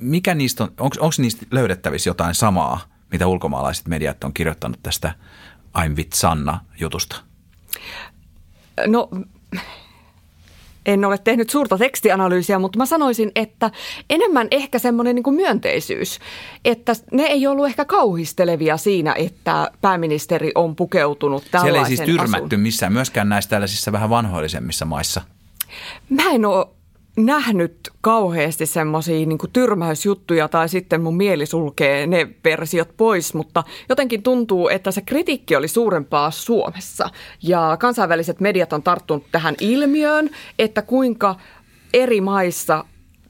mikä 0.00 0.34
niistä 0.34 0.64
on, 0.64 0.70
onko 0.78 1.10
niistä 1.18 1.46
löydettävissä 1.50 2.10
jotain 2.10 2.34
samaa, 2.34 2.80
mitä 3.16 3.26
ulkomaalaiset 3.26 3.88
mediat 3.88 4.24
on 4.24 4.32
kirjoittanut 4.32 4.78
tästä 4.82 5.14
I'm 5.78 5.96
with 5.96 6.12
Sanna 6.14 6.60
jutusta? 6.80 7.16
No, 8.86 9.08
en 10.86 11.04
ole 11.04 11.18
tehnyt 11.18 11.50
suurta 11.50 11.78
tekstianalyysiä, 11.78 12.58
mutta 12.58 12.78
mä 12.78 12.86
sanoisin, 12.86 13.32
että 13.34 13.70
enemmän 14.10 14.48
ehkä 14.50 14.78
semmoinen 14.78 15.14
niin 15.14 15.34
myönteisyys, 15.34 16.18
että 16.64 16.92
ne 17.12 17.22
ei 17.22 17.46
ollut 17.46 17.66
ehkä 17.66 17.84
kauhistelevia 17.84 18.76
siinä, 18.76 19.14
että 19.18 19.70
pääministeri 19.80 20.52
on 20.54 20.76
pukeutunut 20.76 21.44
tällaisen 21.50 21.72
Siellä 21.72 21.88
ei 21.88 21.96
siis 21.96 22.20
tyrmätty 22.20 22.54
asun. 22.56 22.60
missään, 22.60 22.92
myöskään 22.92 23.28
näissä 23.28 23.50
tällaisissa 23.50 23.92
vähän 23.92 24.10
vanhoillisemmissa 24.10 24.84
maissa. 24.84 25.22
Mä 26.08 26.30
en 26.30 26.44
ole 26.44 26.66
nähnyt 27.16 27.90
kauheasti 28.00 28.66
semmoisia 28.66 29.26
niin 29.26 29.38
tyrmäysjuttuja 29.52 30.48
tai 30.48 30.68
sitten 30.68 31.00
mun 31.00 31.16
mieli 31.16 31.46
sulkee 31.46 32.06
ne 32.06 32.28
versiot 32.44 32.96
pois, 32.96 33.34
mutta 33.34 33.64
jotenkin 33.88 34.22
tuntuu, 34.22 34.68
että 34.68 34.90
se 34.90 35.00
kritiikki 35.00 35.56
oli 35.56 35.68
suurempaa 35.68 36.30
Suomessa. 36.30 37.08
Ja 37.42 37.76
kansainväliset 37.80 38.40
mediat 38.40 38.72
on 38.72 38.82
tarttunut 38.82 39.24
tähän 39.32 39.54
ilmiöön, 39.60 40.30
että 40.58 40.82
kuinka 40.82 41.34
eri 41.94 42.20
maissa 42.20 42.84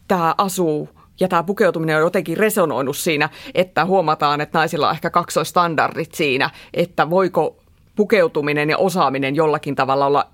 tämä 0.09 0.34
asuu 0.39 0.89
ja 1.20 1.28
tämä 1.28 1.43
pukeutuminen 1.43 1.97
on 1.97 2.03
jotenkin 2.03 2.37
resonoinut 2.37 2.97
siinä, 2.97 3.28
että 3.55 3.84
huomataan, 3.84 4.41
että 4.41 4.59
naisilla 4.59 4.89
on 4.89 4.95
ehkä 4.95 5.11
kaksoistandardit 5.11 6.14
siinä, 6.14 6.51
että 6.74 7.11
voiko 7.11 7.57
pukeutuminen 7.97 8.70
ja 8.70 8.78
osaaminen 8.78 9.37
jollakin 9.37 9.74
tavalla 9.74 10.07
olla 10.07 10.26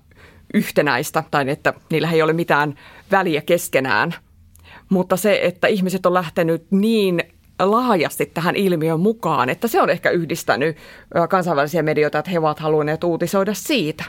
yhtenäistä 0.53 1.23
tai 1.31 1.49
että 1.49 1.73
niillä 1.89 2.11
ei 2.11 2.21
ole 2.21 2.33
mitään 2.33 2.75
väliä 3.11 3.41
keskenään. 3.41 4.15
Mutta 4.89 5.17
se, 5.17 5.39
että 5.43 5.67
ihmiset 5.67 6.05
on 6.05 6.13
lähtenyt 6.13 6.65
niin 6.71 7.23
laajasti 7.59 8.25
tähän 8.25 8.55
ilmiön 8.55 8.99
mukaan, 8.99 9.49
että 9.49 9.67
se 9.67 9.81
on 9.81 9.89
ehkä 9.89 10.09
yhdistänyt 10.09 10.77
kansainvälisiä 11.29 11.83
medioita, 11.83 12.19
että 12.19 12.31
he 12.31 12.39
ovat 12.39 12.59
halunneet 12.59 13.03
uutisoida 13.03 13.53
siitä. 13.53 14.03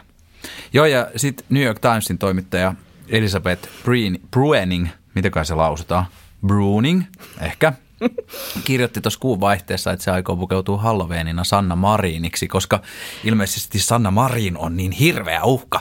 Joo, 0.72 0.86
ja 0.86 1.10
sitten 1.16 1.46
New 1.50 1.62
York 1.62 1.78
Timesin 1.78 2.18
toimittaja 2.18 2.74
Elisabeth 3.08 3.68
Bruening, 4.30 4.88
miten 5.14 5.32
se 5.42 5.54
lausutaan? 5.54 6.06
Bruning, 6.46 7.02
ehkä, 7.40 7.72
kirjoitti 8.64 9.00
tuossa 9.00 9.20
kuun 9.20 9.40
vaihteessa, 9.40 9.92
että 9.92 10.04
se 10.04 10.10
aikoo 10.10 10.36
pukeutua 10.36 10.78
Halloweenina 10.78 11.44
Sanna 11.44 11.76
Mariniksi, 11.76 12.48
koska 12.48 12.82
ilmeisesti 13.24 13.78
Sanna 13.78 14.10
Marin 14.10 14.58
on 14.58 14.76
niin 14.76 14.92
hirveä 14.92 15.44
uhka 15.44 15.80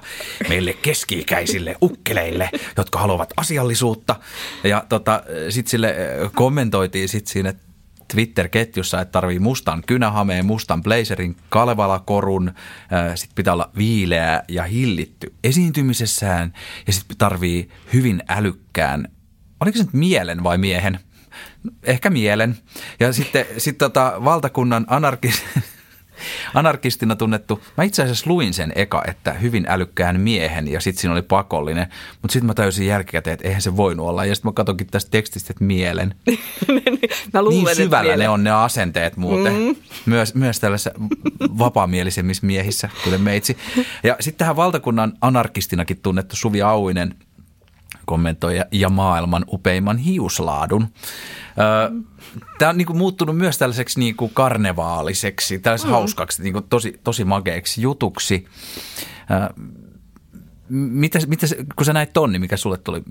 meille 0.50 0.74
keski-ikäisille 0.74 1.76
ukkeleille, 1.82 2.50
jotka 2.78 3.00
haluavat 3.00 3.34
asiallisuutta. 3.38 4.16
Ja 4.64 4.86
tota, 4.90 5.24
sitten 5.50 5.72
sille 5.72 5.96
kommentoitiin 6.36 7.10
sit 7.10 7.28
siinä 7.28 7.54
Twitter-ketjussa, 8.14 9.02
että 9.02 9.12
tarvii 9.12 9.40
mustan 9.40 9.84
kynähameen, 9.88 10.46
mustan 10.46 10.84
blazerin, 10.84 11.36
kalevalakorun, 11.50 12.54
sitten 13.16 13.36
pitää 13.36 13.54
olla 13.54 13.70
viileä 13.78 14.44
ja 14.48 14.64
hillitty 14.64 15.34
esiintymisessään 15.44 16.54
ja 16.88 16.94
sitten 16.94 17.18
tarvii 17.18 17.70
hyvin 17.94 18.24
älykkään, 18.30 19.08
oliko 19.60 19.78
se 19.78 19.84
nyt 19.84 19.94
mielen 19.94 20.44
vai 20.44 20.58
miehen– 20.58 21.00
ehkä 21.84 22.10
mielen. 22.10 22.58
Ja 23.00 23.14
sitten 23.14 23.46
sit 23.58 23.78
tota, 23.78 24.14
valtakunnan 24.24 24.86
anarkis, 24.90 25.44
anarkistina 26.54 27.16
tunnettu, 27.16 27.64
mä 27.78 27.84
itse 27.84 28.04
asiassa 28.04 28.30
luin 28.30 28.54
sen 28.54 28.72
eka, 28.76 29.04
että 29.08 29.34
hyvin 29.34 29.66
älykkään 29.70 30.20
miehen 30.20 30.72
ja 30.72 30.80
sitten 30.80 31.02
siinä 31.02 31.14
oli 31.14 31.22
pakollinen, 31.22 31.88
mutta 32.22 32.34
sitten 32.34 32.48
mä 32.48 32.54
tajusin 32.54 32.88
jälkikäteen, 32.88 33.34
että 33.34 33.48
eihän 33.48 33.62
se 33.62 33.78
voinut 33.78 34.08
olla 34.08 34.26
ja 34.26 34.36
sitten 34.36 34.50
mä 34.50 34.54
katsonkin 34.54 34.88
tästä 34.88 35.12
tekstistä, 35.12 35.54
että 35.54 35.64
mielen. 35.64 36.16
mä 37.34 37.42
luulen, 37.42 37.66
niin 37.66 37.76
syvällä 37.76 38.18
ne 38.18 38.30
on 38.30 38.44
ne 38.44 38.52
asenteet 38.52 39.18
muuten, 39.18 39.54
mm. 39.54 39.76
myös, 40.06 40.36
myös 40.36 40.60
tällaisissa 40.60 40.92
vapaamielisemmissä 41.42 42.46
miehissä, 42.46 42.90
kuten 43.04 43.22
meitsi. 43.22 43.58
Ja 44.04 44.16
sitten 44.20 44.40
tähän 44.40 44.56
valtakunnan 44.56 45.14
anarkistinakin 45.22 46.00
tunnettu 46.02 46.36
Suvi 46.36 46.62
Auinen– 46.62 47.16
kommentoi 48.06 48.60
ja 48.72 48.90
maailman 48.90 49.46
upeimman 49.48 49.98
hiuslaadun. 49.98 50.88
Tämä 52.60 52.70
on 52.70 52.78
niin 52.78 52.86
kuin 52.86 52.98
muuttunut 52.98 53.38
myös 53.38 53.58
tällaiseksi 53.58 54.00
niin 54.00 54.16
kuin 54.16 54.32
karnevaaliseksi, 54.34 55.60
tällaiseksi 55.60 55.88
mm. 55.88 55.94
hauskaksi, 55.94 56.44
niin 56.44 56.54
kuin 56.54 56.66
tosi, 56.70 57.00
tosi 57.04 57.26
makeaksi 57.26 57.82
jutuksi. 57.82 58.46
Mitä, 60.70 61.20
mitä, 61.28 61.48
kun 61.76 61.86
sä 61.86 61.94
näit 61.94 62.14
tonni, 62.14 62.40
mikä 62.40 62.58
sulle 62.58 62.78
tuli, 62.78 63.04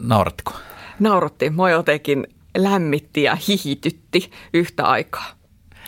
naurattiko? 0.00 0.52
Nauratti. 1.00 1.50
Moi 1.50 1.70
jotenkin 1.70 2.26
lämmitti 2.56 3.22
ja 3.22 3.36
hihitytti 3.48 4.30
yhtä 4.54 4.84
aikaa 4.84 5.43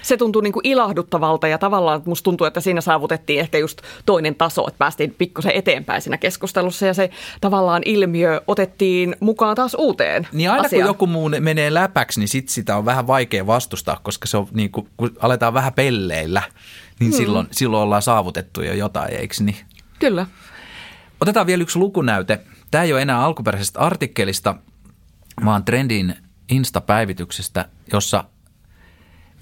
se 0.06 0.16
tuntui 0.16 0.42
niin 0.42 0.52
kuin 0.52 0.66
ilahduttavalta 0.66 1.48
ja 1.48 1.58
tavallaan 1.58 2.02
musta 2.04 2.24
tuntuu, 2.24 2.46
että 2.46 2.60
siinä 2.60 2.80
saavutettiin 2.80 3.40
ehkä 3.40 3.58
just 3.58 3.82
toinen 4.06 4.34
taso, 4.34 4.68
että 4.68 4.78
päästiin 4.78 5.14
pikkusen 5.18 5.52
eteenpäin 5.52 6.02
siinä 6.02 6.18
keskustelussa 6.18 6.86
ja 6.86 6.94
se 6.94 7.10
tavallaan 7.40 7.82
ilmiö 7.84 8.40
otettiin 8.46 9.16
mukaan 9.20 9.56
taas 9.56 9.76
uuteen 9.78 10.28
Niin 10.32 10.50
aina 10.50 10.62
asiaan. 10.64 10.82
kun 10.82 10.90
joku 10.90 11.06
muu 11.06 11.30
menee 11.40 11.74
läpäksi, 11.74 12.20
niin 12.20 12.28
sit 12.28 12.48
sitä 12.48 12.76
on 12.76 12.84
vähän 12.84 13.06
vaikea 13.06 13.46
vastustaa, 13.46 14.00
koska 14.02 14.26
se 14.26 14.36
on 14.36 14.48
niin 14.52 14.70
kuin, 14.70 14.88
kun 14.96 15.16
aletaan 15.18 15.54
vähän 15.54 15.72
pelleillä, 15.72 16.42
niin 17.00 17.10
hmm. 17.10 17.16
silloin, 17.16 17.46
silloin 17.50 17.82
ollaan 17.82 18.02
saavutettu 18.02 18.62
jo 18.62 18.72
jotain, 18.72 19.14
eikö 19.14 19.34
niin? 19.40 19.56
Kyllä. 19.98 20.26
Otetaan 21.20 21.46
vielä 21.46 21.62
yksi 21.62 21.78
lukunäyte. 21.78 22.40
Tämä 22.70 22.84
ei 22.84 22.92
ole 22.92 23.02
enää 23.02 23.24
alkuperäisestä 23.24 23.80
artikkelista, 23.80 24.54
vaan 25.44 25.64
Trendin 25.64 26.14
Insta-päivityksestä, 26.50 27.68
jossa 27.92 28.24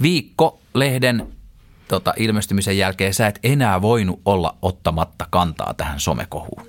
Viikko-lehden 0.03 1.26
tota, 1.88 2.14
ilmestymisen 2.16 2.78
jälkeen 2.78 3.14
sä 3.14 3.26
et 3.26 3.38
enää 3.42 3.82
voinut 3.82 4.20
olla 4.24 4.57
ottamatta 4.62 5.26
kantaa 5.30 5.74
tähän 5.76 6.01
somekohuun. 6.01 6.62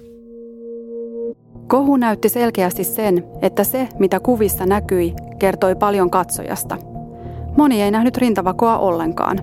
Kohu 1.67 1.97
näytti 1.97 2.29
selkeästi 2.29 2.83
sen, 2.83 3.23
että 3.41 3.63
se, 3.63 3.87
mitä 3.99 4.19
kuvissa 4.19 4.65
näkyi, 4.65 5.13
kertoi 5.39 5.75
paljon 5.75 6.09
katsojasta. 6.09 6.77
Moni 7.57 7.81
ei 7.81 7.91
nähnyt 7.91 8.17
rintavakoa 8.17 8.77
ollenkaan. 8.77 9.39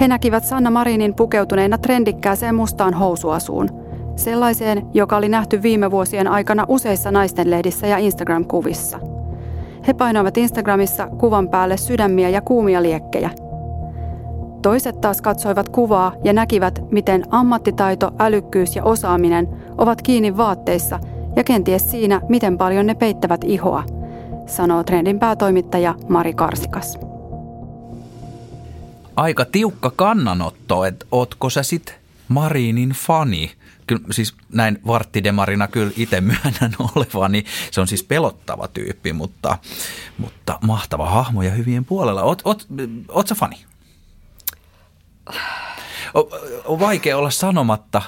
He 0.00 0.08
näkivät 0.08 0.44
Sanna 0.44 0.70
Marinin 0.70 1.14
pukeutuneena 1.14 1.78
trendikkääseen 1.78 2.54
mustaan 2.54 2.94
housuasuun. 2.94 3.68
Sellaiseen, 4.16 4.86
joka 4.94 5.16
oli 5.16 5.28
nähty 5.28 5.62
viime 5.62 5.90
vuosien 5.90 6.28
aikana 6.28 6.64
useissa 6.68 7.10
naistenlehdissä 7.10 7.86
ja 7.86 7.98
Instagram-kuvissa– 7.98 8.98
he 9.86 9.94
painoivat 9.94 10.36
Instagramissa 10.36 11.06
kuvan 11.06 11.48
päälle 11.48 11.76
sydämiä 11.76 12.28
ja 12.28 12.40
kuumia 12.40 12.82
liekkejä. 12.82 13.30
Toiset 14.62 15.00
taas 15.00 15.22
katsoivat 15.22 15.68
kuvaa 15.68 16.12
ja 16.24 16.32
näkivät, 16.32 16.80
miten 16.90 17.24
ammattitaito, 17.30 18.10
älykkyys 18.18 18.76
ja 18.76 18.84
osaaminen 18.84 19.48
ovat 19.78 20.02
kiinni 20.02 20.36
vaatteissa 20.36 21.00
ja 21.36 21.44
kenties 21.44 21.90
siinä, 21.90 22.20
miten 22.28 22.58
paljon 22.58 22.86
ne 22.86 22.94
peittävät 22.94 23.44
ihoa, 23.44 23.84
sanoo 24.46 24.84
Trendin 24.84 25.18
päätoimittaja 25.18 25.94
Mari 26.08 26.34
Karsikas. 26.34 26.98
Aika 29.16 29.44
tiukka 29.44 29.92
kannanotto, 29.96 30.84
että 30.84 31.06
ootko 31.12 31.50
sä 31.50 31.62
sit 31.62 31.94
Marinin 32.28 32.90
fani? 32.90 33.50
Kyllä 33.86 34.02
siis 34.10 34.34
näin 34.52 34.78
varttidemarina 34.86 35.68
kyllä 35.68 35.92
itse 35.96 36.20
myönnän 36.20 36.74
olevani. 36.94 37.32
Niin 37.32 37.46
se 37.70 37.80
on 37.80 37.88
siis 37.88 38.02
pelottava 38.02 38.68
tyyppi, 38.68 39.12
mutta, 39.12 39.58
mutta 40.18 40.58
mahtava 40.62 41.10
hahmo 41.10 41.42
ja 41.42 41.50
hyvien 41.50 41.84
puolella. 41.84 42.22
Oot, 42.22 42.42
oot, 42.44 42.66
oot 43.08 43.28
sä 43.28 43.34
fani? 43.34 43.56
On, 46.14 46.24
on 46.64 46.80
vaikea 46.80 47.18
olla 47.18 47.30
sanomatta, 47.30 48.02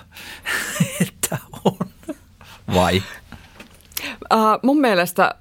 että 1.00 1.38
on. 1.64 1.88
Vai? 2.74 3.02
Uh, 4.34 4.40
mun 4.62 4.80
mielestä 4.80 5.34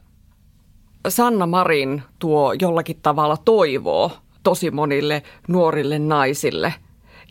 Sanna 1.09 1.47
Marin 1.47 2.03
tuo 2.19 2.53
jollakin 2.53 2.99
tavalla 3.01 3.37
toivoa 3.37 4.23
tosi 4.43 4.71
monille 4.71 5.23
nuorille 5.47 5.99
naisille. 5.99 6.73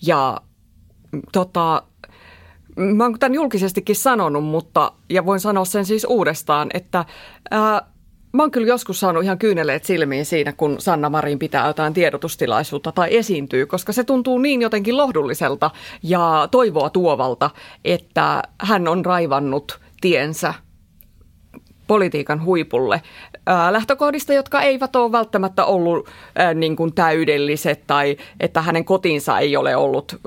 Ja 0.07 0.41
tota, 1.33 1.83
Mä 2.77 3.05
oon 3.05 3.19
tämän 3.19 3.35
julkisestikin 3.35 3.97
sanonut, 3.97 4.45
mutta, 4.45 4.93
ja 5.09 5.27
voin 5.27 5.41
sanoa 5.41 5.65
sen 5.65 5.87
siis 5.87 6.07
uudestaan, 6.09 6.71
että 6.75 7.05
ää, 7.51 7.87
mä 8.33 8.43
oon 8.43 8.51
kyllä 8.51 8.67
joskus 8.67 9.01
saanut 9.01 9.25
ihan 9.25 9.39
kyyneleet 9.39 9.85
silmiin 9.85 10.27
siinä, 10.27 10.53
kun 10.53 10.81
Sanna 10.81 11.11
Marin 11.11 11.39
pitää 11.39 11.67
jotain 11.67 11.95
tiedotustilaisuutta 11.95 12.93
tai 12.93 13.17
esiintyy, 13.17 13.67
koska 13.67 13.93
se 13.93 14.05
tuntuu 14.05 14.39
niin 14.39 14.63
jotenkin 14.63 14.97
lohdulliselta 14.97 15.71
ja 16.03 16.49
toivoa 16.51 16.91
tuovalta, 16.91 17.51
että 17.85 18.43
hän 18.59 18.89
on 18.89 19.05
raivannut 19.05 19.81
tiensä 20.01 20.55
politiikan 21.87 22.45
huipulle. 22.45 23.03
Ää, 23.47 23.73
lähtökohdista, 23.73 24.33
jotka 24.33 24.63
eivät 24.63 24.97
ole 24.97 25.13
välttämättä 25.13 25.65
ollut 25.65 26.09
ää, 26.35 26.55
niin 26.55 26.77
kuin 26.77 26.95
täydelliset 26.95 27.87
tai 27.87 28.17
että 28.41 28.63
hänen 28.63 28.85
kotinsa 28.85 29.39
ei 29.39 29.57
ole 29.57 29.77
ollut 29.77 30.21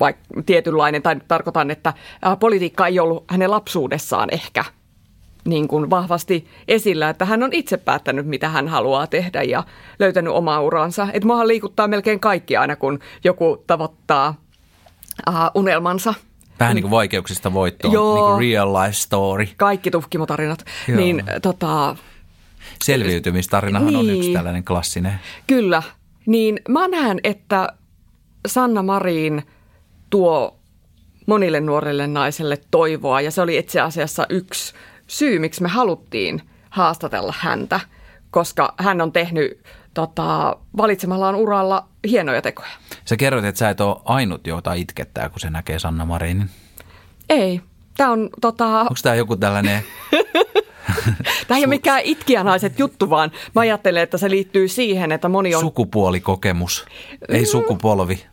vaikka 0.00 0.22
tietynlainen, 0.46 1.02
tai 1.02 1.16
tarkoitan, 1.28 1.70
että 1.70 1.92
politiikka 2.40 2.86
ei 2.86 3.00
ollut 3.00 3.24
hänen 3.30 3.50
lapsuudessaan 3.50 4.28
ehkä 4.32 4.64
niin 5.44 5.68
kuin 5.68 5.90
vahvasti 5.90 6.46
esillä, 6.68 7.08
että 7.08 7.24
hän 7.24 7.42
on 7.42 7.52
itse 7.52 7.76
päättänyt, 7.76 8.26
mitä 8.26 8.48
hän 8.48 8.68
haluaa 8.68 9.06
tehdä 9.06 9.42
ja 9.42 9.64
löytänyt 9.98 10.32
omaa 10.32 10.60
uransa. 10.60 11.08
Että 11.12 11.26
muahan 11.26 11.48
liikuttaa 11.48 11.88
melkein 11.88 12.20
kaikki 12.20 12.56
aina, 12.56 12.76
kun 12.76 12.98
joku 13.24 13.64
tavoittaa 13.66 14.34
uh, 15.28 15.34
unelmansa. 15.54 16.14
Vähän 16.60 16.74
niin 16.74 16.82
kuin 16.82 16.90
vaikeuksista 16.90 17.52
voittoon, 17.52 17.94
Joo. 17.94 18.14
niin 18.14 18.24
kuin 18.24 18.40
real 18.40 18.74
life 18.74 18.92
story. 18.92 19.46
Kaikki 19.56 19.90
tuhkimotarinat. 19.90 20.64
Joo. 20.88 20.96
Niin 20.96 21.24
tota, 21.42 21.96
Selviytymistarinahan 22.84 23.96
on 23.96 24.10
yksi 24.10 24.20
Niin. 24.20 24.32
tällainen 24.34 24.64
klassinen. 24.64 25.20
Kyllä. 25.46 25.82
Niin 26.26 26.60
mä 26.68 26.88
näen, 26.88 27.20
että 27.24 27.68
Sanna 28.46 28.82
Marin 28.82 29.42
tuo 30.10 30.58
monille 31.26 31.60
nuorille 31.60 32.06
naiselle 32.06 32.58
toivoa 32.70 33.20
ja 33.20 33.30
se 33.30 33.42
oli 33.42 33.56
itse 33.58 33.80
asiassa 33.80 34.26
yksi 34.28 34.74
syy, 35.06 35.38
miksi 35.38 35.62
me 35.62 35.68
haluttiin 35.68 36.42
haastatella 36.70 37.34
häntä, 37.38 37.80
koska 38.30 38.74
hän 38.78 39.00
on 39.00 39.12
tehnyt 39.12 39.62
tota, 39.94 40.56
valitsemallaan 40.76 41.34
uralla 41.34 41.88
hienoja 42.08 42.42
tekoja. 42.42 42.68
Sä 43.04 43.16
kerroit, 43.16 43.44
että 43.44 43.58
sä 43.58 43.70
et 43.70 43.80
ole 43.80 43.96
ainut, 44.04 44.46
jota 44.46 44.72
itkettää, 44.72 45.28
kun 45.28 45.40
se 45.40 45.50
näkee 45.50 45.78
Sanna 45.78 46.04
Marinin. 46.04 46.50
Ei. 47.28 47.60
Tämä 47.96 48.10
on 48.10 48.28
tota, 48.40 48.80
Onko 48.80 48.94
tämä 49.02 49.14
joku 49.14 49.36
tällainen, 49.36 49.82
Tämä 51.48 51.58
ei 51.58 51.64
ole 51.64 51.66
mikään 51.66 52.00
itkijänaiset 52.04 52.78
juttu, 52.78 53.10
vaan 53.10 53.32
mä 53.54 53.60
ajattelen, 53.60 54.02
että 54.02 54.18
se 54.18 54.30
liittyy 54.30 54.68
siihen, 54.68 55.12
että 55.12 55.28
moni 55.28 55.54
on... 55.54 55.60
sukupuolikokemus, 55.60 56.86
ei 57.28 57.46
sukupolvi? 57.46 58.26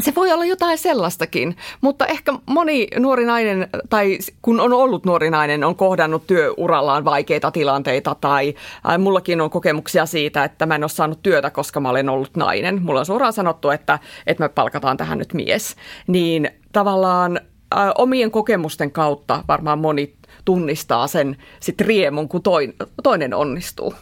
Se 0.00 0.14
voi 0.14 0.32
olla 0.32 0.44
jotain 0.44 0.78
sellaistakin, 0.78 1.56
mutta 1.80 2.06
ehkä 2.06 2.32
moni 2.46 2.88
nuori 2.98 3.26
nainen, 3.26 3.68
tai 3.90 4.18
kun 4.42 4.60
on 4.60 4.72
ollut 4.72 5.04
nuori 5.04 5.30
nainen, 5.30 5.64
on 5.64 5.76
kohdannut 5.76 6.26
työurallaan 6.26 7.04
vaikeita 7.04 7.50
tilanteita, 7.50 8.16
tai 8.20 8.54
äh, 8.88 8.98
mullakin 8.98 9.40
on 9.40 9.50
kokemuksia 9.50 10.06
siitä, 10.06 10.44
että 10.44 10.66
mä 10.66 10.74
en 10.74 10.82
ole 10.82 10.88
saanut 10.88 11.22
työtä, 11.22 11.50
koska 11.50 11.80
mä 11.80 11.90
olen 11.90 12.08
ollut 12.08 12.36
nainen. 12.36 12.82
Mulla 12.82 13.00
on 13.00 13.06
suoraan 13.06 13.32
sanottu, 13.32 13.70
että, 13.70 13.98
että 14.26 14.44
me 14.44 14.48
palkataan 14.48 14.96
tähän 14.96 15.18
nyt 15.18 15.34
mies. 15.34 15.76
Niin 16.06 16.50
tavallaan 16.72 17.40
äh, 17.76 17.90
omien 17.98 18.30
kokemusten 18.30 18.90
kautta 18.92 19.44
varmaan 19.48 19.78
moni 19.78 20.14
tunnistaa 20.44 21.06
sen 21.06 21.36
sit 21.60 21.80
riemun, 21.80 22.28
kun 22.28 22.42
toin, 22.42 22.74
toinen 23.02 23.34
onnistuu. 23.34 23.94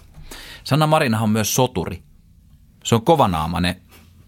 Sanna 0.65 0.87
Marinahan 0.87 1.25
on 1.25 1.31
myös 1.31 1.55
soturi. 1.55 2.03
Se 2.85 2.95
on 2.95 3.03
kovanaamainen 3.03 3.77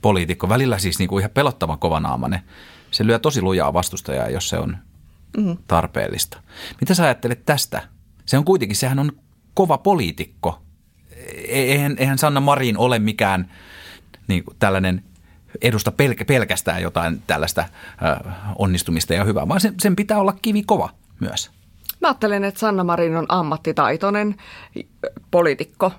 poliitikko, 0.07 0.49
välillä 0.49 0.79
siis 0.79 0.99
niin 0.99 1.09
kuin 1.09 1.21
ihan 1.21 1.31
pelottavan 1.31 1.79
kovanaamainen. 1.79 2.41
Se 2.91 3.07
lyö 3.07 3.19
tosi 3.19 3.43
lujaa 3.43 3.73
vastustajaa, 3.73 4.29
jos 4.29 4.49
se 4.49 4.59
on 4.59 4.77
mm. 5.37 5.57
tarpeellista. 5.67 6.39
Mitä 6.81 6.95
sä 6.95 7.05
ajattelet 7.05 7.45
tästä? 7.47 7.83
Se 8.27 8.39
on 8.39 8.45
kuitenkin, 8.45 8.77
sehän 8.77 8.99
on 8.99 9.13
kova 9.55 9.79
poliitikko. 9.79 10.63
E- 11.11 11.63
Eihän, 11.63 11.97
eihän 11.99 12.19
Sanna 12.19 12.41
Marin 12.41 12.79
ole 12.79 12.99
mikään 12.99 13.51
niin 14.29 14.45
kuin 14.45 14.57
tällainen 14.59 15.05
edusta 15.63 15.93
pelkä, 15.93 16.25
pelkästään 16.25 16.83
jotain 16.83 17.23
tällaista 17.27 17.65
ö, 17.65 18.31
onnistumista 18.59 19.15
ja 19.15 19.25
hyvää, 19.25 19.49
vaan 19.49 19.61
sen, 19.61 19.75
sen 19.81 19.97
pitää 19.97 20.19
olla 20.19 20.37
kivi 20.43 20.63
kova 20.63 20.91
myös. 21.21 21.51
Mä 22.01 22.09
ajattelen, 22.09 22.45
että 22.45 22.61
Sanna 22.61 22.85
Marin 22.85 23.17
on 23.17 23.27
ammattitaitoinen 23.29 24.37
poliitikko 25.31 25.93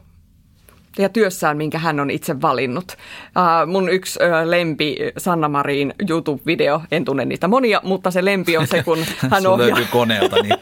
ja 1.01 1.09
työssään, 1.09 1.57
minkä 1.57 1.79
hän 1.79 1.99
on 1.99 2.09
itse 2.09 2.41
valinnut. 2.41 2.91
Uh, 2.91 3.71
mun 3.71 3.89
yksi 3.89 4.19
uh, 4.23 4.49
lempi 4.49 4.97
Sanna 5.17 5.49
Marin 5.49 5.93
YouTube-video, 6.09 6.81
en 6.91 7.05
tunne 7.05 7.25
niitä 7.25 7.47
monia, 7.47 7.81
mutta 7.83 8.11
se 8.11 8.25
lempi 8.25 8.57
on 8.57 8.67
se, 8.67 8.83
kun 8.83 8.97
hän 9.31 9.47
ohjaa. 9.47 9.67
löytyy 9.67 9.85
koneelta, 9.91 10.35
niin 10.43 10.55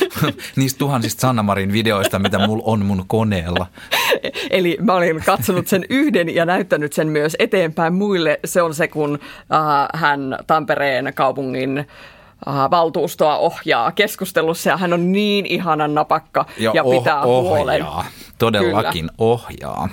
niistä 0.56 0.78
tuhansista 0.78 1.20
Sanna 1.20 1.42
Marin 1.42 1.72
videoista, 1.72 2.18
mitä 2.18 2.46
mulla 2.46 2.62
on 2.66 2.84
mun 2.84 3.04
koneella. 3.06 3.66
Eli 4.50 4.78
mä 4.80 4.94
olin 4.94 5.22
katsonut 5.26 5.66
sen 5.66 5.84
yhden 5.90 6.34
ja 6.34 6.44
näyttänyt 6.44 6.92
sen 6.92 7.08
myös 7.08 7.36
eteenpäin 7.38 7.94
muille. 7.94 8.40
Se 8.44 8.62
on 8.62 8.74
se, 8.74 8.88
kun 8.88 9.14
uh, 9.14 10.00
hän 10.00 10.38
Tampereen 10.46 11.12
kaupungin 11.14 11.78
uh, 11.78 12.15
valtuustoa 12.70 13.36
ohjaa 13.36 13.92
keskustelussa 13.92 14.70
ja 14.70 14.76
hän 14.76 14.92
on 14.92 15.12
niin 15.12 15.46
ihanan 15.46 15.94
napakka 15.94 16.46
ja, 16.58 16.72
ja 16.74 16.84
pitää 16.84 17.20
oh, 17.20 17.42
huolen. 17.42 17.82
ohjaa. 17.82 18.04
Todellakin 18.38 19.04
Kyllä. 19.04 19.14
ohjaa. 19.18 19.88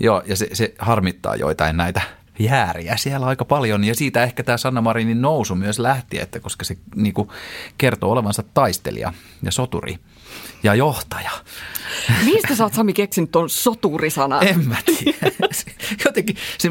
Joo, 0.00 0.22
ja 0.26 0.36
se, 0.36 0.48
se 0.52 0.74
harmittaa 0.78 1.36
joitain 1.36 1.76
näitä 1.76 2.00
jääriä 2.38 2.96
siellä 2.96 3.26
aika 3.26 3.44
paljon. 3.44 3.84
Ja 3.84 3.94
siitä 3.94 4.22
ehkä 4.22 4.42
tämä 4.42 4.58
Sanna 4.58 4.80
Marinin 4.80 5.22
nousu 5.22 5.54
myös 5.54 5.78
lähti, 5.78 6.20
että 6.20 6.40
koska 6.40 6.64
se 6.64 6.76
niin 6.94 7.14
kuin, 7.14 7.28
kertoo 7.78 8.10
olevansa 8.10 8.42
taistelija 8.54 9.12
ja 9.42 9.50
soturi 9.50 9.98
ja 10.62 10.74
johtaja. 10.74 11.30
Mistä 12.24 12.54
sä 12.54 12.64
oot 12.64 12.74
Sami 12.74 12.92
keksinyt 12.92 13.30
tuon 13.30 13.50
soturisana? 13.50 14.40
En 14.40 14.68
mä 14.68 14.76
tiedä. 14.86 15.32
Jotenkin, 16.04 16.36
se 16.58 16.68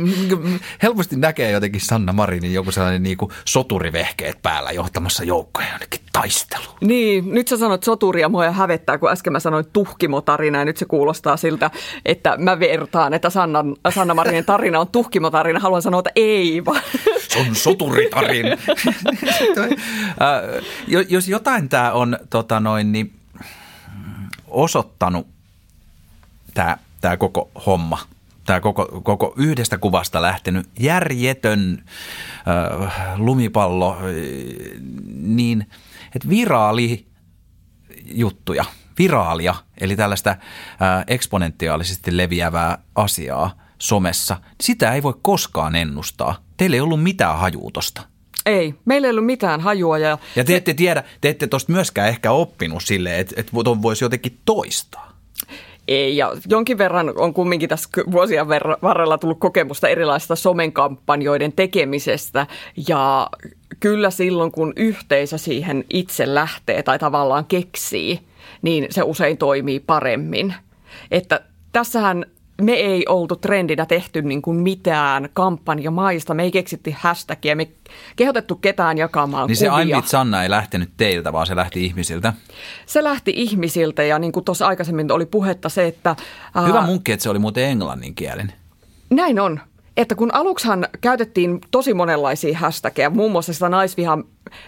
helposti 0.83 1.15
näkee 1.15 1.51
jotenkin 1.51 1.81
Sanna 1.81 2.13
Marinin 2.13 2.53
joku 2.53 2.71
sellainen 2.71 3.03
niin 3.03 3.17
kuin 3.17 3.31
soturivehkeet 3.45 4.41
päällä 4.41 4.71
johtamassa 4.71 5.23
joukkoja 5.23 5.67
jonnekin 5.71 6.01
taisteluun. 6.13 6.77
Niin, 6.81 7.31
nyt 7.31 7.47
sä 7.47 7.57
sanoit 7.57 7.83
soturia, 7.83 8.29
mua 8.29 8.51
hävettää, 8.51 8.97
kun 8.97 9.11
äsken 9.11 9.33
mä 9.33 9.39
sanoin 9.39 9.65
tuhkimotarina 9.73 10.59
ja 10.59 10.65
nyt 10.65 10.77
se 10.77 10.85
kuulostaa 10.85 11.37
siltä, 11.37 11.71
että 12.05 12.37
mä 12.37 12.59
vertaan, 12.59 13.13
että 13.13 13.29
Sanna, 13.29 13.65
Sanna 13.89 14.13
Marinin 14.13 14.45
tarina 14.45 14.79
on 14.79 14.87
tuhkimotarina. 14.87 15.50
Haluan 15.59 15.81
sanoa, 15.81 15.99
että 15.99 16.11
ei 16.15 16.65
vaan. 16.65 16.81
Se 17.27 17.39
on 17.39 17.55
soturitarin. 17.55 18.45
Äh, 20.21 21.05
Jos 21.09 21.27
jotain 21.27 21.69
tämä 21.69 21.91
on 21.91 22.19
tota 22.29 22.59
noin, 22.59 22.91
niin, 22.91 23.13
osoittanut, 24.47 25.27
tämä, 26.53 26.77
tämä 27.01 27.17
koko 27.17 27.49
homma, 27.65 27.99
tämä 28.45 28.59
koko, 28.59 29.01
koko 29.03 29.33
yhdestä 29.37 29.77
kuvasta 29.77 30.21
lähtenyt 30.21 30.69
järjetön 30.79 31.83
äh, 32.83 33.19
lumipallo, 33.19 33.97
äh, 33.97 34.01
niin 35.15 35.67
että 36.15 36.29
viraali 36.29 37.05
juttuja, 38.05 38.65
viraalia, 38.99 39.55
eli 39.81 39.95
tällaista 39.95 40.29
äh, 40.29 40.37
eksponentiaalisesti 41.07 42.17
leviävää 42.17 42.77
asiaa 42.95 43.60
somessa, 43.81 44.37
sitä 44.61 44.93
ei 44.93 45.03
voi 45.03 45.13
koskaan 45.21 45.75
ennustaa. 45.75 46.37
Teillä 46.57 46.75
ei 46.75 46.81
ollut 46.81 47.03
mitään 47.03 47.39
hajuutosta. 47.39 48.01
Ei, 48.45 48.73
meillä 48.85 49.07
ei 49.07 49.11
ollut 49.11 49.25
mitään 49.25 49.61
hajua. 49.61 49.97
Ja, 49.97 50.17
Ja 50.35 50.43
te 50.43 50.55
ette 50.55 50.73
tiedä, 50.73 51.03
te 51.21 51.29
ette 51.29 51.47
tuosta 51.47 51.71
myöskään 51.71 52.09
ehkä 52.09 52.31
oppinut 52.31 52.83
silleen, 52.83 53.19
että, 53.19 53.35
että 53.37 53.51
tuon 53.63 53.81
voisi 53.81 54.05
jotenkin 54.05 54.37
toistaa. 54.45 55.11
Ei, 55.87 56.17
ja 56.17 56.31
jonkin 56.49 56.77
verran 56.77 57.13
on 57.15 57.33
kumminkin 57.33 57.69
tässä 57.69 57.89
vuosien 58.11 58.47
varrella 58.81 59.17
tullut 59.17 59.39
kokemusta 59.39 59.87
erilaisista 59.87 60.35
somen 60.35 60.73
kampanjoiden 60.73 61.53
tekemisestä. 61.53 62.47
Ja 62.87 63.29
kyllä 63.79 64.09
silloin, 64.09 64.51
kun 64.51 64.73
yhteisö 64.75 65.37
siihen 65.37 65.85
itse 65.89 66.35
lähtee 66.35 66.83
tai 66.83 66.99
tavallaan 66.99 67.45
keksii, 67.45 68.19
niin 68.61 68.87
se 68.89 69.03
usein 69.03 69.37
toimii 69.37 69.79
paremmin. 69.79 70.53
Että 71.11 71.41
tässähän 71.71 72.25
me 72.61 72.73
ei 72.73 73.05
oltu 73.09 73.35
trendinä 73.35 73.85
tehty 73.85 74.21
niin 74.21 74.41
kuin 74.41 74.57
mitään 74.57 75.29
kampanjamaista. 75.33 76.33
Me 76.33 76.43
ei 76.43 76.51
keksitty 76.51 76.93
hashtagia, 76.97 77.55
me 77.55 77.63
ei 77.63 77.75
kehotettu 78.15 78.55
ketään 78.55 78.97
jakamaan 78.97 79.47
Niin 79.47 79.57
se 79.57 79.69
kuvia. 79.69 79.83
I'm 79.83 79.95
with 79.95 80.07
Sanna 80.07 80.43
ei 80.43 80.49
lähtenyt 80.49 80.89
teiltä, 80.97 81.33
vaan 81.33 81.47
se 81.47 81.55
lähti 81.55 81.85
ihmisiltä. 81.85 82.33
Se 82.85 83.03
lähti 83.03 83.33
ihmisiltä 83.35 84.03
ja 84.03 84.19
niin 84.19 84.31
kuin 84.31 84.45
tuossa 84.45 84.67
aikaisemmin 84.67 85.11
oli 85.11 85.25
puhetta 85.25 85.69
se, 85.69 85.87
että... 85.87 86.15
ää, 86.55 86.67
Hyvä 86.67 86.81
munkki, 86.81 87.11
että 87.11 87.23
se 87.23 87.29
oli 87.29 87.39
muuten 87.39 87.63
englanninkielinen. 87.63 88.53
Näin 89.09 89.39
on. 89.39 89.59
Että 89.97 90.15
kun 90.15 90.33
aluksihan 90.33 90.87
käytettiin 91.01 91.61
tosi 91.71 91.93
monenlaisia 91.93 92.57
hashtageja, 92.57 93.09
muun 93.09 93.31
muassa 93.31 93.53
sitä 93.53 93.69
naisvihan 93.69 94.23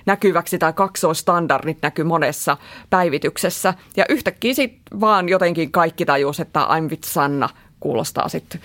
näkyväksi 0.05 0.59
tai 0.59 0.73
kaksoistandardit 0.73 1.77
näkyy 1.81 2.05
monessa 2.05 2.57
päivityksessä. 2.89 3.73
Ja 3.97 4.05
yhtäkkiä 4.09 4.53
sitten 4.53 4.99
vaan 4.99 5.29
jotenkin 5.29 5.71
kaikki 5.71 6.05
tajus, 6.05 6.39
että 6.39 6.59
I'm 6.59 6.89
with 6.89 7.03
Sanna 7.07 7.49
kuulostaa 7.83 8.29
sitten 8.29 8.61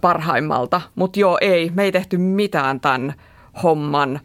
parhaimmalta. 0.00 0.80
Mutta 0.94 1.20
joo, 1.20 1.38
ei, 1.40 1.70
me 1.74 1.84
ei 1.84 1.92
tehty 1.92 2.18
mitään 2.18 2.80
tämän 2.80 3.14
homman 3.62 4.20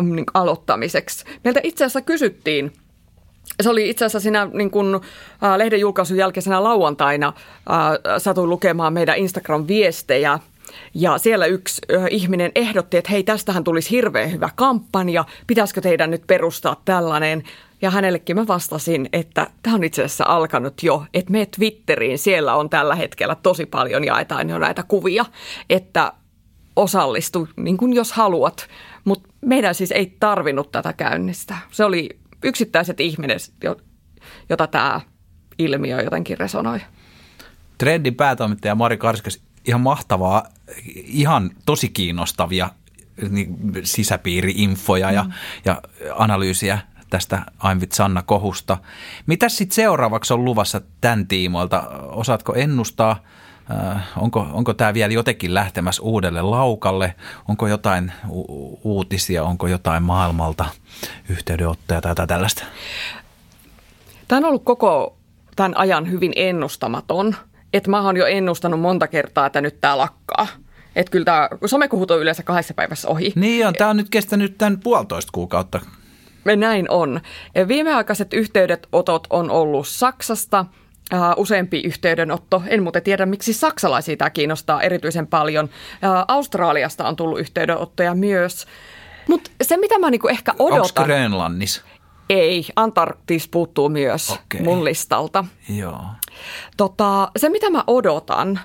niin, 0.00 0.24
aloittamiseksi. 0.34 1.24
Meiltä 1.44 1.60
itse 1.62 1.84
asiassa 1.84 2.00
kysyttiin 2.00 2.72
se 3.62 3.70
oli 3.70 3.90
itse 3.90 4.04
asiassa 4.04 4.20
siinä 4.20 4.48
niin 4.52 4.70
kuin, 4.70 4.94
äh, 4.94 5.56
lehden 5.56 5.80
julkaisun 5.80 6.16
jälkeisenä 6.16 6.64
lauantaina 6.64 7.26
äh, 7.26 8.18
satuin 8.18 8.50
lukemaan 8.50 8.92
meidän 8.92 9.16
Instagram-viestejä. 9.18 10.38
Ja 10.94 11.18
siellä 11.18 11.46
yksi 11.46 11.82
ihminen 12.10 12.52
ehdotti, 12.54 12.96
että 12.96 13.10
hei, 13.10 13.22
tästähän 13.22 13.64
tulisi 13.64 13.90
hirveän 13.90 14.32
hyvä 14.32 14.48
kampanja, 14.54 15.24
pitäisikö 15.46 15.80
teidän 15.80 16.10
nyt 16.10 16.26
perustaa 16.26 16.80
tällainen. 16.84 17.42
Ja 17.84 17.90
hänellekin 17.90 18.36
mä 18.36 18.46
vastasin, 18.46 19.08
että 19.12 19.46
tämä 19.62 19.76
on 19.76 19.84
itse 19.84 20.04
asiassa 20.04 20.24
alkanut 20.28 20.82
jo, 20.82 21.06
että 21.14 21.32
me 21.32 21.46
Twitteriin, 21.46 22.18
siellä 22.18 22.54
on 22.54 22.70
tällä 22.70 22.94
hetkellä 22.94 23.34
tosi 23.34 23.66
paljon 23.66 24.04
jaetaan 24.04 24.50
jo 24.50 24.58
näitä 24.58 24.82
kuvia, 24.82 25.24
että 25.70 26.12
osallistu, 26.76 27.48
niin 27.56 27.76
kuin 27.76 27.92
jos 27.92 28.12
haluat. 28.12 28.68
Mutta 29.04 29.28
meidän 29.40 29.74
siis 29.74 29.92
ei 29.92 30.16
tarvinnut 30.20 30.72
tätä 30.72 30.92
käynnistää. 30.92 31.58
Se 31.70 31.84
oli 31.84 32.08
yksittäiset 32.44 33.00
ihmiset, 33.00 33.54
jo- 33.64 33.76
jota 34.48 34.66
tämä 34.66 35.00
ilmiö 35.58 36.02
jotenkin 36.02 36.38
resonoi. 36.38 36.80
Trendin 37.78 38.14
päätoimittaja 38.14 38.74
Mari 38.74 38.96
Karskas, 38.96 39.40
ihan 39.64 39.80
mahtavaa, 39.80 40.44
ihan 40.94 41.50
tosi 41.66 41.88
kiinnostavia 41.88 42.70
niin, 43.28 43.56
sisäpiiriinfoja 43.82 45.10
ja, 45.10 45.26
ja 45.64 45.82
analyysiä 46.14 46.78
tästä 47.10 47.42
Ainvit 47.58 47.92
Sanna 47.92 48.22
kohusta. 48.22 48.76
Mitä 49.26 49.48
sitten 49.48 49.74
seuraavaksi 49.74 50.34
on 50.34 50.44
luvassa 50.44 50.80
tämän 51.00 51.26
tiimoilta? 51.26 51.82
Osaatko 52.08 52.54
ennustaa, 52.54 53.16
äh, 53.70 54.02
onko, 54.16 54.46
onko 54.52 54.74
tämä 54.74 54.94
vielä 54.94 55.12
jotenkin 55.12 55.54
lähtemässä 55.54 56.02
uudelle 56.02 56.42
laukalle? 56.42 57.14
Onko 57.48 57.66
jotain 57.66 58.12
u- 58.28 58.80
uutisia, 58.82 59.44
onko 59.44 59.66
jotain 59.66 60.02
maailmalta 60.02 60.64
yhteydenottoja 61.28 62.00
tai 62.00 62.10
jotain 62.10 62.28
tällaista? 62.28 62.64
Tämä 64.28 64.38
on 64.38 64.44
ollut 64.44 64.64
koko 64.64 65.16
tämän 65.56 65.76
ajan 65.76 66.10
hyvin 66.10 66.32
ennustamaton. 66.36 67.36
Että 67.72 67.90
mä 67.90 68.02
oon 68.02 68.16
jo 68.16 68.26
ennustanut 68.26 68.80
monta 68.80 69.08
kertaa, 69.08 69.46
että 69.46 69.60
nyt 69.60 69.80
tämä 69.80 69.98
lakkaa. 69.98 70.46
Että 70.96 71.10
kyllä 71.10 71.24
tämä 71.24 71.48
somekuhut 71.66 72.10
on 72.10 72.20
yleensä 72.20 72.42
kahdessa 72.42 72.74
päivässä 72.74 73.08
ohi. 73.08 73.32
Niin 73.36 73.66
on, 73.66 73.74
tämä 73.74 73.90
on 73.90 73.96
nyt 73.96 74.10
kestänyt 74.10 74.58
tämän 74.58 74.80
puolitoista 74.80 75.30
kuukautta. 75.32 75.80
Näin 76.56 76.90
on. 76.90 77.20
Viimeaikaiset 77.68 78.32
yhteydenotot 78.32 79.26
on 79.30 79.50
ollut 79.50 79.88
Saksasta, 79.88 80.66
Uh, 81.12 81.20
useampi 81.36 81.80
yhteydenotto. 81.80 82.62
En 82.66 82.82
muuten 82.82 83.02
tiedä, 83.02 83.26
miksi 83.26 83.52
saksalaisia 83.52 84.16
tämä 84.16 84.30
kiinnostaa 84.30 84.82
erityisen 84.82 85.26
paljon. 85.26 85.64
Uh, 85.64 86.24
Australiasta 86.28 87.08
on 87.08 87.16
tullut 87.16 87.40
yhteydenottoja 87.40 88.14
myös. 88.14 88.66
Mutta 89.28 89.50
se, 89.62 89.76
mitä 89.76 89.98
mä 89.98 90.10
niinku 90.10 90.28
ehkä 90.28 90.54
odotan... 90.58 90.80
Onko 90.80 91.04
Grönlannissa? 91.04 91.82
Ei, 92.30 92.66
Antarktis 92.76 93.48
puuttuu 93.48 93.88
myös 93.88 94.30
okay. 94.30 94.62
mun 94.62 94.84
listalta. 94.84 95.44
Joo. 95.68 96.04
Tota, 96.76 97.30
se, 97.36 97.48
mitä 97.48 97.70
mä 97.70 97.84
odotan, 97.86 98.60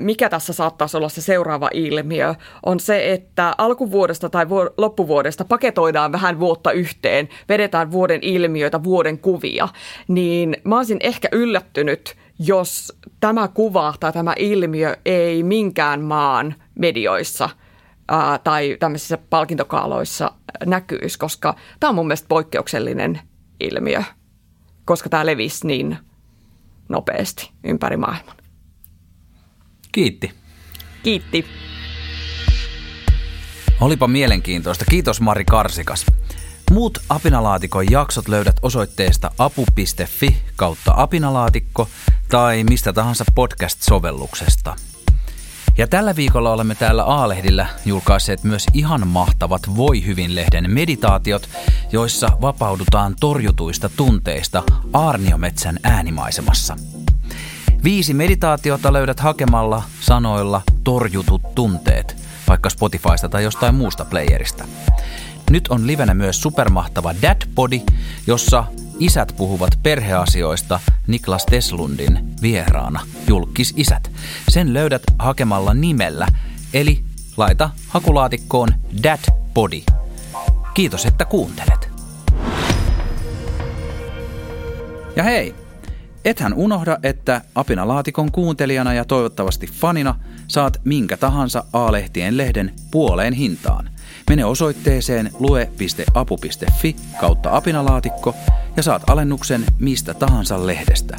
mikä 0.00 0.28
tässä 0.28 0.52
saattaisi 0.52 0.96
olla 0.96 1.08
se 1.08 1.20
seuraava 1.20 1.70
ilmiö, 1.72 2.34
on 2.66 2.80
se, 2.80 3.12
että 3.12 3.54
alkuvuodesta 3.58 4.28
tai 4.28 4.48
vu- 4.48 4.70
loppuvuodesta 4.76 5.44
paketoidaan 5.44 6.12
vähän 6.12 6.40
vuotta 6.40 6.72
yhteen, 6.72 7.28
vedetään 7.48 7.90
vuoden 7.90 8.20
ilmiöitä, 8.22 8.84
vuoden 8.84 9.18
kuvia, 9.18 9.68
niin 10.08 10.56
mä 10.64 10.76
olisin 10.76 10.98
ehkä 11.00 11.28
yllättynyt, 11.32 12.16
jos 12.38 12.98
tämä 13.20 13.48
kuva 13.48 13.94
tai 14.00 14.12
tämä 14.12 14.34
ilmiö 14.38 14.96
ei 15.04 15.42
minkään 15.42 16.00
maan 16.00 16.54
medioissa 16.74 17.50
ää, 18.08 18.38
tai 18.38 18.76
tämmöisissä 18.80 19.18
palkintokaaloissa 19.30 20.32
näkyisi, 20.66 21.18
koska 21.18 21.54
tämä 21.80 21.88
on 21.88 21.94
mun 21.94 22.06
mielestä 22.06 22.28
poikkeuksellinen 22.28 23.20
ilmiö, 23.60 24.02
koska 24.84 25.08
tämä 25.08 25.26
levisi 25.26 25.66
niin 25.66 25.98
nopeasti 26.88 27.50
ympäri 27.64 27.96
maailman. 27.96 28.37
Kiitti. 29.92 30.30
Kiitti. 31.02 31.46
Olipa 33.80 34.08
mielenkiintoista. 34.08 34.84
Kiitos 34.84 35.20
Mari 35.20 35.44
Karsikas. 35.44 36.06
Muut 36.70 36.98
Apinalaatikon 37.08 37.90
jaksot 37.90 38.28
löydät 38.28 38.56
osoitteesta 38.62 39.30
apu.fi 39.38 40.36
kautta 40.56 40.92
apinalaatikko 40.96 41.88
tai 42.28 42.64
mistä 42.64 42.92
tahansa 42.92 43.24
podcast-sovelluksesta. 43.34 44.76
Ja 45.78 45.86
tällä 45.86 46.16
viikolla 46.16 46.52
olemme 46.52 46.74
täällä 46.74 47.04
A-lehdillä 47.04 47.66
julkaisseet 47.84 48.44
myös 48.44 48.66
ihan 48.74 49.08
mahtavat 49.08 49.76
Voi 49.76 50.06
hyvin-lehden 50.06 50.70
meditaatiot, 50.70 51.48
joissa 51.92 52.28
vapaudutaan 52.40 53.16
torjutuista 53.20 53.90
tunteista 53.96 54.62
Aarniometsän 54.92 55.78
äänimaisemassa. 55.82 56.76
Viisi 57.84 58.14
meditaatiota 58.14 58.92
löydät 58.92 59.20
hakemalla 59.20 59.82
sanoilla 60.00 60.62
torjutut 60.84 61.54
tunteet, 61.54 62.16
vaikka 62.48 62.70
Spotifysta 62.70 63.28
tai 63.28 63.44
jostain 63.44 63.74
muusta 63.74 64.04
playerista. 64.04 64.64
Nyt 65.50 65.68
on 65.68 65.86
livenä 65.86 66.14
myös 66.14 66.42
supermahtava 66.42 67.14
Dad 67.22 67.42
Body, 67.54 67.80
jossa 68.26 68.64
isät 68.98 69.34
puhuvat 69.36 69.78
perheasioista 69.82 70.80
Niklas 71.06 71.46
Teslundin 71.46 72.18
vieraana, 72.42 73.00
julkis 73.26 73.74
isät. 73.76 74.10
Sen 74.48 74.74
löydät 74.74 75.02
hakemalla 75.18 75.74
nimellä, 75.74 76.26
eli 76.74 77.04
laita 77.36 77.70
hakulaatikkoon 77.88 78.68
Dad 79.02 79.32
Body. 79.54 79.82
Kiitos, 80.74 81.06
että 81.06 81.24
kuuntelet. 81.24 81.90
Ja 85.16 85.22
hei, 85.22 85.54
Ethän 86.28 86.54
unohda, 86.54 86.98
että 87.02 87.40
Apina-laatikon 87.54 88.32
kuuntelijana 88.32 88.94
ja 88.94 89.04
toivottavasti 89.04 89.66
fanina 89.66 90.14
saat 90.48 90.80
minkä 90.84 91.16
tahansa 91.16 91.64
A-lehtien 91.72 92.36
lehden 92.36 92.72
puoleen 92.90 93.32
hintaan. 93.32 93.90
Mene 94.30 94.44
osoitteeseen 94.44 95.30
lue.apu.fi 95.38 96.96
kautta 97.20 97.56
apinalaatikko 97.56 98.34
ja 98.76 98.82
saat 98.82 99.10
alennuksen 99.10 99.64
mistä 99.78 100.14
tahansa 100.14 100.66
lehdestä. 100.66 101.16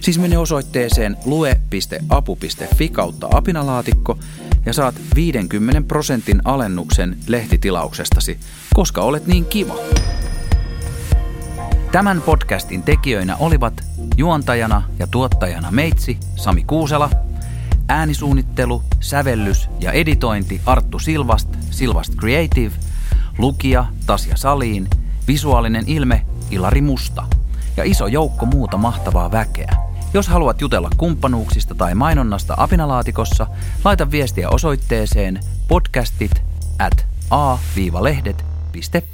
Siis 0.00 0.18
mene 0.18 0.38
osoitteeseen 0.38 1.16
lue.apu.fi 1.24 2.88
kautta 2.88 3.28
apinalaatikko 3.30 4.18
ja 4.66 4.72
saat 4.72 4.94
50 5.14 5.82
prosentin 5.88 6.40
alennuksen 6.44 7.16
lehtitilauksestasi, 7.26 8.38
koska 8.74 9.02
olet 9.02 9.26
niin 9.26 9.44
kiva. 9.44 9.74
Tämän 11.92 12.22
podcastin 12.22 12.82
tekijöinä 12.82 13.36
olivat 13.36 13.84
juontajana 14.16 14.82
ja 14.98 15.06
tuottajana 15.06 15.70
meitsi 15.70 16.18
Sami 16.36 16.64
Kuusela, 16.64 17.10
äänisuunnittelu, 17.88 18.82
sävellys 19.00 19.68
ja 19.80 19.92
editointi 19.92 20.60
Arttu 20.66 20.98
Silvast, 20.98 21.48
Silvast 21.70 22.14
Creative, 22.14 22.74
lukija 23.38 23.86
Tasja 24.06 24.36
Saliin, 24.36 24.88
visuaalinen 25.28 25.84
ilme 25.86 26.26
Ilari 26.50 26.80
Musta 26.80 27.24
ja 27.76 27.84
iso 27.84 28.06
joukko 28.06 28.46
muuta 28.46 28.76
mahtavaa 28.76 29.32
väkeä. 29.32 29.76
Jos 30.14 30.28
haluat 30.28 30.60
jutella 30.60 30.90
kumppanuuksista 30.96 31.74
tai 31.74 31.94
mainonnasta 31.94 32.54
Apinalaatikossa, 32.56 33.46
laita 33.84 34.10
viestiä 34.10 34.48
osoitteeseen 34.50 35.40
podcastit 35.68 36.42
at 36.78 37.06
a-lehdet.fi. 37.30 39.11